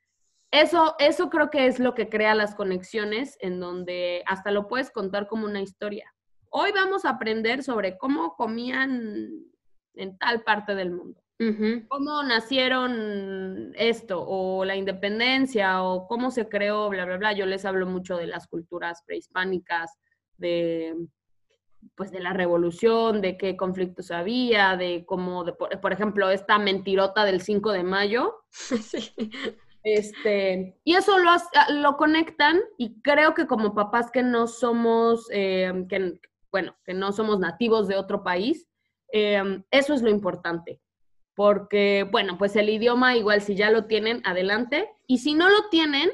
Eso, 0.55 0.95
eso 0.99 1.29
creo 1.29 1.49
que 1.49 1.67
es 1.67 1.79
lo 1.79 1.93
que 1.93 2.07
crea 2.07 2.33
las 2.33 2.55
conexiones 2.55 3.37
en 3.41 3.59
donde 3.59 4.23
hasta 4.25 4.51
lo 4.51 4.69
puedes 4.69 4.89
contar 4.89 5.27
como 5.27 5.45
una 5.45 5.59
historia. 5.59 6.13
Hoy 6.49 6.71
vamos 6.71 7.03
a 7.03 7.09
aprender 7.09 7.61
sobre 7.61 7.97
cómo 7.97 8.35
comían 8.35 9.27
en 9.95 10.17
tal 10.17 10.43
parte 10.43 10.73
del 10.73 10.91
mundo. 10.91 11.21
¿Cómo 11.89 12.23
nacieron 12.23 13.73
esto 13.75 14.23
o 14.25 14.63
la 14.63 14.77
independencia 14.77 15.83
o 15.83 16.07
cómo 16.07 16.31
se 16.31 16.47
creó, 16.47 16.87
bla, 16.87 17.03
bla, 17.03 17.17
bla? 17.17 17.33
Yo 17.33 17.45
les 17.45 17.65
hablo 17.65 17.85
mucho 17.85 18.15
de 18.15 18.27
las 18.27 18.47
culturas 18.47 19.03
prehispánicas, 19.05 19.97
de 20.37 20.95
pues 21.95 22.11
de 22.11 22.21
la 22.21 22.31
revolución, 22.31 23.21
de 23.21 23.37
qué 23.37 23.57
conflictos 23.57 24.09
había, 24.09 24.77
de 24.77 25.03
cómo, 25.05 25.43
de, 25.43 25.53
por, 25.53 25.91
ejemplo, 25.91 26.29
esta 26.29 26.57
mentirota 26.57 27.25
del 27.25 27.41
5 27.41 27.73
de 27.73 27.83
mayo. 27.83 28.35
Este, 29.85 30.79
y 30.83 30.95
eso 30.95 31.19
lo, 31.19 31.29
lo 31.69 31.95
conectan 31.95 32.59
y 32.75 32.99
creo 33.01 33.35
que 33.35 33.45
como 33.45 33.75
papás 33.75 34.09
que 34.09 34.23
no 34.23 34.47
somos, 34.47 35.27
eh, 35.31 35.85
que, 35.87 36.19
bueno, 36.51 36.75
que 36.83 36.95
no 36.95 37.11
somos 37.11 37.39
nativos 37.39 37.87
de 37.87 37.95
otro 37.95 38.23
país, 38.23 38.67
eh, 39.13 39.63
eso 39.69 39.93
es 39.93 40.01
lo 40.01 40.09
importante 40.09 40.81
porque, 41.35 42.07
bueno, 42.09 42.37
pues 42.37 42.55
el 42.55 42.69
idioma 42.69 43.15
igual 43.15 43.41
si 43.41 43.55
ya 43.55 43.69
lo 43.69 43.85
tienen, 43.85 44.21
adelante. 44.25 44.89
Y 45.05 45.19
si 45.19 45.33
no 45.33 45.49
lo 45.49 45.69
tienen, 45.69 46.09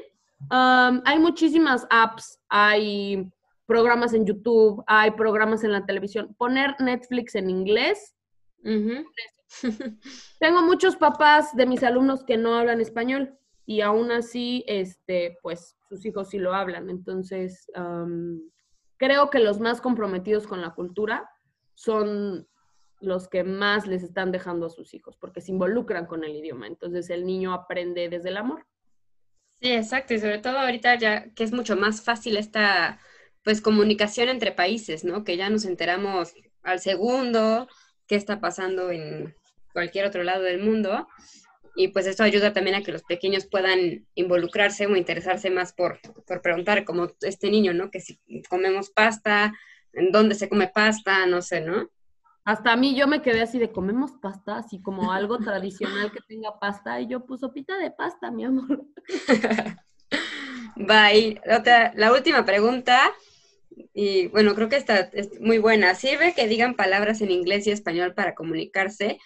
um, 0.50 1.00
hay 1.04 1.18
muchísimas 1.18 1.86
apps, 1.90 2.40
hay 2.48 3.30
programas 3.64 4.12
en 4.14 4.26
YouTube, 4.26 4.82
hay 4.86 5.12
programas 5.12 5.62
en 5.64 5.72
la 5.72 5.86
televisión. 5.86 6.34
Poner 6.36 6.74
Netflix 6.80 7.36
en 7.36 7.48
inglés. 7.48 8.14
Tengo 10.40 10.62
muchos 10.62 10.96
papás 10.96 11.54
de 11.56 11.66
mis 11.66 11.84
alumnos 11.84 12.24
que 12.24 12.36
no 12.36 12.56
hablan 12.56 12.80
español 12.80 13.38
y 13.72 13.80
aún 13.80 14.10
así, 14.10 14.64
este, 14.66 15.38
pues 15.42 15.76
sus 15.88 16.04
hijos 16.04 16.28
sí 16.28 16.38
lo 16.38 16.54
hablan. 16.54 16.90
Entonces, 16.90 17.66
creo 18.98 19.30
que 19.30 19.38
los 19.38 19.60
más 19.60 19.80
comprometidos 19.80 20.46
con 20.46 20.60
la 20.60 20.74
cultura 20.74 21.28
son 21.74 22.46
los 23.00 23.28
que 23.28 23.44
más 23.44 23.86
les 23.86 24.02
están 24.02 24.30
dejando 24.30 24.66
a 24.66 24.70
sus 24.70 24.94
hijos, 24.94 25.16
porque 25.16 25.40
se 25.40 25.50
involucran 25.50 26.06
con 26.06 26.22
el 26.22 26.36
idioma. 26.36 26.66
Entonces 26.66 27.10
el 27.10 27.26
niño 27.26 27.52
aprende 27.52 28.08
desde 28.08 28.28
el 28.28 28.36
amor. 28.36 28.66
Sí, 29.60 29.72
exacto. 29.72 30.14
Y 30.14 30.20
sobre 30.20 30.38
todo 30.38 30.58
ahorita 30.58 30.94
ya 30.96 31.32
que 31.34 31.44
es 31.44 31.52
mucho 31.52 31.76
más 31.76 32.02
fácil 32.02 32.36
esta 32.36 33.00
pues 33.42 33.60
comunicación 33.60 34.28
entre 34.28 34.52
países, 34.52 35.04
¿no? 35.04 35.24
Que 35.24 35.36
ya 35.36 35.50
nos 35.50 35.64
enteramos 35.64 36.34
al 36.62 36.78
segundo 36.78 37.66
qué 38.06 38.14
está 38.14 38.40
pasando 38.40 38.90
en 38.90 39.34
cualquier 39.72 40.06
otro 40.06 40.22
lado 40.22 40.42
del 40.42 40.60
mundo. 40.60 41.08
Y 41.74 41.88
pues 41.88 42.06
esto 42.06 42.22
ayuda 42.22 42.52
también 42.52 42.76
a 42.76 42.82
que 42.82 42.92
los 42.92 43.02
pequeños 43.02 43.46
puedan 43.46 44.06
involucrarse 44.14 44.86
o 44.86 44.96
interesarse 44.96 45.50
más 45.50 45.72
por, 45.72 46.00
por 46.26 46.42
preguntar, 46.42 46.84
como 46.84 47.08
este 47.22 47.50
niño, 47.50 47.72
¿no? 47.72 47.90
Que 47.90 48.00
si 48.00 48.20
comemos 48.48 48.90
pasta, 48.90 49.54
en 49.92 50.12
dónde 50.12 50.34
se 50.34 50.48
come 50.48 50.68
pasta, 50.68 51.26
no 51.26 51.42
sé, 51.42 51.60
¿no? 51.60 51.90
Hasta 52.44 52.72
a 52.72 52.76
mí 52.76 52.96
yo 52.96 53.06
me 53.06 53.22
quedé 53.22 53.40
así 53.42 53.58
de 53.58 53.70
comemos 53.70 54.12
pasta, 54.20 54.56
así 54.56 54.82
como 54.82 55.12
algo 55.12 55.38
tradicional 55.44 56.10
que 56.12 56.20
tenga 56.26 56.58
pasta. 56.58 57.00
Y 57.00 57.08
yo, 57.08 57.24
pues 57.24 57.40
sopita 57.40 57.78
de 57.78 57.90
pasta, 57.90 58.30
mi 58.30 58.44
amor. 58.44 58.84
Bye. 60.76 61.40
Otra, 61.56 61.92
la 61.96 62.12
última 62.12 62.44
pregunta, 62.44 63.00
y 63.94 64.28
bueno, 64.28 64.54
creo 64.54 64.68
que 64.68 64.76
esta 64.76 64.98
es 65.12 65.40
muy 65.40 65.58
buena. 65.58 65.94
¿Sirve 65.94 66.34
que 66.34 66.48
digan 66.48 66.74
palabras 66.74 67.20
en 67.20 67.30
inglés 67.30 67.66
y 67.66 67.70
español 67.70 68.14
para 68.14 68.34
comunicarse? 68.34 69.18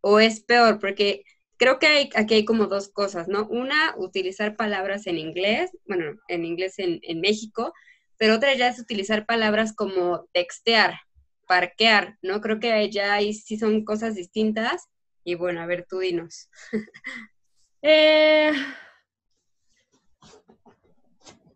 ¿O 0.00 0.20
es 0.20 0.40
peor? 0.40 0.78
Porque 0.78 1.24
creo 1.60 1.78
que 1.78 1.86
hay, 1.86 2.10
aquí 2.16 2.34
hay 2.34 2.44
como 2.44 2.66
dos 2.66 2.88
cosas, 2.88 3.28
¿no? 3.28 3.46
Una, 3.46 3.94
utilizar 3.96 4.56
palabras 4.56 5.06
en 5.06 5.18
inglés, 5.18 5.70
bueno, 5.86 6.18
en 6.26 6.44
inglés 6.44 6.80
en, 6.80 6.98
en 7.02 7.20
México, 7.20 7.72
pero 8.18 8.34
otra 8.34 8.54
ya 8.54 8.68
es 8.68 8.80
utilizar 8.80 9.26
palabras 9.26 9.72
como 9.72 10.26
textear 10.32 10.98
parquear, 11.50 12.16
¿no? 12.22 12.40
Creo 12.40 12.60
que 12.60 12.88
ya 12.90 13.14
ahí 13.14 13.34
sí 13.34 13.58
son 13.58 13.84
cosas 13.84 14.14
distintas. 14.14 14.88
Y 15.24 15.34
bueno, 15.34 15.60
a 15.60 15.66
ver, 15.66 15.84
tú 15.88 15.98
dinos. 15.98 16.48
Eh, 17.82 18.52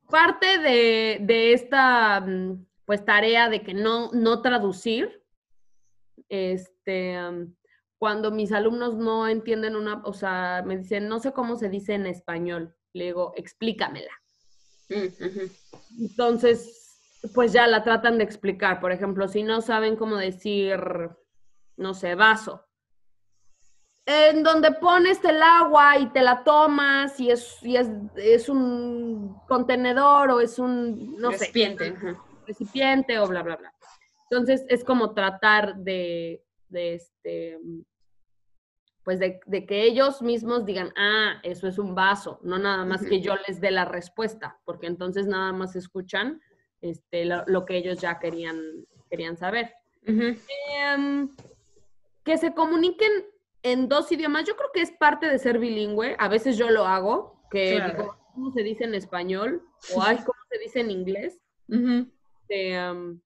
parte 0.08 0.56
de, 0.56 1.52
esta 1.52 2.18
mm, 2.18 2.64
pues 2.86 3.04
tarea 3.04 3.50
de 3.50 3.62
que 3.62 3.74
no, 3.74 4.10
no 4.12 4.40
traducir, 4.40 5.22
este, 6.30 7.18
cuando 8.04 8.30
mis 8.30 8.52
alumnos 8.52 8.96
no 8.96 9.26
entienden 9.26 9.76
una, 9.76 10.02
o 10.04 10.12
sea, 10.12 10.62
me 10.62 10.76
dicen, 10.76 11.08
no 11.08 11.20
sé 11.20 11.32
cómo 11.32 11.56
se 11.56 11.70
dice 11.70 11.94
en 11.94 12.04
español, 12.04 12.76
le 12.92 13.06
digo, 13.06 13.32
explícamela. 13.34 14.12
Mm, 14.90 16.02
Entonces, 16.02 16.98
pues 17.34 17.54
ya 17.54 17.66
la 17.66 17.82
tratan 17.82 18.18
de 18.18 18.24
explicar. 18.24 18.78
Por 18.78 18.92
ejemplo, 18.92 19.26
si 19.26 19.42
no 19.42 19.62
saben 19.62 19.96
cómo 19.96 20.16
decir, 20.16 20.78
no 21.78 21.94
sé, 21.94 22.14
vaso. 22.14 22.66
En 24.04 24.42
donde 24.42 24.72
pones 24.72 25.24
el 25.24 25.42
agua 25.42 25.98
y 25.98 26.12
te 26.12 26.20
la 26.20 26.44
tomas 26.44 27.18
y 27.18 27.30
es, 27.30 27.56
y 27.62 27.76
es, 27.76 28.50
un 28.50 29.40
contenedor 29.48 30.30
o 30.30 30.40
es 30.40 30.58
un, 30.58 31.16
no 31.16 31.30
recipiente. 31.30 31.98
sé, 31.98 32.16
recipiente 32.46 33.18
o 33.18 33.26
bla, 33.26 33.42
bla, 33.42 33.56
bla. 33.56 33.72
Entonces 34.28 34.62
es 34.68 34.84
como 34.84 35.14
tratar 35.14 35.76
de, 35.76 36.44
de 36.68 36.96
este, 36.96 37.58
pues 39.04 39.18
de, 39.18 39.40
de, 39.46 39.66
que 39.66 39.84
ellos 39.84 40.22
mismos 40.22 40.64
digan, 40.64 40.92
ah, 40.96 41.40
eso 41.42 41.68
es 41.68 41.78
un 41.78 41.94
vaso, 41.94 42.40
no 42.42 42.58
nada 42.58 42.84
más 42.84 43.04
que 43.04 43.20
yo 43.20 43.34
les 43.46 43.60
dé 43.60 43.70
la 43.70 43.84
respuesta, 43.84 44.58
porque 44.64 44.86
entonces 44.86 45.26
nada 45.26 45.52
más 45.52 45.76
escuchan 45.76 46.40
este, 46.80 47.24
lo, 47.24 47.64
que 47.64 47.76
ellos 47.76 48.00
ya 48.00 48.18
querían, 48.18 48.60
querían 49.10 49.36
saber. 49.36 49.72
Em, 50.06 51.30
que 52.24 52.36
se 52.36 52.54
comuniquen 52.54 53.10
en 53.62 53.88
dos 53.88 54.12
idiomas, 54.12 54.44
yo 54.44 54.56
creo 54.56 54.70
que 54.72 54.82
es 54.82 54.92
parte 54.92 55.26
de 55.26 55.38
ser 55.38 55.58
bilingüe. 55.58 56.16
A 56.18 56.28
veces 56.28 56.58
yo 56.58 56.70
lo 56.70 56.86
hago, 56.86 57.40
que 57.50 57.80
digo, 57.80 58.18
¿cómo 58.34 58.52
se 58.52 58.62
dice 58.62 58.84
en 58.84 58.94
español? 58.94 59.62
O 59.94 60.02
hay 60.02 60.16
cómo 60.18 60.38
se 60.50 60.58
dice 60.58 60.80
en 60.80 60.90
inglés. 60.90 61.40
Em, 62.48 63.20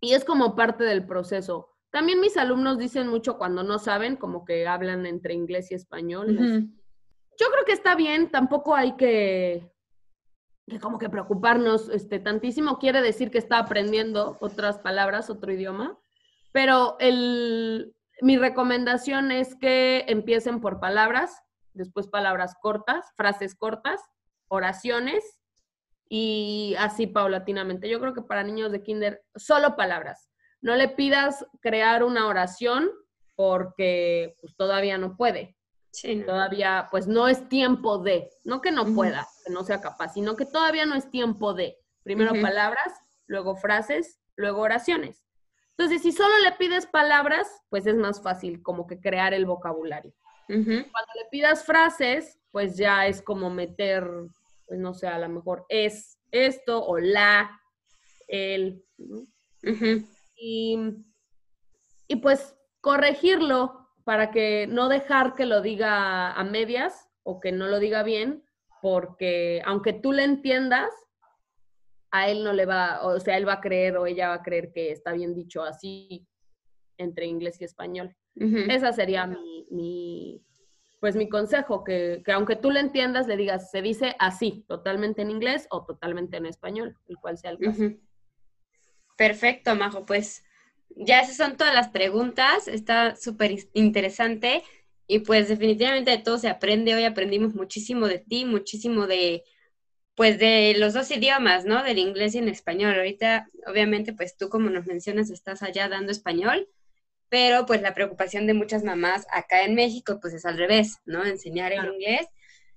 y 0.00 0.12
es 0.12 0.24
como 0.24 0.54
parte 0.54 0.84
del 0.84 1.06
proceso. 1.06 1.73
También 1.94 2.18
mis 2.18 2.36
alumnos 2.36 2.76
dicen 2.76 3.06
mucho 3.06 3.38
cuando 3.38 3.62
no 3.62 3.78
saben, 3.78 4.16
como 4.16 4.44
que 4.44 4.66
hablan 4.66 5.06
entre 5.06 5.32
inglés 5.32 5.70
y 5.70 5.74
español. 5.76 6.36
Yo 6.36 7.46
creo 7.52 7.64
que 7.64 7.70
está 7.70 7.94
bien, 7.94 8.32
tampoco 8.32 8.74
hay 8.74 8.96
que 8.96 9.70
que 10.66 10.80
como 10.80 10.98
que 10.98 11.08
preocuparnos 11.08 11.88
este, 11.90 12.18
tantísimo 12.18 12.80
quiere 12.80 13.00
decir 13.00 13.30
que 13.30 13.38
está 13.38 13.58
aprendiendo 13.58 14.36
otras 14.40 14.80
palabras, 14.80 15.30
otro 15.30 15.52
idioma, 15.52 15.96
pero 16.50 16.96
el, 16.98 17.94
mi 18.20 18.38
recomendación 18.38 19.30
es 19.30 19.54
que 19.54 20.04
empiecen 20.08 20.60
por 20.60 20.80
palabras, 20.80 21.44
después 21.74 22.08
palabras 22.08 22.56
cortas, 22.60 23.12
frases 23.16 23.54
cortas, 23.54 24.00
oraciones 24.48 25.22
y 26.08 26.74
así 26.76 27.06
paulatinamente. 27.06 27.88
Yo 27.88 28.00
creo 28.00 28.14
que 28.14 28.22
para 28.22 28.42
niños 28.42 28.72
de 28.72 28.82
kinder, 28.82 29.22
solo 29.36 29.76
palabras. 29.76 30.33
No 30.64 30.76
le 30.76 30.88
pidas 30.88 31.44
crear 31.60 32.02
una 32.02 32.26
oración 32.26 32.90
porque 33.34 34.34
pues, 34.40 34.56
todavía 34.56 34.96
no 34.96 35.14
puede. 35.14 35.58
Todavía, 36.24 36.88
pues 36.90 37.06
no 37.06 37.28
es 37.28 37.50
tiempo 37.50 37.98
de, 37.98 38.30
no 38.44 38.62
que 38.62 38.72
no 38.72 38.86
pueda, 38.94 39.28
que 39.44 39.52
no 39.52 39.62
sea 39.62 39.82
capaz, 39.82 40.14
sino 40.14 40.36
que 40.36 40.46
todavía 40.46 40.86
no 40.86 40.94
es 40.94 41.10
tiempo 41.10 41.52
de. 41.52 41.76
Primero 42.02 42.32
palabras, 42.40 42.94
luego 43.26 43.56
frases, 43.56 44.18
luego 44.36 44.62
oraciones. 44.62 45.22
Entonces, 45.76 46.00
si 46.00 46.12
solo 46.12 46.34
le 46.42 46.52
pides 46.52 46.86
palabras, 46.86 47.46
pues 47.68 47.86
es 47.86 47.96
más 47.96 48.22
fácil 48.22 48.62
como 48.62 48.86
que 48.86 48.98
crear 48.98 49.34
el 49.34 49.44
vocabulario. 49.44 50.14
Cuando 50.46 51.12
le 51.14 51.28
pidas 51.30 51.66
frases, 51.66 52.38
pues 52.50 52.78
ya 52.78 53.06
es 53.06 53.20
como 53.20 53.50
meter, 53.50 54.08
pues 54.66 54.80
no 54.80 54.94
sé, 54.94 55.08
a 55.08 55.18
lo 55.18 55.28
mejor 55.28 55.66
es 55.68 56.18
esto 56.30 56.82
o 56.82 56.98
la, 56.98 57.60
el. 58.28 58.82
Y, 60.36 60.78
y 62.08 62.16
pues 62.16 62.56
corregirlo 62.80 63.88
para 64.04 64.30
que 64.30 64.66
no 64.66 64.88
dejar 64.88 65.34
que 65.34 65.46
lo 65.46 65.62
diga 65.62 66.32
a 66.32 66.44
medias 66.44 67.08
o 67.22 67.40
que 67.40 67.52
no 67.52 67.68
lo 67.68 67.78
diga 67.78 68.02
bien, 68.02 68.44
porque 68.82 69.62
aunque 69.64 69.94
tú 69.94 70.12
le 70.12 70.24
entiendas, 70.24 70.90
a 72.10 72.28
él 72.28 72.44
no 72.44 72.52
le 72.52 72.66
va, 72.66 73.00
o 73.02 73.18
sea, 73.18 73.36
él 73.36 73.48
va 73.48 73.54
a 73.54 73.60
creer 73.60 73.96
o 73.96 74.06
ella 74.06 74.28
va 74.28 74.34
a 74.34 74.42
creer 74.42 74.70
que 74.72 74.92
está 74.92 75.12
bien 75.12 75.34
dicho 75.34 75.64
así 75.64 76.28
entre 76.96 77.26
inglés 77.26 77.60
y 77.60 77.64
español. 77.64 78.14
Esa 78.36 78.92
sería 78.92 79.26
mi, 79.26 80.44
pues 81.00 81.16
mi 81.16 81.28
consejo, 81.28 81.82
que, 81.82 82.22
aunque 82.32 82.56
tú 82.56 82.70
le 82.70 82.80
entiendas, 82.80 83.26
le 83.26 83.36
digas, 83.36 83.70
se 83.70 83.82
dice 83.82 84.14
así, 84.18 84.64
totalmente 84.68 85.22
en 85.22 85.30
inglés 85.30 85.66
o 85.70 85.84
totalmente 85.84 86.36
en 86.36 86.46
español, 86.46 86.96
el 87.08 87.16
cual 87.18 87.36
sea 87.36 87.50
el 87.50 87.58
caso. 87.58 87.82
Perfecto, 89.16 89.74
Majo, 89.76 90.04
pues 90.04 90.44
ya 90.96 91.20
esas 91.20 91.36
son 91.36 91.56
todas 91.56 91.74
las 91.74 91.88
preguntas, 91.88 92.68
está 92.68 93.16
súper 93.16 93.54
interesante 93.72 94.62
y 95.06 95.20
pues 95.20 95.48
definitivamente 95.48 96.10
de 96.10 96.18
todo 96.18 96.38
se 96.38 96.48
aprende, 96.48 96.94
hoy 96.94 97.04
aprendimos 97.04 97.54
muchísimo 97.54 98.08
de 98.08 98.18
ti, 98.18 98.44
muchísimo 98.44 99.06
de, 99.06 99.44
pues 100.14 100.38
de 100.38 100.74
los 100.78 100.94
dos 100.94 101.10
idiomas, 101.10 101.64
¿no? 101.64 101.82
Del 101.82 101.98
inglés 101.98 102.34
y 102.34 102.38
en 102.38 102.48
español. 102.48 102.94
Ahorita, 102.96 103.48
obviamente, 103.66 104.12
pues 104.12 104.36
tú 104.36 104.48
como 104.48 104.70
nos 104.70 104.86
mencionas, 104.86 105.30
estás 105.30 105.62
allá 105.62 105.88
dando 105.88 106.12
español, 106.12 106.68
pero 107.28 107.66
pues 107.66 107.82
la 107.82 107.94
preocupación 107.94 108.46
de 108.46 108.54
muchas 108.54 108.84
mamás 108.84 109.26
acá 109.32 109.64
en 109.64 109.74
México, 109.74 110.18
pues 110.20 110.34
es 110.34 110.46
al 110.46 110.58
revés, 110.58 110.98
¿no? 111.04 111.24
Enseñar 111.24 111.72
el 111.72 111.84
inglés. 111.84 112.26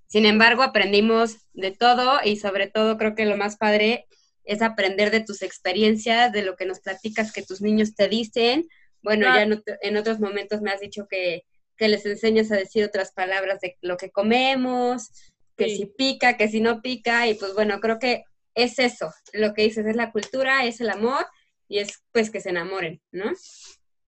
Sin 0.08 0.26
embargo, 0.26 0.64
aprendimos 0.64 1.38
de 1.54 1.72
todo 1.72 2.20
y 2.24 2.38
sobre 2.38 2.68
todo 2.68 2.98
creo 2.98 3.16
que 3.16 3.26
lo 3.26 3.38
más 3.38 3.58
padre 3.58 4.08
es 4.48 4.62
aprender 4.62 5.12
de 5.12 5.20
tus 5.20 5.42
experiencias, 5.42 6.32
de 6.32 6.42
lo 6.42 6.56
que 6.56 6.66
nos 6.66 6.80
platicas 6.80 7.34
que 7.34 7.44
tus 7.44 7.62
niños 7.62 7.96
te 7.96 8.08
dicen. 8.08 8.68
Bueno, 9.02 9.26
ya 9.26 9.44
en, 9.44 9.98
otros 9.98 10.20
momentos 10.20 10.62
me 10.62 10.72
has 10.72 10.80
dicho 10.80 11.06
que, 11.08 11.44
les 11.80 12.06
enseñas 12.06 12.52
a 12.52 12.56
decir 12.56 12.84
otras 12.84 13.12
palabras 13.12 13.60
de 13.60 13.78
lo 13.82 13.98
que 13.98 14.10
comemos, 14.10 15.12
que 15.56 15.76
si 15.76 15.86
pica, 15.86 16.38
que 16.38 16.48
si 16.48 16.62
no 16.62 16.82
pica, 16.82 17.28
y 17.28 17.36
pues 17.36 17.54
bueno, 17.54 17.80
creo 17.80 18.00
que 18.00 18.24
es 18.56 18.80
eso, 18.80 19.14
lo 19.34 19.54
que 19.54 19.64
dices, 19.64 19.86
es 19.86 19.96
la 19.96 20.12
cultura, 20.12 20.66
es 20.66 20.82
el 20.82 20.90
amor, 20.90 21.28
y 21.68 21.80
es 21.80 22.04
pues 22.12 22.32
que 22.32 22.42
se 22.42 22.50
enamoren, 22.50 23.02
¿no? 23.12 23.32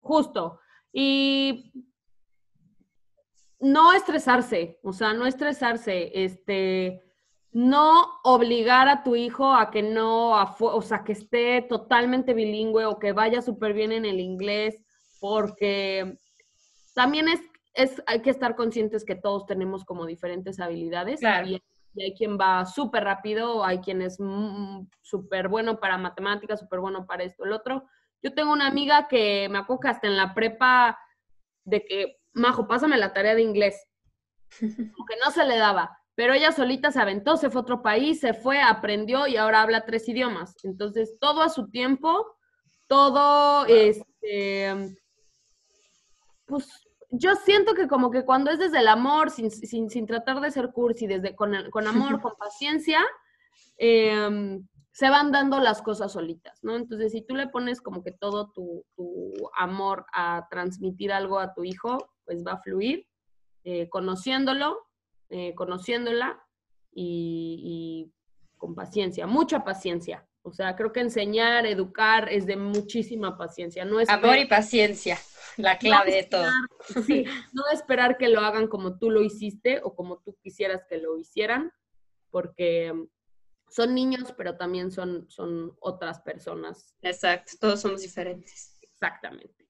Justo. 0.00 0.58
Y 0.92 1.72
no 3.60 3.92
estresarse, 3.92 4.78
o 4.82 4.92
sea, 4.92 5.12
no 5.12 5.26
estresarse, 5.26 6.10
este, 6.24 7.02
no 7.52 8.18
obligar 8.24 8.88
a 8.88 9.02
tu 9.02 9.14
hijo 9.14 9.52
a 9.52 9.70
que 9.70 9.82
no, 9.82 10.30
o 10.58 10.82
sea, 10.82 11.04
que 11.04 11.12
esté 11.12 11.60
totalmente 11.62 12.32
bilingüe 12.32 12.86
o 12.86 12.98
que 12.98 13.12
vaya 13.12 13.42
súper 13.42 13.74
bien 13.74 13.92
en 13.92 14.06
el 14.06 14.20
inglés, 14.20 14.80
porque 15.20 16.16
también 16.94 17.28
es, 17.28 17.40
es, 17.74 18.02
hay 18.06 18.22
que 18.22 18.30
estar 18.30 18.56
conscientes 18.56 19.04
que 19.04 19.16
todos 19.16 19.44
tenemos 19.44 19.84
como 19.84 20.06
diferentes 20.06 20.60
habilidades. 20.60 21.20
Y, 21.22 21.62
hay 22.00 22.14
quien 22.14 22.38
va 22.38 22.64
súper 22.64 23.04
rápido, 23.04 23.62
hay 23.66 23.80
quien 23.80 24.00
es 24.00 24.16
súper 25.02 25.48
bueno 25.48 25.78
para 25.78 25.98
matemáticas, 25.98 26.60
súper 26.60 26.80
bueno 26.80 27.04
para 27.04 27.22
esto, 27.22 27.44
el 27.44 27.52
otro. 27.52 27.84
Yo 28.22 28.32
tengo 28.32 28.50
una 28.50 28.66
amiga 28.66 29.08
que 29.08 29.46
me 29.50 29.58
acuerdo 29.58 29.80
que 29.80 29.88
hasta 29.88 30.06
en 30.06 30.16
la 30.16 30.32
prepa 30.32 30.98
de 31.64 31.84
que, 31.84 32.16
Majo, 32.32 32.66
pásame 32.66 32.96
la 32.96 33.12
tarea 33.12 33.34
de 33.34 33.42
inglés. 33.42 33.86
Porque 34.96 35.16
no 35.22 35.30
se 35.32 35.44
le 35.44 35.58
daba 35.58 36.01
pero 36.14 36.34
ella 36.34 36.52
solita 36.52 36.90
se 36.90 37.00
aventó, 37.00 37.36
se 37.36 37.50
fue 37.50 37.60
a 37.60 37.62
otro 37.62 37.82
país, 37.82 38.20
se 38.20 38.34
fue, 38.34 38.60
aprendió 38.60 39.26
y 39.26 39.36
ahora 39.36 39.62
habla 39.62 39.84
tres 39.86 40.08
idiomas. 40.08 40.54
Entonces, 40.62 41.16
todo 41.18 41.42
a 41.42 41.48
su 41.48 41.70
tiempo, 41.70 42.36
todo, 42.86 43.64
este, 43.66 44.96
pues 46.46 46.68
yo 47.10 47.34
siento 47.36 47.74
que 47.74 47.88
como 47.88 48.10
que 48.10 48.24
cuando 48.24 48.50
es 48.50 48.58
desde 48.58 48.80
el 48.80 48.88
amor, 48.88 49.30
sin, 49.30 49.50
sin, 49.50 50.06
tratar 50.06 50.40
de 50.40 50.50
ser 50.50 50.70
cursi, 50.72 51.06
desde 51.06 51.34
con, 51.34 51.54
con 51.70 51.86
amor, 51.86 52.20
con 52.22 52.34
paciencia, 52.36 53.00
em, 53.76 54.66
se 54.92 55.08
van 55.08 55.32
dando 55.32 55.58
las 55.60 55.80
cosas 55.80 56.12
solitas, 56.12 56.58
¿no? 56.62 56.76
Entonces, 56.76 57.12
si 57.12 57.22
tú 57.22 57.34
le 57.34 57.48
pones 57.48 57.80
como 57.80 58.02
que 58.02 58.12
todo 58.12 58.50
tu, 58.52 58.84
amor 59.56 60.04
a 60.12 60.46
transmitir 60.50 61.12
algo 61.12 61.38
a 61.38 61.54
tu 61.54 61.64
hijo, 61.64 61.98
pues 62.24 62.44
va 62.46 62.52
a 62.52 62.62
fluir, 62.62 63.06
eh, 63.64 63.88
conociéndolo, 63.88 64.78
eh, 65.34 65.54
conociéndola 65.54 66.46
y, 66.92 68.12
con 68.58 68.74
paciencia, 68.74 69.26
mucha 69.26 69.64
paciencia. 69.64 70.28
O 70.42 70.52
sea, 70.52 70.76
creo 70.76 70.92
que 70.92 71.00
enseñar, 71.00 71.64
educar 71.64 72.30
es 72.30 72.44
de 72.44 72.56
muchísima 72.56 73.38
paciencia. 73.38 73.86
No 73.86 73.96
Amor 74.08 74.36
y 74.36 74.44
paciencia, 74.44 75.18
la 75.56 75.78
clave 75.78 76.12
de 76.12 76.24
todo. 76.24 76.50
Sí, 77.06 77.24
no 77.54 77.62
esperar 77.72 78.18
que 78.18 78.28
lo 78.28 78.40
hagan 78.40 78.68
como 78.68 78.98
tú 78.98 79.10
lo 79.10 79.22
hiciste 79.22 79.80
o 79.82 79.94
como 79.94 80.18
tú 80.18 80.36
quisieras 80.42 80.84
que 80.86 80.98
lo 80.98 81.16
hicieran, 81.18 81.72
porque 82.30 82.92
son 83.70 83.94
niños, 83.94 84.34
pero 84.36 84.58
también 84.58 84.90
son, 84.90 85.30
son 85.30 85.74
otras 85.80 86.20
personas. 86.20 86.94
Exacto, 87.00 87.52
todos 87.58 87.80
somos 87.80 88.02
diferentes. 88.02 88.78
Exactamente. 88.82 89.61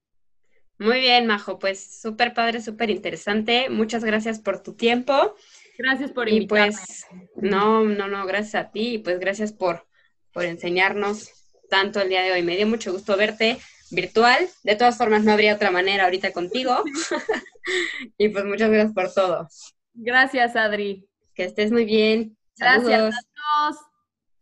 Muy 0.79 1.01
bien, 1.01 1.27
Majo, 1.27 1.59
pues 1.59 2.01
súper 2.01 2.35
padre, 2.35 2.61
súper 2.61 2.91
interesante. 2.91 3.71
Muchas 3.71 4.05
gracias 4.05 4.41
por 4.41 4.63
tu 4.63 4.75
tiempo. 4.75 5.37
Gracias 5.79 6.11
por 6.11 6.29
invitarme. 6.29 6.69
Y 6.69 6.71
pues, 6.71 7.07
no, 7.37 7.85
no, 7.85 8.09
no, 8.09 8.27
gracias 8.27 8.55
a 8.55 8.71
ti 8.71 8.95
y 8.95 8.99
pues 8.99 9.19
gracias 9.19 9.53
por, 9.53 9.87
por 10.33 10.45
enseñarnos 10.45 11.31
tanto 11.71 12.01
el 12.01 12.09
día 12.09 12.23
de 12.23 12.33
hoy. 12.33 12.43
Me 12.43 12.57
dio 12.57 12.67
mucho 12.67 12.93
gusto 12.93 13.17
verte 13.17 13.59
virtual. 13.91 14.49
De 14.65 14.77
todas 14.77 14.97
formas, 14.97 15.25
no 15.25 15.33
habría 15.33 15.55
otra 15.55 15.71
manera 15.71 16.05
ahorita 16.05 16.33
contigo. 16.33 16.83
y 18.19 18.29
pues 18.29 18.45
muchas 18.45 18.71
gracias 18.71 18.93
por 18.93 19.13
todo. 19.13 19.49
Gracias, 19.95 20.57
Adri. 20.57 21.07
Que 21.35 21.45
estés 21.45 21.71
muy 21.71 21.85
bien. 21.85 22.37
Gracias. 22.57 23.15
a 23.15 23.69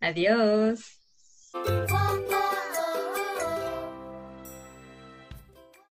Adiós. 0.00 0.80
Adiós. 1.54 2.09